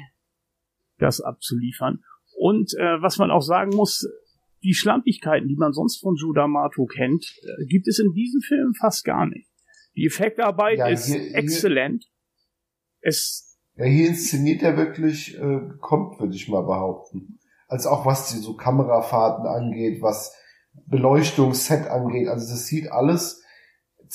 [0.98, 2.04] das abzuliefern.
[2.38, 4.06] Und äh, was man auch sagen muss,
[4.62, 8.74] die Schlampigkeiten, die man sonst von Joe D'Amato kennt, äh, gibt es in diesem Film
[8.74, 9.50] fast gar nicht.
[9.96, 12.06] Die Effektarbeit ja, ist hier, exzellent.
[13.00, 17.40] Es ja, hier inszeniert er wirklich äh, kommt, würde ich mal behaupten.
[17.68, 20.34] Also auch was die so Kamerafahrten angeht, was
[20.88, 22.28] Beleuchtung, Set angeht.
[22.28, 23.44] Also das sieht alles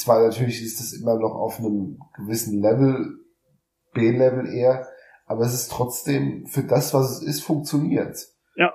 [0.00, 3.18] zwar natürlich ist es immer noch auf einem gewissen Level,
[3.92, 4.88] B-Level eher,
[5.26, 8.26] aber es ist trotzdem für das, was es ist, funktioniert.
[8.56, 8.74] Ja.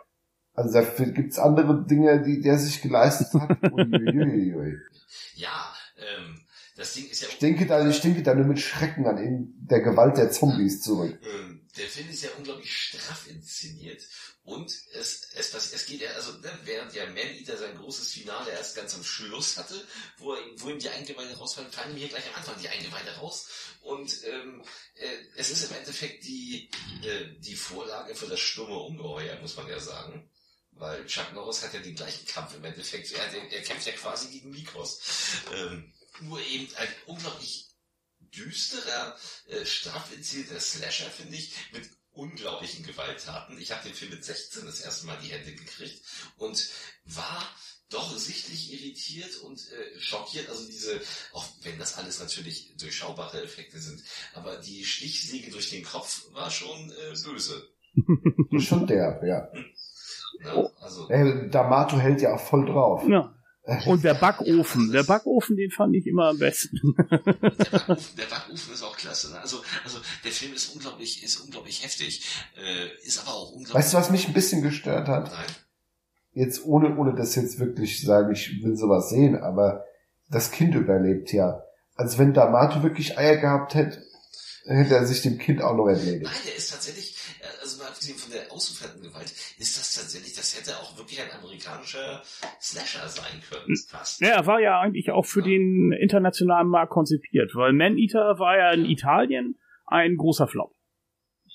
[0.54, 3.62] Also dafür gibt's andere Dinge, die der sich geleistet hat.
[5.36, 6.42] ja, ähm,
[6.78, 7.28] das Ding ist ja.
[7.30, 10.82] Ich denke da, ich denke da nur mit Schrecken an in der Gewalt der Zombies
[10.82, 11.18] zurück.
[11.24, 14.02] Ähm, der Film ist ja unglaublich straff inszeniert
[14.46, 18.76] und es, es, es geht ja, also ne, während ja Man-Eater sein großes Finale erst
[18.76, 19.84] ganz am Schluss hatte,
[20.18, 23.16] wo, er, wo ihm die Eingeweide rausfallen, fallen ihm hier gleich am Anfang die Eingeweide
[23.16, 23.48] raus.
[23.82, 24.64] Und ähm,
[24.98, 26.70] äh, es ist im Endeffekt die,
[27.04, 30.30] äh, die Vorlage für das stumme Ungeheuer, muss man ja sagen.
[30.74, 33.12] Weil Chuck Norris hat ja den gleichen Kampf im Endeffekt.
[33.14, 35.00] Er, er kämpft ja quasi gegen Mikros.
[35.56, 37.66] Ähm, nur eben ein unglaublich
[38.36, 39.18] düsterer,
[39.48, 40.10] äh, straff
[40.60, 43.60] Slasher, finde ich, mit unglaublichen Gewalttaten.
[43.60, 46.02] Ich habe den Film mit 16 das erste Mal die Hände gekriegt
[46.38, 46.70] und
[47.06, 47.42] war
[47.90, 50.50] doch sichtlich irritiert und äh, schockiert.
[50.50, 51.00] Also diese,
[51.34, 56.50] auch wenn das alles natürlich durchschaubare Effekte sind, aber die Stichsäge durch den Kopf war
[56.50, 57.70] schon äh, böse.
[58.60, 59.50] schon derb, ja.
[60.44, 61.10] ja also.
[61.10, 63.04] Äh, D'Amato hält ja auch voll drauf.
[63.08, 63.35] Ja.
[63.88, 66.96] Und der Backofen, der Backofen, den fand ich immer am besten.
[66.96, 67.04] Der
[67.72, 69.32] Backofen, der Backofen ist auch klasse.
[69.32, 69.40] Ne?
[69.40, 72.24] Also, also der Film ist unglaublich, ist unglaublich heftig,
[72.56, 73.74] äh, ist aber auch unglaublich.
[73.74, 75.32] Weißt du, was mich ein bisschen gestört hat?
[75.32, 75.46] Nein.
[76.34, 79.86] Jetzt ohne, ohne das jetzt wirklich sagen, ich will sowas sehen, aber
[80.30, 81.64] das Kind überlebt ja.
[81.96, 84.05] Also wenn D'Amato wirklich Eier gehabt hätte,
[84.66, 86.24] hätte er sich dem Kind auch noch erledigt.
[86.24, 90.34] Nein, der ist tatsächlich, äh, also mal abgesehen von der ausufernden Gewalt, ist das tatsächlich,
[90.34, 92.22] das hätte auch wirklich ein amerikanischer
[92.60, 94.22] Slasher sein können, fast.
[94.22, 95.48] Ja, er war ja eigentlich auch für ja.
[95.48, 99.56] den internationalen Markt konzipiert, weil Man-Eater war ja in Italien
[99.86, 100.74] ein großer Flop.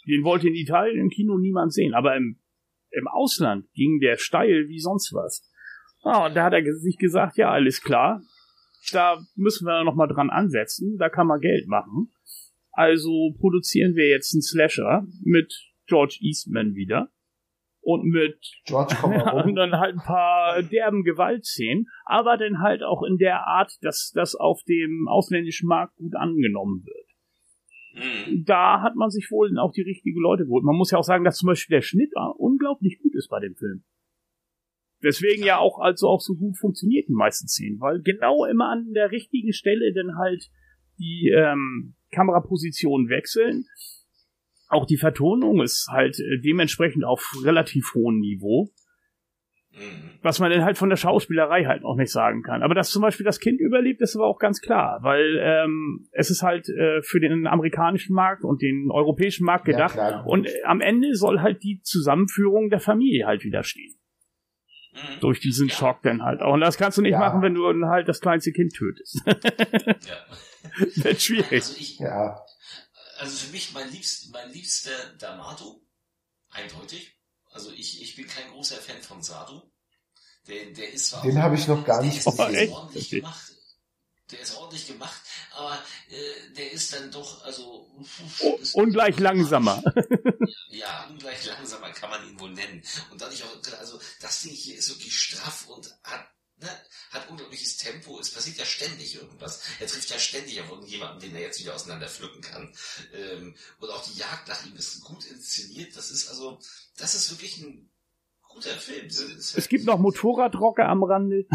[0.07, 2.41] Den wollte in Italien im Kino niemand sehen, aber im,
[2.91, 5.47] im Ausland ging der steil wie sonst was.
[6.03, 8.23] Ah, und da hat er sich gesagt, ja, alles klar,
[8.93, 12.12] da müssen wir noch mal dran ansetzen, da kann man Geld machen.
[12.81, 15.52] Also produzieren wir jetzt einen Slasher mit
[15.86, 17.11] George Eastman wieder
[17.82, 18.97] und mit George
[19.44, 24.12] und dann halt ein paar derben Gewaltszenen, aber dann halt auch in der Art, dass
[24.15, 28.27] das auf dem ausländischen Markt gut angenommen wird.
[28.28, 28.44] Mhm.
[28.47, 30.65] Da hat man sich wohl auch die richtigen Leute geholt.
[30.65, 33.57] Man muss ja auch sagen, dass zum Beispiel der Schnitt unglaublich gut ist bei dem
[33.57, 33.85] Film.
[35.02, 38.94] Deswegen ja auch also auch so gut funktioniert die meisten Szenen, weil genau immer an
[38.94, 40.48] der richtigen Stelle dann halt
[40.98, 43.66] die ähm, Kamerapositionen wechseln.
[44.69, 48.70] Auch die Vertonung ist halt äh, dementsprechend auf relativ hohem Niveau.
[49.73, 50.11] Mhm.
[50.23, 52.62] Was man dann halt von der Schauspielerei halt auch nicht sagen kann.
[52.62, 56.31] Aber dass zum Beispiel das Kind überlebt, ist aber auch ganz klar, weil ähm, es
[56.31, 59.97] ist halt äh, für den amerikanischen Markt und den europäischen Markt gedacht.
[59.97, 63.95] Ja, und äh, am Ende soll halt die Zusammenführung der Familie halt wieder stehen.
[64.93, 65.20] Mhm.
[65.20, 65.70] Durch diesen.
[65.70, 66.55] Schock dann halt auch.
[66.55, 67.19] Und das kannst du nicht ja.
[67.19, 69.23] machen, wenn du halt das kleinste Kind tötest.
[69.27, 70.16] ja.
[70.97, 71.53] Wird schwierig.
[71.53, 72.45] Also, ich, ja.
[73.19, 75.81] also für mich mein, liebst, mein liebster D'Amato,
[76.51, 77.16] eindeutig.
[77.53, 79.70] Also ich, ich bin kein großer Fan von Sado.
[80.47, 82.73] Der, der ist Den habe ich noch gar nicht gesehen.
[82.73, 83.53] ordentlich gemacht.
[84.31, 85.20] der ist ordentlich gemacht,
[85.53, 85.74] aber
[86.09, 87.91] äh, der ist dann doch, also
[88.41, 89.82] oh, ungleich langsamer.
[90.70, 92.82] ja, ungleich langsamer kann man ihn wohl nennen.
[93.11, 96.27] Und dadurch auch, also das Ding hier ist wirklich straff und hat
[96.61, 96.69] ne,
[97.11, 98.19] hat unglaubliches Tempo.
[98.20, 99.62] Es passiert ja ständig irgendwas.
[99.81, 102.73] Er trifft ja ständig auf irgendjemanden, den er jetzt wieder auseinander pflücken kann.
[103.15, 105.97] Ähm, und auch die Jagd nach ihm ist gut inszeniert.
[105.97, 106.59] Das ist also,
[106.99, 107.91] das ist wirklich ein
[108.49, 109.07] guter Film.
[109.07, 111.47] Es gibt noch Motorradrocker am Rande.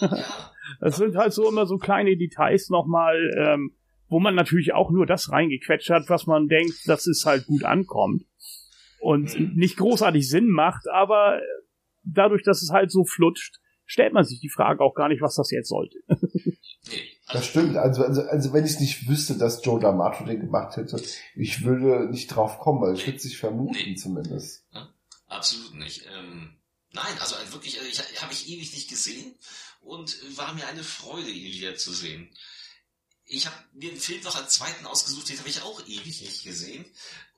[0.00, 0.52] ja.
[0.80, 3.76] Das sind halt so immer so kleine Details nochmal, ähm,
[4.08, 7.64] wo man natürlich auch nur das reingequetscht hat, was man denkt, dass es halt gut
[7.64, 8.24] ankommt.
[9.00, 9.52] Und mhm.
[9.54, 11.40] nicht großartig Sinn macht, aber
[12.04, 15.36] dadurch, dass es halt so flutscht, stellt man sich die Frage auch gar nicht, was
[15.36, 15.98] das jetzt sollte.
[17.32, 17.76] Das stimmt.
[17.76, 21.02] Also, also, also wenn ich nicht wüsste, dass Joe D'Amato den gemacht hätte,
[21.34, 23.94] ich würde nicht drauf kommen, weil ich würde es nicht vermuten nee.
[23.94, 24.64] zumindest.
[24.72, 24.92] Ja,
[25.28, 26.06] absolut nicht.
[26.14, 26.56] Ähm,
[26.92, 29.34] nein, also wirklich, also ich habe ich ewig nicht gesehen
[29.80, 32.30] und war mir eine Freude, ihn wieder zu sehen.
[33.24, 36.44] Ich habe mir einen Film noch als zweiten ausgesucht, den habe ich auch ewig nicht
[36.44, 36.84] gesehen.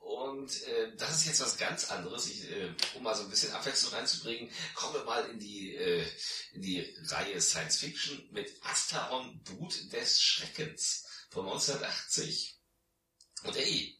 [0.07, 2.27] Und äh, das ist jetzt was ganz anderes.
[2.27, 6.05] Ich, äh, um mal so ein bisschen Abwechslung reinzubringen, kommen wir mal in die, äh,
[6.53, 12.57] in die Reihe Science Fiction mit Asteron Brut des Schreckens von 1980.
[13.43, 13.99] Und ey,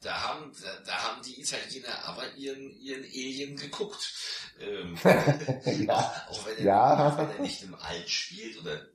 [0.00, 4.10] da haben, da, da haben die Italiener aber ihren, ihren Alien geguckt.
[4.58, 6.26] Ähm, ja.
[6.30, 7.18] Auch wenn er, ja.
[7.18, 8.88] wenn er nicht im All spielt oder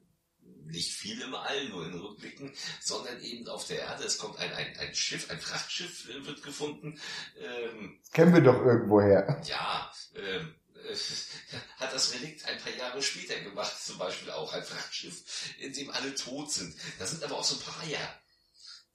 [0.67, 4.03] nicht viel im All, nur in Rückblicken, sondern eben auf der Erde.
[4.03, 6.99] Es kommt ein, ein, ein Schiff, ein Frachtschiff äh, wird gefunden.
[7.37, 9.41] Ähm, Kennen wir doch irgendwo her.
[9.45, 10.95] Ja, ähm, äh,
[11.77, 15.89] hat das Relikt ein paar Jahre später gemacht, zum Beispiel auch ein Frachtschiff, in dem
[15.91, 16.75] alle tot sind.
[16.99, 18.21] Da sind aber auch so ein paar Eier.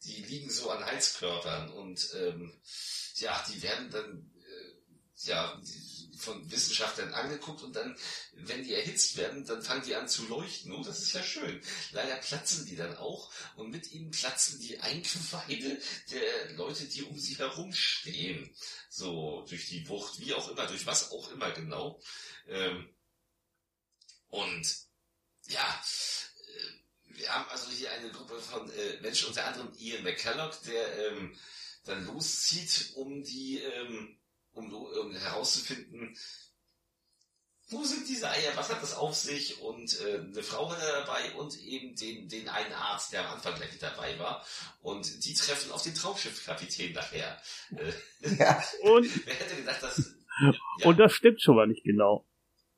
[0.04, 2.52] Die liegen so an Heizkörpern und ähm,
[3.16, 5.91] ja, die werden dann äh, ja, die,
[6.22, 7.96] von Wissenschaftlern angeguckt und dann,
[8.32, 10.72] wenn die erhitzt werden, dann fangen die an zu leuchten.
[10.72, 11.60] Oh, das ist ja schön.
[11.90, 15.80] Leider platzen die dann auch und mit ihnen platzen die Eingeweide
[16.10, 18.54] der Leute, die um sie herumstehen.
[18.88, 22.00] So, durch die Wucht, wie auch immer, durch was auch immer genau.
[22.48, 22.88] Ähm,
[24.28, 24.66] und
[25.48, 25.84] ja,
[26.46, 31.12] äh, wir haben also hier eine Gruppe von äh, Menschen, unter anderem Ian McCulloch, der
[31.12, 31.36] ähm,
[31.84, 34.18] dann loszieht, um die ähm,
[34.52, 36.16] um, um herauszufinden,
[37.72, 41.00] wo sind diese Eier, was hat das auf sich und äh, eine Frau war da
[41.00, 44.44] dabei und eben den, den einen Arzt, der am Anfang gleich dabei war
[44.82, 47.40] und die treffen auf den Traumschiffkapitän nachher.
[47.70, 47.92] Äh,
[48.38, 48.62] ja.
[48.82, 50.14] und, Wer hätte gedacht, dass...
[50.40, 50.52] Ja.
[50.84, 52.26] Und das stimmt schon mal nicht genau.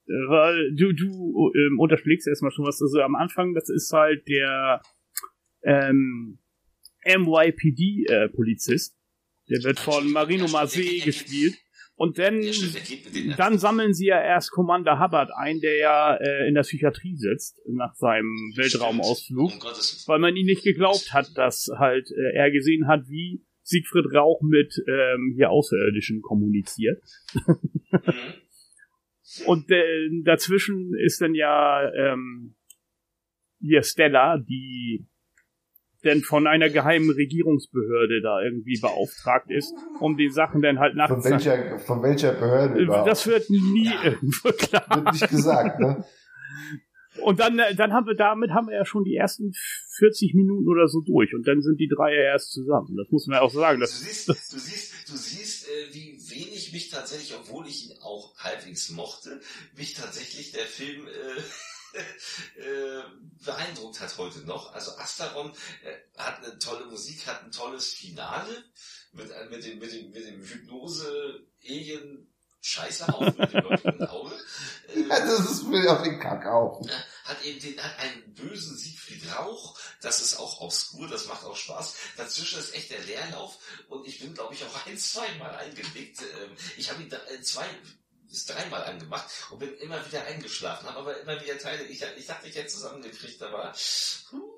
[0.06, 2.82] Äh, weil du, du ähm, unterschlägst erstmal schon was.
[2.82, 4.82] Also am Anfang, das ist halt der
[5.62, 6.40] ähm,
[7.04, 8.96] MYPD-Polizist.
[9.46, 11.56] Äh, der wird von Marino Marseille gespielt.
[11.96, 16.54] Und dann, ja, dann sammeln sie ja erst Commander Hubbard ein, der ja äh, in
[16.54, 19.60] der Psychiatrie sitzt, nach seinem Weltraumausflug, um
[20.06, 24.42] weil man ihn nicht geglaubt hat, dass halt äh, er gesehen hat, wie Siegfried Rauch
[24.42, 27.00] mit ähm, hier Außerirdischen kommuniziert.
[27.34, 27.58] Mhm.
[29.46, 32.56] Und äh, dazwischen ist dann ja ähm,
[33.60, 35.06] hier Stella, die
[36.04, 41.08] denn von einer geheimen Regierungsbehörde da irgendwie beauftragt ist, um die Sachen dann halt nach.
[41.08, 43.08] Von welcher, von welcher Behörde überhaupt?
[43.08, 44.04] Das wird nie ja.
[44.04, 44.84] irgendwo klar.
[44.94, 46.04] Wird nicht gesagt, ne?
[47.22, 49.52] Und dann, äh, dann haben wir, damit haben wir ja schon die ersten
[49.98, 51.34] 40 Minuten oder so durch.
[51.34, 52.96] Und dann sind die drei ja erst zusammen.
[52.96, 53.80] Das muss man ja auch sagen.
[53.80, 58.36] du siehst, du siehst, du siehst, äh, wie wenig mich tatsächlich, obwohl ich ihn auch
[58.38, 59.40] halbwegs mochte,
[59.76, 61.40] mich tatsächlich der Film, äh,
[62.56, 63.02] äh,
[63.44, 64.72] beeindruckt hat heute noch.
[64.72, 65.52] Also Asteron
[65.82, 68.64] äh, hat eine tolle Musik, hat ein tolles Finale
[69.12, 72.30] mit, äh, mit dem, mit dem, mit dem Hypnose-Alien
[72.66, 73.66] Scheiße auf mit dem
[74.08, 74.34] Auge.
[74.88, 76.80] Äh, ja, das ist mir auf den Kakao.
[77.24, 79.78] Hat eben den, hat einen bösen Siegfried Rauch.
[80.00, 81.94] Das ist auch obskur, das macht auch Spaß.
[82.16, 83.58] Dazwischen ist echt der Leerlauf
[83.88, 86.22] und ich bin, glaube ich, auch ein, zwei Mal eingelegt.
[86.22, 87.66] Ähm, ich habe ihn da, äh, zwei
[88.30, 92.26] ist dreimal angemacht und bin immer wieder eingeschlafen, habe aber immer wieder Teile, ich, ich
[92.26, 93.72] dachte, ich hätte zusammengekriegt, aber
[94.32, 94.54] uh,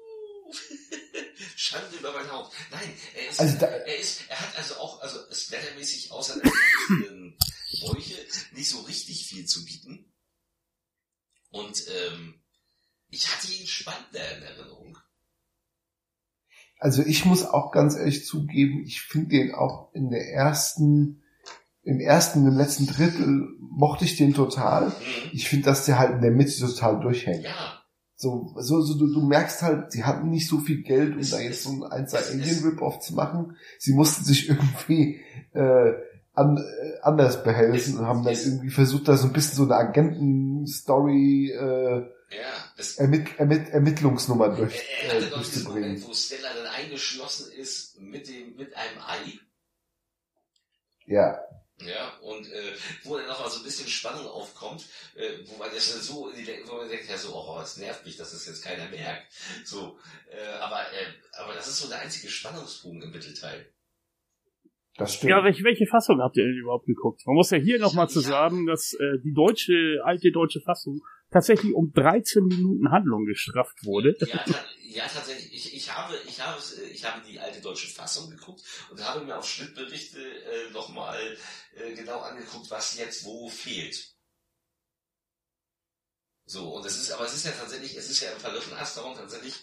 [1.56, 2.55] Schande über mein Haupt.
[2.70, 6.51] Nein, er ist, also da, er ist, er hat also auch, also splattermäßig außer der
[7.80, 10.12] Bräuche nicht so richtig viel zu bieten.
[11.51, 12.43] Und ähm,
[13.09, 14.98] ich hatte ihn spannender in Erinnerung.
[16.78, 21.22] Also ich muss auch ganz ehrlich zugeben, ich finde den auch in der ersten
[21.86, 24.88] im ersten, im letzten Drittel mochte ich den total.
[24.88, 24.92] Mhm.
[25.32, 27.44] Ich finde, dass der halt in der Mitte total durchhängt.
[27.44, 27.80] Ja.
[28.16, 31.30] So, so, so du, du merkst halt, sie hatten nicht so viel Geld, um es,
[31.30, 33.56] da jetzt so ein 1 Alien Rip-Off zu machen.
[33.78, 35.20] Sie mussten sich irgendwie
[35.52, 35.92] äh,
[36.32, 39.76] an, äh, anders behelfen und haben dann irgendwie versucht, da so ein bisschen so eine
[39.76, 46.66] Agenten-Story äh, ja, Ermitt Ermitt Ermittlungsnummer durch, er, er äh, diesen Moment, wo Stella dann
[46.66, 49.38] eingeschlossen ist mit dem mit einem Ei.
[51.06, 51.38] Ja.
[51.85, 52.73] Ja, und äh,
[53.05, 56.43] wo dann noch mal so ein bisschen Spannung aufkommt, äh, wo man das so in
[56.43, 59.31] die wo man denkt, ja so, oh, es nervt mich, dass das jetzt keiner merkt.
[59.65, 59.98] So,
[60.31, 63.70] äh, aber, äh, aber das ist so der einzige Spannungsbogen im Mittelteil.
[64.97, 65.31] Das stimmt.
[65.31, 67.27] Ja, welche, welche Fassung habt ihr denn überhaupt geguckt?
[67.27, 71.74] Man muss ja hier nochmal zu sagen, dass äh, die deutsche, alte deutsche Fassung tatsächlich
[71.74, 74.16] um 13 Minuten Handlung gestrafft wurde.
[74.20, 74.44] Ja,
[74.97, 75.52] ja tatsächlich.
[75.52, 79.39] Ich, ich, habe, ich, habe, ich habe die alte deutsche Fassung geguckt und habe mir
[79.39, 81.39] auf Schnittberichte äh, nochmal
[81.74, 84.14] äh, genau angeguckt, was jetzt wo fehlt.
[86.47, 88.74] So, und es ist, aber es ist ja tatsächlich, es ist ja im Falle von
[88.74, 89.55] Asteron tatsächlich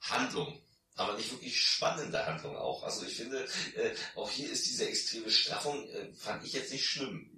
[0.00, 0.62] Handlung
[1.00, 2.82] aber nicht wirklich spannende Handlung auch.
[2.82, 6.86] Also ich finde, äh, auch hier ist diese extreme Straffung, äh, fand ich jetzt nicht
[6.86, 7.29] schlimm.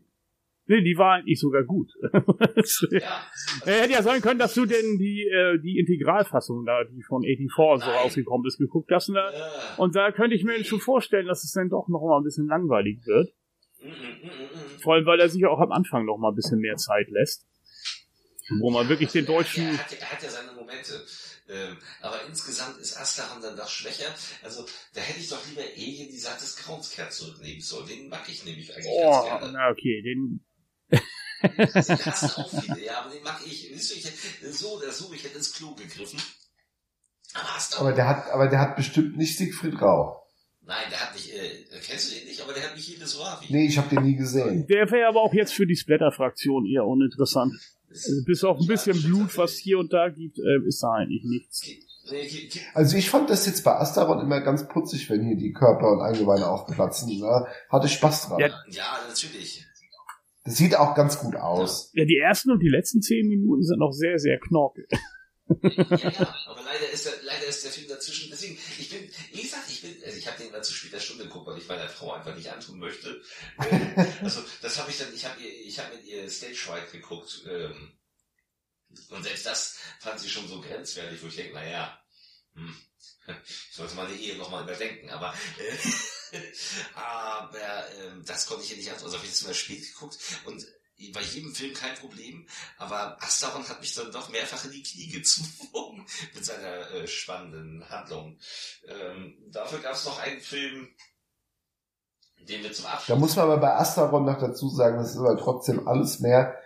[0.67, 1.93] Nee, die war eigentlich sogar gut.
[2.93, 3.27] ja,
[3.65, 7.85] hätte ja sein können, dass du denn die, äh, die Integralfassung da, die von 84
[7.85, 9.09] so rausgekommen ist, geguckt hast.
[9.09, 9.51] Und da, ja.
[9.79, 12.47] und da könnte ich mir schon vorstellen, dass es dann doch noch mal ein bisschen
[12.47, 13.35] langweilig wird.
[13.83, 16.61] Mm, mm, mm, Vor allem, weil er sich auch am Anfang noch mal ein bisschen
[16.61, 17.45] mehr Zeit lässt.
[18.61, 19.65] Wo man wirklich den deutschen...
[19.65, 20.95] Er hat, er hat ja seine Momente.
[21.49, 24.15] Ähm, aber insgesamt ist Asteran dann doch schwächer.
[24.43, 24.65] Also
[24.95, 27.89] da hätte ich doch lieber Alien die Saat des Grauenskern zurücknehmen sollen.
[27.89, 29.53] Den mag ich nämlich eigentlich oh, ganz gerne.
[29.53, 30.45] Na okay, den...
[30.93, 33.71] ich hasse auch viele, ja, aber den mag ich.
[34.53, 36.21] So oder so, ich hätte ins Klo gegriffen.
[37.35, 40.23] Aber, aber der hat, aber der hat bestimmt nicht Siegfried Rau.
[40.65, 43.47] Nein, der hat nicht, äh, kennst du den nicht, aber der hat nicht jedes Ravi.
[43.49, 44.67] Nee, ich habe den nie gesehen.
[44.69, 47.55] Der wäre aber auch jetzt für die Splatter-Fraktion eher uninteressant.
[47.91, 51.25] Also bis auf ein bisschen Blut, was hier und da gibt, äh, ist da eigentlich
[51.25, 51.67] nichts.
[52.75, 56.01] Also ich fand das jetzt bei Asteron immer ganz putzig, wenn hier die Körper und
[56.01, 57.19] Eingeweide aufplatzen.
[57.19, 57.47] Ne?
[57.69, 58.41] Hatte Spaß dran.
[58.41, 59.67] Ja, ja, natürlich.
[60.45, 61.91] Das sieht auch ganz gut aus.
[61.95, 64.87] Ja, die ersten und die letzten zehn Minuten sind noch sehr, sehr knorke.
[64.89, 68.31] ja, ja, aber leider ist, der, leider ist der Film dazwischen.
[68.31, 71.25] Deswegen, ich bin, wie gesagt, ich bin, also ich habe den immer zu später Stunde
[71.25, 73.21] geguckt, weil ich meiner Frau einfach nicht antun möchte.
[73.71, 77.45] Ähm, also das habe ich dann, ich habe ich habe mit ihr Stage Fright geguckt.
[77.49, 77.93] Ähm,
[79.11, 81.99] und selbst das fand sie schon so grenzwertig, wo ich denke, naja,
[82.55, 82.75] hm,
[83.27, 86.39] ich sollte meine Ehe nochmal überdenken, aber, äh,
[86.95, 89.07] aber äh, das konnte ich ihr nicht antun.
[89.07, 90.67] Also habe ich das immer spät geguckt und
[91.11, 92.47] bei jedem Film kein Problem,
[92.79, 97.89] aber Asteron hat mich dann doch mehrfach in die Knie gezwungen mit seiner äh, spannenden
[97.89, 98.39] Handlung.
[98.87, 100.89] Ähm, dafür gab es noch einen Film,
[102.49, 103.07] den wir zum Abschluss...
[103.07, 106.57] Da muss man aber bei Asteron noch dazu sagen, das ist aber trotzdem alles mehr,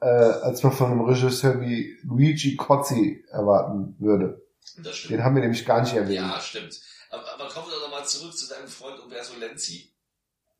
[0.00, 4.46] äh, als man von einem Regisseur wie Luigi Cozzi erwarten würde.
[4.78, 5.12] Das stimmt.
[5.12, 6.26] Den haben wir nämlich gar nicht erwähnt.
[6.26, 6.80] Ja, stimmt.
[7.10, 9.92] Aber, aber kommen wir doch nochmal zurück zu deinem Freund Umberto Lenzi.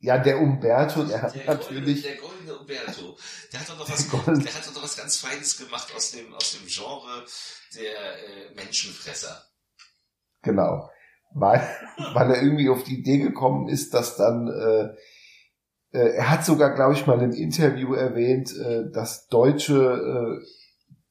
[0.00, 2.02] Ja, der Umberto, der hat der natürlich.
[2.02, 3.16] Goldene, der goldene Umberto.
[3.52, 6.34] Der hat doch noch was, der hat doch noch was ganz Feines gemacht aus dem,
[6.34, 7.24] aus dem Genre
[7.76, 9.44] der äh, Menschenfresser.
[10.42, 10.90] Genau.
[11.34, 11.66] Weil,
[12.14, 16.74] weil er irgendwie auf die Idee gekommen ist, dass dann, äh, äh, er hat sogar,
[16.74, 20.46] glaube ich, mal im Interview erwähnt, äh, dass deutsche äh,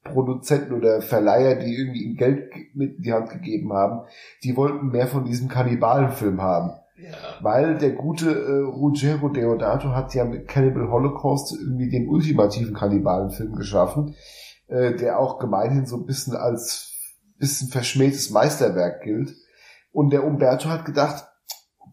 [0.03, 4.07] Produzenten oder Verleiher, die irgendwie ihm Geld mit in die Hand gegeben haben,
[4.43, 6.71] die wollten mehr von diesem Kannibalenfilm haben.
[6.97, 7.09] Ja.
[7.41, 13.55] Weil der gute äh, Ruggero Deodato hat ja mit Cannibal Holocaust irgendwie den ultimativen Kannibalenfilm
[13.55, 14.15] geschaffen,
[14.67, 16.91] äh, der auch gemeinhin so ein bisschen als
[17.41, 19.35] bisschen verschmähtes Meisterwerk gilt.
[19.91, 21.25] Und der Umberto hat gedacht,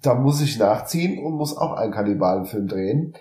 [0.02, 3.14] da muss ich nachziehen und muss auch einen Kannibalenfilm drehen.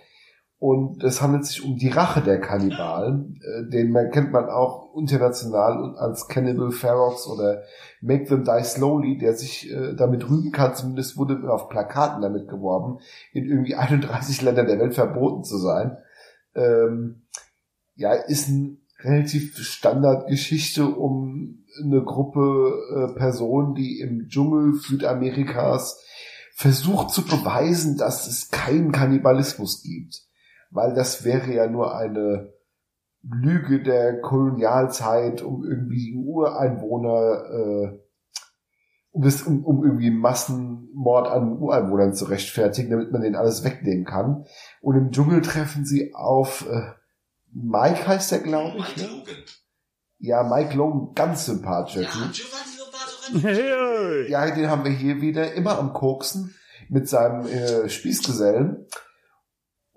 [0.60, 4.96] Und es handelt sich um die Rache der Kannibalen, äh, den man, kennt man auch
[4.96, 7.62] international als Cannibal Ferox oder
[8.02, 12.48] Make Them Die Slowly, der sich äh, damit rühmen kann, zumindest wurde auf Plakaten damit
[12.48, 12.98] geworben,
[13.34, 15.98] in irgendwie 31 Ländern der Welt verboten zu sein.
[16.56, 17.28] Ähm,
[17.94, 26.04] ja, ist eine relativ Standardgeschichte um eine Gruppe äh, Personen, die im Dschungel Südamerikas
[26.56, 30.27] versucht zu beweisen, dass es keinen Kannibalismus gibt
[30.70, 32.54] weil das wäre ja nur eine
[33.24, 38.00] Lüge der Kolonialzeit, um irgendwie Ureinwohner, äh,
[39.12, 44.06] um, das, um, um irgendwie Massenmord an Ureinwohnern zu rechtfertigen, damit man denen alles wegnehmen
[44.06, 44.46] kann.
[44.82, 46.92] Und im Dschungel treffen sie auf äh,
[47.54, 48.98] Mike heißt der, glaube ich.
[48.98, 49.08] Mike ne?
[49.08, 49.36] Logan.
[50.20, 52.10] Ja, Mike Logan, ganz sympathischer ja,
[54.28, 56.56] Ja, den haben wir hier wieder immer am Koksen
[56.90, 58.88] mit seinem äh, Spießgesellen.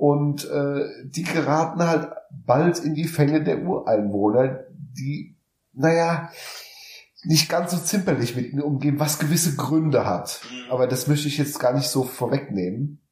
[0.01, 5.37] Und äh, die geraten halt bald in die Fänge der Ureinwohner, die,
[5.75, 6.31] naja,
[7.23, 10.41] nicht ganz so zimperlich mit ihnen umgehen, was gewisse Gründe hat.
[10.51, 10.73] Mhm.
[10.73, 13.03] Aber das möchte ich jetzt gar nicht so vorwegnehmen.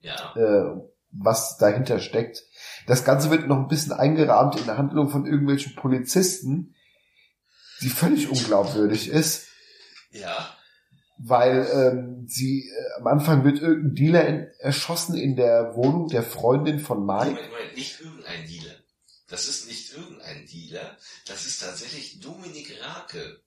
[0.00, 0.34] Ja.
[0.36, 0.80] äh,
[1.10, 2.44] was dahinter steckt.
[2.86, 6.74] Das Ganze wird noch ein bisschen eingerahmt in der Handlung von irgendwelchen Polizisten,
[7.82, 9.48] die völlig unglaubwürdig ist,
[10.10, 10.48] Ja.
[11.18, 16.22] Weil ähm, sie äh, am Anfang wird irgendein Dealer in, erschossen in der Wohnung der
[16.22, 17.30] Freundin von Mike.
[17.30, 18.74] Moment, Moment, nicht irgendein Dealer.
[19.28, 20.96] Das ist nicht irgendein Dealer.
[21.26, 23.40] Das ist tatsächlich Dominik Rake.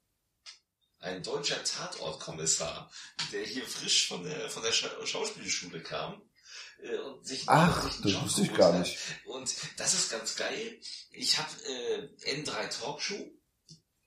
[1.00, 2.90] Ein deutscher Tatortkommissar,
[3.32, 6.22] der hier frisch von der, von der Scha Schauspielschule kam.
[6.82, 8.80] äh, Und sich, Ach, sich das Job wusste ich gar hat.
[8.80, 8.98] nicht.
[9.26, 10.80] Und das ist ganz geil.
[11.12, 13.32] Ich habe äh, N3 Talkshow,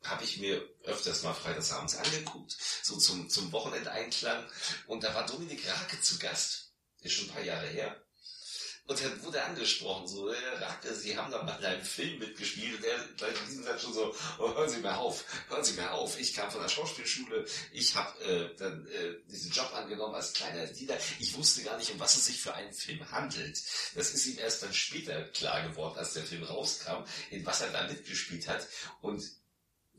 [0.03, 4.45] habe ich mir öfters mal freitagsabends angeguckt, so zum, zum Wochenendeinklang.
[4.87, 6.73] Und da war Dominik Rake zu Gast.
[7.03, 7.97] Ist schon ein paar Jahre her.
[8.91, 12.75] Und dann wurde angesprochen, so, äh, Rake, Sie haben da mal in einem Film mitgespielt.
[12.75, 15.75] Und der gleich in diesem Satz schon so, oh, hören Sie mal auf, hören Sie
[15.75, 16.19] mal auf.
[16.19, 20.67] Ich kam von der Schauspielschule, ich habe äh, dann äh, diesen Job angenommen als kleiner
[20.67, 20.99] Dealer.
[21.21, 23.63] Ich wusste gar nicht, um was es sich für einen Film handelt.
[23.95, 27.71] Das ist ihm erst dann später klar geworden, als der Film rauskam, in was er
[27.71, 28.67] da mitgespielt hat.
[29.03, 29.23] Und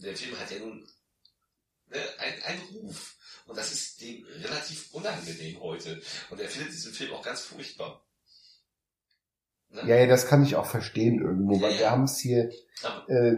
[0.02, 0.86] der Film hat ja nun
[1.90, 3.18] ne, einen, einen Ruf.
[3.48, 6.02] Und das ist dem relativ unangenehm heute.
[6.30, 8.06] Und er findet diesen Film auch ganz furchtbar.
[9.70, 9.82] Ne?
[9.88, 12.52] Ja, ja, das kann ich auch verstehen irgendwo, weil Ja, wir haben es hier
[13.08, 13.36] äh,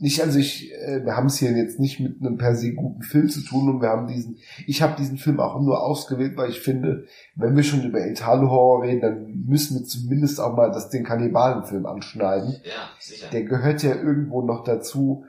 [0.00, 3.02] nicht, also ich, äh, wir haben es hier jetzt nicht mit einem per se guten
[3.02, 6.50] Film zu tun und wir haben diesen, ich habe diesen Film auch nur ausgewählt, weil
[6.50, 10.90] ich finde, wenn wir schon über Italo-Horror reden, dann müssen wir zumindest auch mal das
[10.90, 12.60] den Kannibalenfilm anschneiden.
[12.64, 13.28] ja, sicher.
[13.30, 15.24] Der gehört ja irgendwo noch dazu.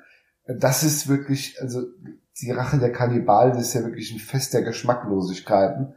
[0.58, 1.84] Das ist wirklich, also
[2.42, 5.96] die Rache der Kannibalen ist ja wirklich ein Fest der Geschmacklosigkeiten.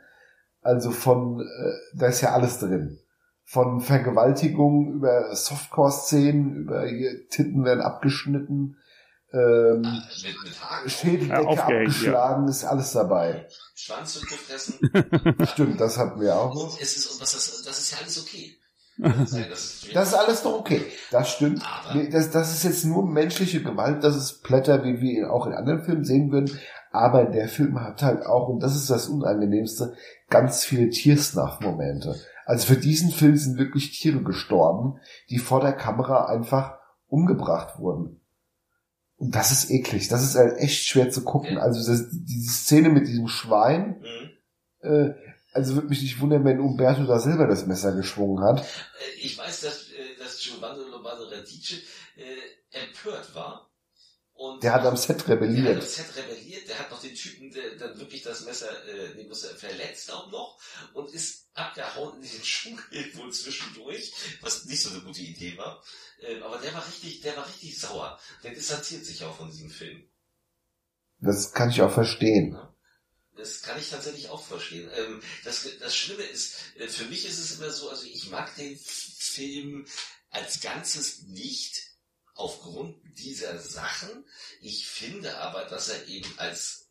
[0.61, 2.99] Also von, äh, da ist ja alles drin.
[3.45, 8.77] Von Vergewaltigung über Softcore-Szenen, über hier, Titten werden abgeschnitten,
[9.33, 10.03] ähm,
[10.87, 13.49] Schädeldecke Ja, abgeschlagen, ist alles dabei.
[13.75, 14.79] Schwanz zurückgefressen.
[15.47, 16.55] Stimmt, das hatten wir auch.
[16.55, 18.57] Und es ist, und was das, das ist ja alles okay.
[19.95, 20.83] Das ist, alles doch okay.
[21.11, 21.63] Das stimmt.
[22.11, 25.55] Das, das ist jetzt nur menschliche Gewalt, das ist Blätter, wie wir ihn auch in
[25.55, 26.59] anderen Filmen sehen würden.
[26.91, 29.95] Aber der Film hat halt auch, und das ist das Unangenehmste,
[30.29, 32.15] ganz viele Tiersnach-Momente.
[32.45, 34.99] Also für diesen Film sind wirklich Tiere gestorben,
[35.31, 38.21] die vor der Kamera einfach umgebracht wurden.
[39.17, 40.09] Und das ist eklig.
[40.09, 41.57] Das ist halt echt schwer zu gucken.
[41.57, 44.89] Also das, diese Szene mit diesem Schwein, Mhm.
[44.89, 45.15] äh,
[45.53, 48.67] also würde mich nicht wundern, wenn Umberto da selber das Messer geschwungen hat.
[49.19, 51.83] Ich weiß, dass, äh, dass Giovanni Lombardo Radice
[52.17, 53.69] äh, empört war.
[54.35, 55.83] Und Der hat am Set Der hat am rebelliert.
[55.83, 59.45] Set rebelliert, der hat noch den Typen, der dann wirklich das Messer, äh, den muss
[59.45, 60.59] er verletzt auch noch
[60.95, 65.85] und ist abgehauen in den Dschungel wohl zwischendurch, was nicht so eine gute Idee war.
[66.23, 68.19] Ähm, aber der war richtig, der war richtig sauer.
[68.43, 70.09] Der distanziert sich auch von diesem Film.
[71.19, 72.59] Das kann ich auch verstehen.
[73.43, 74.89] Das kann ich tatsächlich auch verstehen.
[74.95, 78.55] Ähm, das, das Schlimme ist, äh, für mich ist es immer so, also ich mag
[78.55, 79.85] den Film
[80.31, 81.91] als Ganzes nicht
[82.35, 84.25] aufgrund dieser Sachen.
[84.61, 86.89] Ich finde aber, dass er eben als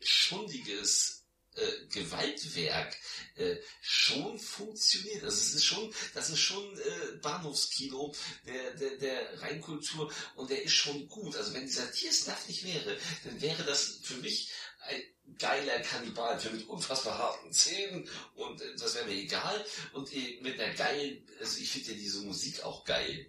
[0.00, 2.94] schundiges äh, Gewaltwerk
[3.36, 5.24] äh, schon funktioniert.
[5.24, 8.14] Also ist schon, das ist schon äh, Bahnhofskino
[8.46, 11.36] der, der, der Reinkultur und der ist schon gut.
[11.36, 14.50] Also wenn dieser Tiersnaff nicht wäre, dann wäre das für mich
[14.82, 15.02] ein
[15.38, 19.64] geiler Kannibalfilm mit unfassbar harten Zähnen und äh, das wäre mir egal.
[19.92, 23.26] Und äh, mit einer geilen, also ich finde ja diese Musik auch geil.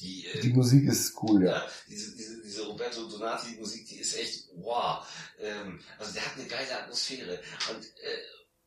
[0.00, 1.50] Die, äh, Die Musik ist cool, ja.
[1.58, 5.06] ja, diese, diese, diese Roberto Donati Musik, die ist echt wow.
[5.38, 7.38] Ähm, also der hat eine geile Atmosphäre.
[7.70, 8.18] Und äh,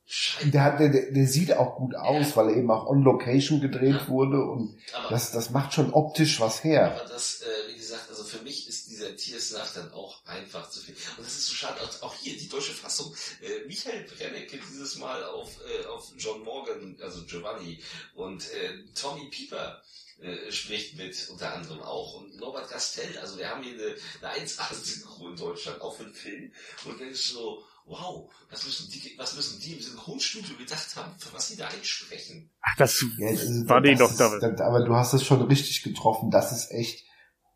[0.06, 0.52] scheiße.
[0.52, 3.96] Der, hat, der, der sieht auch gut aus, weil er eben auch on Location gedreht
[4.02, 4.08] Ja.
[4.10, 6.92] wurde und Aber, das, das macht schon optisch was her.
[7.02, 7.74] aber das, äh,
[8.38, 10.96] für mich ist dieser Tiersnacht dann auch einfach zu viel.
[11.18, 13.16] Und das ist so schade, auch, auch hier die deutsche Fassung.
[13.42, 17.80] Äh, Michael Brennecke dieses Mal auf, äh, auf John Morgan, also Giovanni
[18.16, 19.82] und äh, Tommy Pieper
[20.22, 23.96] äh, spricht mit unter anderem auch und Norbert Castell, also wir haben hier eine,
[24.30, 26.52] eine 1A-Synchro in Deutschland, auch für den Film.
[26.86, 31.14] Und dann ist so, wow, was müssen die, was müssen die im Synchronstudio gedacht haben,
[31.20, 32.50] für was sie da einsprechen.
[32.62, 34.38] Ach, das Ja, das ist- war die doch ist, da.
[34.40, 36.32] das, Aber du hast es schon richtig getroffen.
[36.32, 37.04] Das ist echt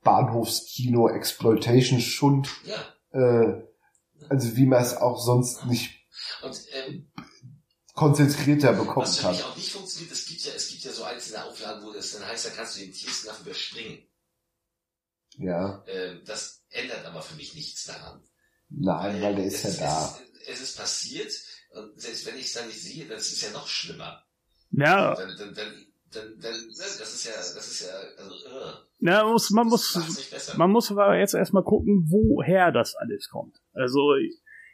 [0.07, 2.47] Bahnhofskino, Exploitation, Schund.
[2.65, 3.63] Ja, Äh,
[4.29, 5.91] also wie man es auch sonst nicht
[6.41, 7.11] und ähm,
[7.93, 9.51] konzentrierter bekommen Was für mich kann.
[9.51, 12.25] auch nicht funktioniert, es gibt ja, es gibt ja so einzelne Auflagen, wo das dann
[12.27, 14.03] heißt, da kannst du den Tiersnaff überspringen.
[15.37, 18.21] Ja, Ähm, das ändert aber für mich nichts daran.
[18.69, 20.19] nein, weil der ist ja da.
[20.47, 21.31] Es, es ist passiert,
[21.71, 24.23] und selbst wenn ich es dann nicht sehe, dann ist es ja noch schlimmer.
[24.71, 29.23] Ja, Dann, dann, dann, dann, dann, das ist ja, das ist ja, also, äh, na,
[29.25, 30.57] muss, man muss, nicht besser.
[30.57, 33.55] man muss aber jetzt erstmal gucken, woher das alles kommt.
[33.73, 34.13] Also,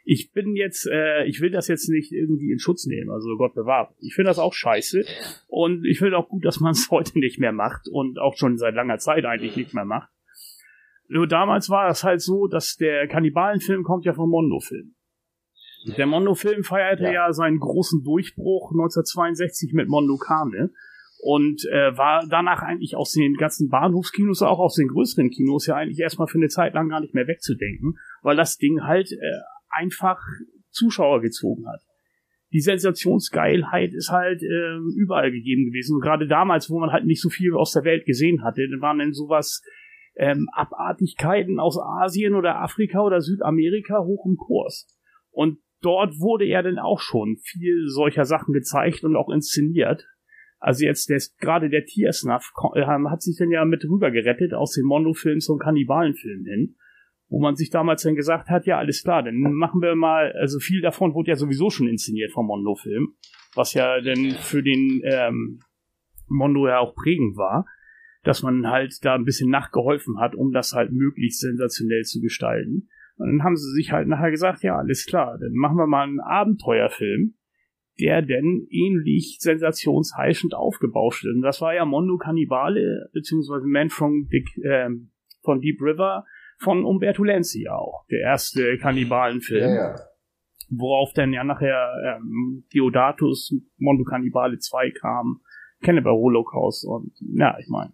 [0.04, 3.54] ich bin jetzt, äh, ich will das jetzt nicht irgendwie in Schutz nehmen, also Gott
[3.54, 3.94] bewahrt.
[3.98, 5.04] Ich finde das auch scheiße
[5.48, 8.58] und ich finde auch gut, dass man es heute nicht mehr macht und auch schon
[8.58, 10.10] seit langer Zeit eigentlich nicht mehr macht.
[11.08, 14.94] Nur damals war es halt so, dass der Kannibalenfilm kommt ja vom Mondo-Film.
[15.98, 17.12] Der Mondo-Film feierte ja.
[17.12, 17.32] ja.
[17.32, 20.70] seinen großen Durchbruch 1962 mit Mondo Kane
[21.24, 25.74] und äh, war danach eigentlich aus den ganzen Bahnhofskinos, auch aus den größeren Kinos ja
[25.74, 29.16] eigentlich erstmal für eine Zeit lang gar nicht mehr wegzudenken, weil das Ding halt äh,
[29.70, 30.20] einfach
[30.68, 31.80] Zuschauer gezogen hat.
[32.52, 35.94] Die Sensationsgeilheit ist halt äh, überall gegeben gewesen.
[35.94, 38.82] Und gerade damals, wo man halt nicht so viel aus der Welt gesehen hatte, dann
[38.82, 39.62] waren dann sowas
[40.16, 44.94] ähm, Abartigkeiten aus Asien oder Afrika oder Südamerika hoch im Kurs.
[45.30, 50.06] Und dort wurde ja dann auch schon viel solcher Sachen gezeigt und auch inszeniert.
[50.64, 54.72] Also jetzt der, gerade der Tiersnuff äh, hat sich dann ja mit rüber gerettet aus
[54.72, 56.76] dem Mondo-Film zum Kannibalenfilm hin,
[57.28, 60.58] wo man sich damals dann gesagt hat, ja alles klar, dann machen wir mal, also
[60.60, 63.08] viel davon wurde ja sowieso schon inszeniert vom Mondo-Film,
[63.54, 65.60] was ja dann für den ähm,
[66.28, 67.66] Mondo ja auch prägend war,
[68.22, 72.88] dass man halt da ein bisschen nachgeholfen hat, um das halt möglichst sensationell zu gestalten.
[73.16, 76.04] Und dann haben sie sich halt nachher gesagt, ja, alles klar, dann machen wir mal
[76.04, 77.34] einen Abenteuerfilm,
[77.98, 81.34] der denn ähnlich sensationsheischend aufgebauscht ist.
[81.34, 84.88] Und das war ja Mondo Cannibale, beziehungsweise Man from, Dick, äh,
[85.42, 86.24] von Deep River
[86.58, 89.70] von Umberto Lenzi auch, der erste Kannibalenfilm.
[89.70, 89.96] Ja, ja.
[90.70, 95.40] Worauf dann ja nachher ähm, Diodatus, Mondo Cannibale 2 kam,
[95.82, 97.92] Cannibal Holocaust und, ja, ich meine,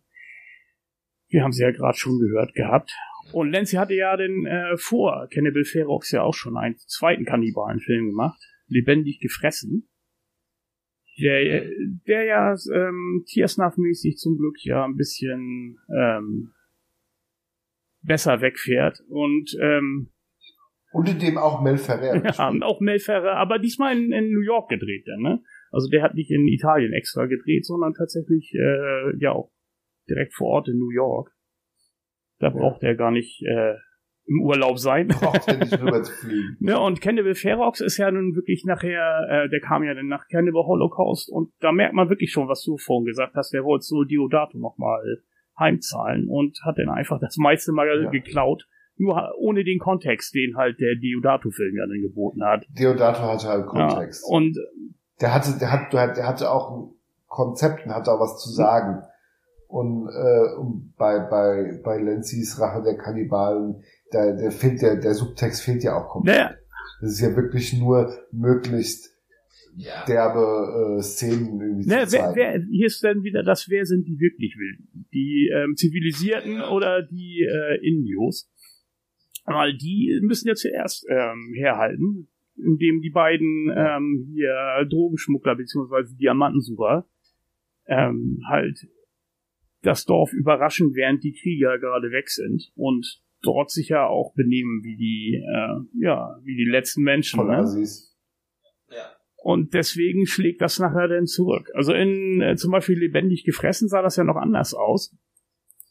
[1.28, 2.92] wir haben sie ja gerade schon gehört gehabt.
[3.32, 8.10] Und Lenzi hatte ja den äh, vor Cannibal Ferox ja auch schon einen zweiten Kannibalenfilm
[8.10, 9.89] gemacht, lebendig gefressen.
[11.20, 11.68] Der,
[12.06, 16.52] der ja ähm, Tiersnuff-mäßig zum Glück ja ein bisschen ähm,
[18.02, 20.10] besser wegfährt und ähm,
[20.92, 22.22] und in dem auch Mel Ferrer.
[22.24, 25.42] Ja, auch Mel Ferrer, aber diesmal in, in New York gedreht, dann, ne?
[25.70, 29.52] Also der hat nicht in Italien extra gedreht, sondern tatsächlich äh, ja auch
[30.08, 31.30] direkt vor Ort in New York.
[32.40, 33.74] Da braucht er gar nicht äh,
[34.30, 35.08] im Urlaub sein.
[35.20, 36.56] Braucht nicht rüber zu fliegen.
[36.60, 40.28] ne, und Cannibal Ferox ist ja nun wirklich nachher, äh, der kam ja dann nach
[40.28, 43.84] Cannibal Holocaust und da merkt man wirklich schon, was du vorhin gesagt hast, der wollte
[43.84, 45.22] so Diodato nochmal
[45.58, 48.10] heimzahlen und hat dann einfach das meiste mal ja.
[48.10, 48.66] geklaut,
[48.96, 52.64] nur ohne den Kontext, den halt der Diodato-Film ja dann geboten hat.
[52.70, 54.24] Diodato hatte halt Kontext.
[54.28, 54.56] Ja, und
[55.20, 56.94] der hatte, der hat, der hatte auch ein
[57.26, 59.02] Konzept und hatte auch was zu sagen.
[59.70, 65.14] Und, äh, und bei, bei, bei Lenzis Rache der Kannibalen, da, der fehlt der, der
[65.14, 66.36] Subtext fehlt ja auch komplett.
[66.36, 66.54] Ja.
[67.00, 69.16] Das ist ja wirklich nur möglichst
[69.76, 70.04] ja.
[70.06, 72.34] derbe äh, Szenen irgendwie ne, zu zeigen.
[72.34, 75.06] Wer, wer, hier ist dann wieder das, wer sind die wirklich Wilden?
[75.12, 76.70] Die ähm, Zivilisierten ja.
[76.70, 78.50] oder die äh, Indios?
[79.46, 87.06] Weil die müssen ja zuerst ähm, herhalten, indem die beiden ähm, hier Drogenschmuggler beziehungsweise Diamantensucher
[87.86, 88.86] ähm, halt
[89.82, 94.82] das Dorf überraschen, während die Krieger gerade weg sind und dort sich ja auch benehmen
[94.82, 97.46] wie die, äh, ja, wie die letzten Menschen.
[97.46, 97.64] Ne?
[98.88, 99.10] Ja.
[99.36, 101.70] Und deswegen schlägt das nachher dann zurück.
[101.74, 105.16] Also in äh, zum Beispiel lebendig gefressen sah das ja noch anders aus.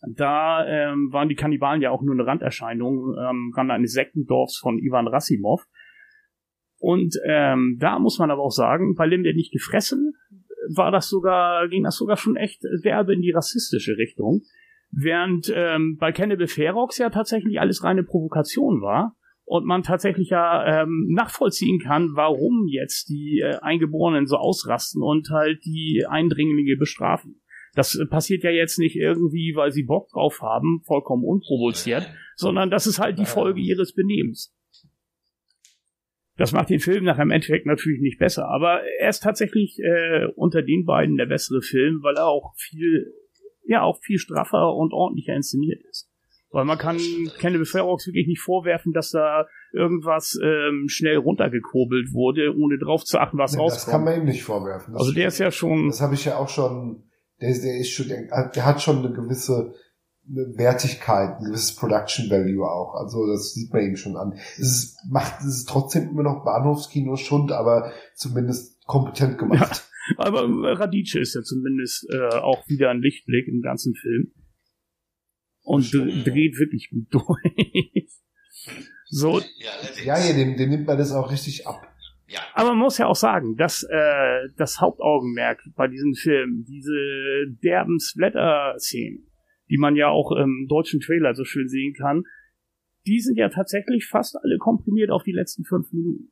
[0.07, 4.79] Da ähm, waren die Kannibalen ja auch nur eine Randerscheinung ähm, Rand eines Sektendorfs von
[4.79, 5.65] Ivan Rassimov.
[6.77, 10.13] Und ähm, da muss man aber auch sagen, bei lebendig gefressen
[10.73, 14.43] war das sogar, ging das sogar schon echt derbe in die rassistische Richtung.
[14.91, 20.83] Während ähm, bei Cannibal Ferox ja tatsächlich alles reine Provokation war und man tatsächlich ja
[20.83, 27.41] ähm, nachvollziehen kann, warum jetzt die äh, Eingeborenen so ausrasten und halt die Eindringlinge bestrafen.
[27.75, 32.87] Das passiert ja jetzt nicht irgendwie, weil sie Bock drauf haben, vollkommen unprovoziert, sondern das
[32.87, 34.55] ist halt die Folge ihres Benehmens.
[36.35, 40.25] Das macht den Film nachher im Endeffekt natürlich nicht besser, aber er ist tatsächlich äh,
[40.35, 43.13] unter den beiden der bessere Film, weil er auch viel,
[43.69, 46.09] ja, auch viel straffer und ordentlicher inszeniert ist.
[46.51, 46.97] Weil man kann
[47.39, 53.19] Cannibal Ferox wirklich nicht vorwerfen, dass da irgendwas ähm, schnell runtergekurbelt wurde, ohne drauf zu
[53.19, 53.85] achten, was nee, rauskommt.
[53.85, 54.93] Das kann man ihm nicht vorwerfen.
[54.93, 55.87] Das also der ist ja schon.
[55.87, 57.03] Das habe ich ja auch schon.
[57.39, 59.75] Der, der ist schon, der, der hat schon eine gewisse
[60.27, 62.95] eine Wertigkeit, ein gewisses Production Value auch.
[62.95, 64.33] Also das sieht man eben schon an.
[64.57, 69.88] Es ist, macht es ist trotzdem immer noch Bahnhofskino Schund, aber zumindest kompetent gemacht.
[70.17, 74.31] Ja, aber Radice ist ja zumindest äh, auch wieder ein Lichtblick im ganzen Film.
[75.61, 78.09] Und dreht wirklich gut durch.
[79.09, 79.39] so.
[80.03, 81.85] Ja, ja, dem, dem nimmt man das auch richtig ab.
[82.27, 82.39] Ja.
[82.53, 86.93] Aber man muss ja auch sagen, dass äh, das Hauptaugenmerk bei diesem Film, diese
[87.63, 89.27] derben Splatter-Szenen,
[89.69, 92.23] die man ja auch im deutschen Trailer so schön sehen kann,
[93.07, 96.31] die sind ja tatsächlich fast alle komprimiert auf die letzten fünf Minuten.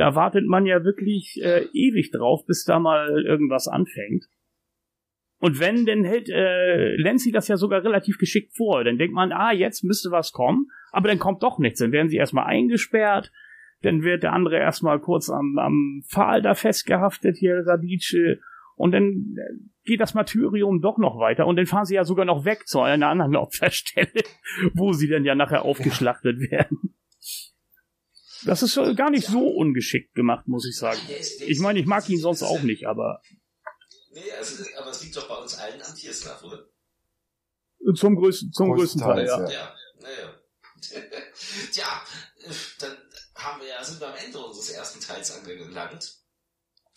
[0.00, 4.24] Da wartet man ja wirklich äh, ewig drauf, bis da mal irgendwas anfängt.
[5.40, 8.82] Und wenn, dann hält äh, Lenzi das ja sogar relativ geschickt vor.
[8.82, 11.80] Dann denkt man, ah, jetzt müsste was kommen, aber dann kommt doch nichts.
[11.80, 13.30] Dann werden sie erstmal eingesperrt,
[13.82, 18.40] dann wird der andere erstmal kurz am, am Pfahl da festgehaftet, hier Radice,
[18.76, 19.36] und dann
[19.84, 22.80] geht das Martyrium doch noch weiter und dann fahren sie ja sogar noch weg zu
[22.80, 24.22] einer anderen Opferstelle,
[24.72, 26.94] wo sie dann ja nachher aufgeschlachtet werden.
[28.44, 31.00] Das ist gar nicht so ungeschickt gemacht, muss ich sagen.
[31.46, 33.20] Ich meine, ich mag ihn sonst auch nicht, aber
[34.12, 36.68] Nee, also, aber es liegt doch bei uns allen am Tierslav, oder?
[37.94, 39.48] Zum größten, zum größten Teil, ja.
[39.48, 40.40] Ja, naja.
[41.72, 42.06] Tja,
[42.78, 42.96] dann
[43.36, 46.16] haben wir ja, sind wir am Ende unseres ersten Teils angelangt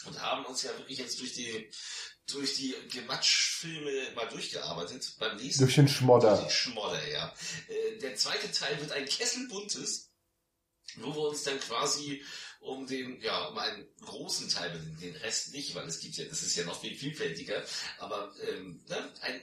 [0.06, 1.70] und haben uns ja wirklich jetzt durch die
[2.26, 5.60] durch die Gematschfilme mal durchgearbeitet beim Lesen.
[5.60, 6.30] Durch den Schmodder.
[6.38, 7.34] Durch den Schmodder, ja.
[7.68, 10.13] Äh, der zweite Teil wird ein Kesselbuntes,
[10.98, 12.22] wo wir uns dann quasi
[12.64, 14.72] um den, ja, um einen großen Teil,
[15.02, 17.62] den Rest nicht, weil es gibt ja, das ist ja noch viel vielfältiger,
[18.00, 19.42] aber ähm, ne, ein,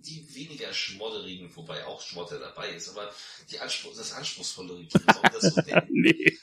[0.00, 3.12] die weniger schmodderigen, wobei auch Schmodder dabei ist, aber
[3.50, 5.60] die Anspruch, das anspruchsvollere Kino, das so
[5.90, 6.38] nee.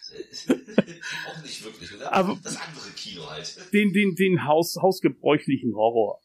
[1.27, 2.13] auch nicht wirklich, oder?
[2.13, 3.73] Aber das andere Kino halt.
[3.73, 6.21] Den, den, den Haus, hausgebräuchlichen Horror.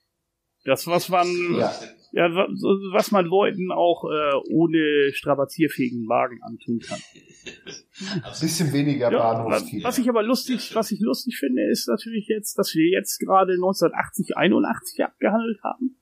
[0.64, 1.95] Das, was man, ja.
[2.12, 6.98] Ja was man Leuten auch äh, ohne strapazierfähigen Magen antun kann.
[8.22, 9.84] Ein bisschen weniger ja, Bahnhofskino.
[9.84, 13.54] Was ich aber lustig, was ich lustig finde, ist natürlich jetzt, dass wir jetzt gerade
[13.54, 15.96] 1980, 81 abgehandelt haben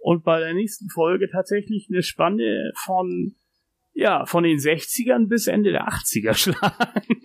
[0.00, 3.34] und bei der nächsten Folge tatsächlich eine Spanne von
[3.92, 7.20] ja, von den 60ern bis Ende der 80er schlagen.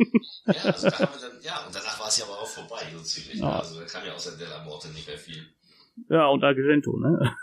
[0.45, 1.09] Ja, also da dann,
[1.41, 3.39] ja, und danach war es ja aber auch vorbei, so ziemlich.
[3.39, 3.59] Ja.
[3.59, 5.45] Also da kam ja außer Della Morte nicht mehr viel.
[6.09, 7.35] Ja, und Argento, ne?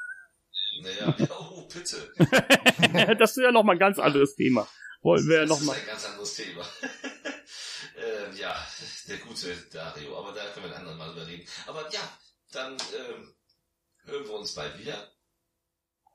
[0.83, 2.13] Naja, oh, bitte.
[3.19, 4.69] das ist ja nochmal ein ganz anderes Thema.
[5.03, 5.77] Wollen wir ja nochmal.
[5.77, 6.67] Das ist ein ganz anderes Thema.
[7.97, 8.67] ähm, ja,
[9.09, 11.47] der gute Dario, aber da können wir ein anderen Mal überreden.
[11.67, 12.01] Aber ja,
[12.53, 13.35] dann ähm,
[14.05, 15.13] hören wir uns bald wieder.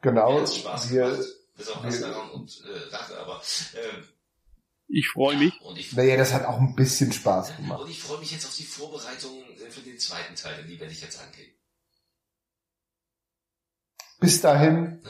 [0.01, 0.45] Genau.
[0.45, 1.27] Spaß wir, gemacht.
[1.55, 3.41] Bis auf Asteron und äh, Rache, aber
[3.73, 4.07] ähm,
[4.89, 5.61] ich freue ja, mich.
[5.61, 7.81] Und ich naja, das hat auch ein bisschen Spaß gemacht.
[7.81, 10.93] Und ich freue mich jetzt auf die Vorbereitung äh, für den zweiten Teil, die werde
[10.93, 11.51] ich jetzt angehen.
[14.19, 15.01] Bis dahin,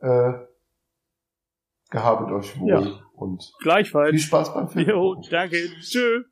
[0.00, 0.32] äh,
[1.90, 3.00] gehabet euch wohl ja.
[3.14, 4.10] und Gleichfalls.
[4.10, 4.88] viel Spaß beim Film.
[4.88, 5.56] Jo, danke.
[5.80, 6.24] Tschüss.